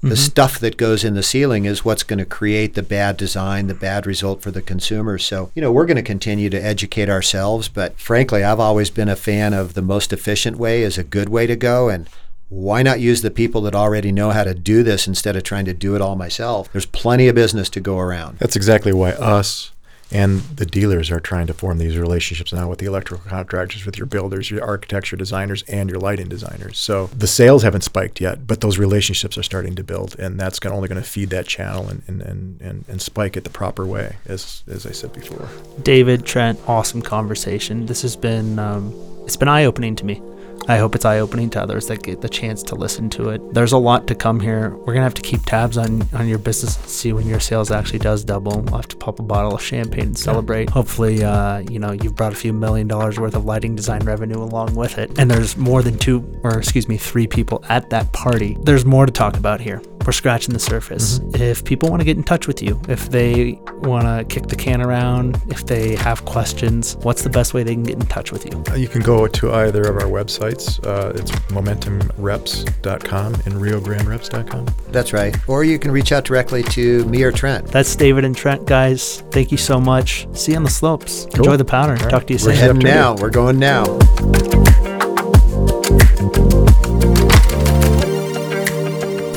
The 0.00 0.10
mm-hmm. 0.10 0.16
stuff 0.16 0.58
that 0.58 0.76
goes 0.76 1.02
in 1.02 1.14
the 1.14 1.22
ceiling 1.22 1.64
is 1.64 1.82
what's 1.82 2.02
going 2.02 2.18
to 2.18 2.26
create 2.26 2.74
the 2.74 2.82
bad 2.82 3.16
design, 3.16 3.68
the 3.68 3.74
bad 3.74 4.06
result 4.06 4.42
for 4.42 4.50
the 4.50 4.60
consumer. 4.60 5.16
So, 5.16 5.50
you 5.54 5.62
know, 5.62 5.72
we're 5.72 5.86
going 5.86 5.96
to 5.96 6.02
continue 6.02 6.50
to 6.50 6.62
educate 6.62 7.08
ourselves. 7.08 7.68
But 7.68 7.98
frankly, 7.98 8.44
I've 8.44 8.60
always 8.60 8.90
been 8.90 9.08
a 9.08 9.16
fan 9.16 9.54
of 9.54 9.72
the 9.72 9.80
most 9.80 10.12
efficient 10.12 10.58
way 10.58 10.82
is 10.82 10.98
a 10.98 11.04
good 11.04 11.30
way 11.30 11.46
to 11.46 11.56
go. 11.56 11.88
And 11.88 12.06
why 12.54 12.82
not 12.84 13.00
use 13.00 13.22
the 13.22 13.30
people 13.32 13.60
that 13.62 13.74
already 13.74 14.12
know 14.12 14.30
how 14.30 14.44
to 14.44 14.54
do 14.54 14.84
this 14.84 15.08
instead 15.08 15.34
of 15.34 15.42
trying 15.42 15.64
to 15.64 15.74
do 15.74 15.96
it 15.96 16.00
all 16.00 16.14
myself? 16.14 16.70
There's 16.70 16.86
plenty 16.86 17.26
of 17.26 17.34
business 17.34 17.68
to 17.70 17.80
go 17.80 17.98
around. 17.98 18.38
That's 18.38 18.54
exactly 18.54 18.92
why 18.92 19.10
us 19.12 19.72
and 20.12 20.40
the 20.42 20.66
dealers 20.66 21.10
are 21.10 21.18
trying 21.18 21.48
to 21.48 21.54
form 21.54 21.78
these 21.78 21.98
relationships 21.98 22.52
now 22.52 22.68
with 22.68 22.78
the 22.78 22.86
electrical 22.86 23.28
contractors, 23.28 23.84
with 23.84 23.98
your 23.98 24.06
builders, 24.06 24.50
your 24.50 24.62
architecture 24.62 25.16
designers, 25.16 25.62
and 25.64 25.90
your 25.90 25.98
lighting 25.98 26.28
designers. 26.28 26.78
So 26.78 27.06
the 27.08 27.26
sales 27.26 27.64
haven't 27.64 27.80
spiked 27.80 28.20
yet, 28.20 28.46
but 28.46 28.60
those 28.60 28.78
relationships 28.78 29.36
are 29.36 29.42
starting 29.42 29.74
to 29.74 29.82
build, 29.82 30.16
and 30.20 30.38
that's 30.38 30.60
gonna, 30.60 30.76
only 30.76 30.86
going 30.86 31.02
to 31.02 31.08
feed 31.08 31.30
that 31.30 31.48
channel 31.48 31.88
and, 31.88 32.02
and, 32.06 32.22
and, 32.22 32.60
and, 32.60 32.84
and 32.86 33.02
spike 33.02 33.36
it 33.36 33.42
the 33.42 33.50
proper 33.50 33.84
way, 33.84 34.16
as, 34.26 34.62
as 34.68 34.86
I 34.86 34.92
said 34.92 35.12
before. 35.12 35.48
David, 35.82 36.24
Trent, 36.24 36.60
awesome 36.68 37.02
conversation. 37.02 37.86
This 37.86 38.02
has 38.02 38.14
been. 38.14 38.60
Um, 38.60 38.94
it's 39.24 39.36
been 39.36 39.48
eye 39.48 39.64
opening 39.64 39.96
to 39.96 40.04
me. 40.04 40.20
I 40.68 40.78
hope 40.78 40.94
it's 40.94 41.04
eye 41.04 41.20
opening 41.20 41.50
to 41.50 41.62
others 41.62 41.86
that 41.88 42.02
get 42.02 42.20
the 42.20 42.28
chance 42.28 42.62
to 42.64 42.74
listen 42.74 43.10
to 43.10 43.30
it. 43.30 43.54
There's 43.54 43.72
a 43.72 43.78
lot 43.78 44.06
to 44.06 44.14
come 44.14 44.40
here. 44.40 44.70
We're 44.70 44.94
gonna 44.94 45.04
have 45.04 45.14
to 45.14 45.22
keep 45.22 45.44
tabs 45.44 45.76
on 45.76 46.08
on 46.14 46.26
your 46.28 46.38
business, 46.38 46.76
to 46.76 46.88
see 46.88 47.12
when 47.12 47.26
your 47.26 47.40
sales 47.40 47.70
actually 47.70 47.98
does 47.98 48.24
double. 48.24 48.60
We'll 48.60 48.76
have 48.76 48.88
to 48.88 48.96
pop 48.96 49.18
a 49.18 49.22
bottle 49.22 49.54
of 49.54 49.62
champagne 49.62 50.04
and 50.04 50.18
celebrate. 50.18 50.70
Hopefully, 50.70 51.22
uh, 51.22 51.58
you 51.58 51.78
know 51.78 51.92
you've 51.92 52.14
brought 52.14 52.32
a 52.32 52.36
few 52.36 52.52
million 52.52 52.88
dollars 52.88 53.18
worth 53.18 53.34
of 53.34 53.44
lighting 53.44 53.74
design 53.74 54.04
revenue 54.04 54.42
along 54.42 54.74
with 54.74 54.98
it. 54.98 55.18
And 55.18 55.30
there's 55.30 55.56
more 55.56 55.82
than 55.82 55.98
two, 55.98 56.24
or 56.42 56.58
excuse 56.58 56.88
me, 56.88 56.96
three 56.96 57.26
people 57.26 57.64
at 57.68 57.90
that 57.90 58.12
party. 58.12 58.56
There's 58.62 58.84
more 58.84 59.06
to 59.06 59.12
talk 59.12 59.36
about 59.36 59.60
here 59.60 59.82
we're 60.06 60.12
scratching 60.12 60.54
the 60.54 60.60
surface. 60.60 61.18
Mm-hmm. 61.18 61.42
If 61.42 61.64
people 61.64 61.88
want 61.88 62.00
to 62.00 62.04
get 62.04 62.16
in 62.16 62.22
touch 62.22 62.46
with 62.46 62.62
you, 62.62 62.80
if 62.88 63.10
they 63.10 63.58
want 63.82 64.04
to 64.04 64.24
kick 64.28 64.48
the 64.48 64.56
can 64.56 64.80
around, 64.80 65.40
if 65.48 65.66
they 65.66 65.96
have 65.96 66.24
questions, 66.24 66.96
what's 67.02 67.22
the 67.22 67.30
best 67.30 67.54
way 67.54 67.62
they 67.62 67.74
can 67.74 67.82
get 67.82 67.94
in 67.96 68.06
touch 68.06 68.32
with 68.32 68.44
you? 68.44 68.62
Uh, 68.70 68.74
you 68.74 68.88
can 68.88 69.02
go 69.02 69.26
to 69.26 69.52
either 69.52 69.82
of 69.82 69.96
our 69.96 70.08
websites. 70.08 70.84
Uh, 70.86 71.12
it's 71.14 71.30
momentumreps.com 71.50 73.34
and 73.34 73.54
riograndereps.com. 73.54 74.66
That's 74.88 75.12
right. 75.12 75.36
Or 75.48 75.64
you 75.64 75.78
can 75.78 75.90
reach 75.90 76.12
out 76.12 76.24
directly 76.24 76.62
to 76.64 77.04
me 77.06 77.22
or 77.22 77.32
Trent. 77.32 77.66
That's 77.68 77.94
David 77.96 78.24
and 78.24 78.36
Trent, 78.36 78.66
guys. 78.66 79.22
Thank 79.30 79.50
you 79.50 79.58
so 79.58 79.80
much. 79.80 80.26
See 80.34 80.52
you 80.52 80.58
on 80.58 80.64
the 80.64 80.70
slopes. 80.70 81.26
Cool. 81.26 81.44
Enjoy 81.44 81.56
the 81.56 81.64
powder. 81.64 81.94
Right. 81.94 82.10
Talk 82.10 82.26
to 82.28 82.32
you 82.32 82.38
soon. 82.38 82.52
We're 82.52 82.58
heading 82.58 82.78
now. 82.78 83.14
We're 83.16 83.30
going 83.30 83.58
now. 83.58 83.84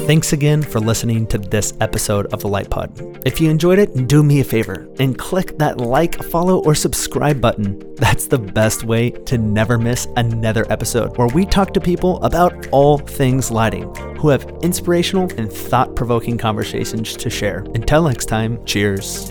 Thanks 0.07 0.31
again 0.31 0.63
for 0.63 0.79
listening 0.79 1.27
to 1.27 1.37
this 1.37 1.73
episode 1.81 2.27
of 2.27 2.39
The 2.39 2.47
Light 2.47 2.69
Pod. 2.69 3.19
If 3.25 3.41
you 3.41 3.49
enjoyed 3.49 3.77
it, 3.77 4.07
do 4.07 4.23
me 4.23 4.39
a 4.39 4.43
favor 4.45 4.87
and 4.99 5.17
click 5.17 5.57
that 5.57 5.79
like, 5.79 6.23
follow, 6.23 6.63
or 6.63 6.75
subscribe 6.75 7.41
button. 7.41 7.93
That's 7.95 8.27
the 8.27 8.39
best 8.39 8.85
way 8.85 9.09
to 9.09 9.37
never 9.37 9.77
miss 9.77 10.07
another 10.15 10.65
episode 10.71 11.17
where 11.17 11.27
we 11.27 11.45
talk 11.45 11.73
to 11.73 11.81
people 11.81 12.23
about 12.23 12.67
all 12.67 12.99
things 12.99 13.51
lighting 13.51 13.93
who 14.15 14.29
have 14.29 14.49
inspirational 14.61 15.29
and 15.37 15.51
thought 15.51 15.93
provoking 15.97 16.37
conversations 16.37 17.17
to 17.17 17.29
share. 17.29 17.65
Until 17.75 18.03
next 18.03 18.27
time, 18.27 18.63
cheers. 18.63 19.29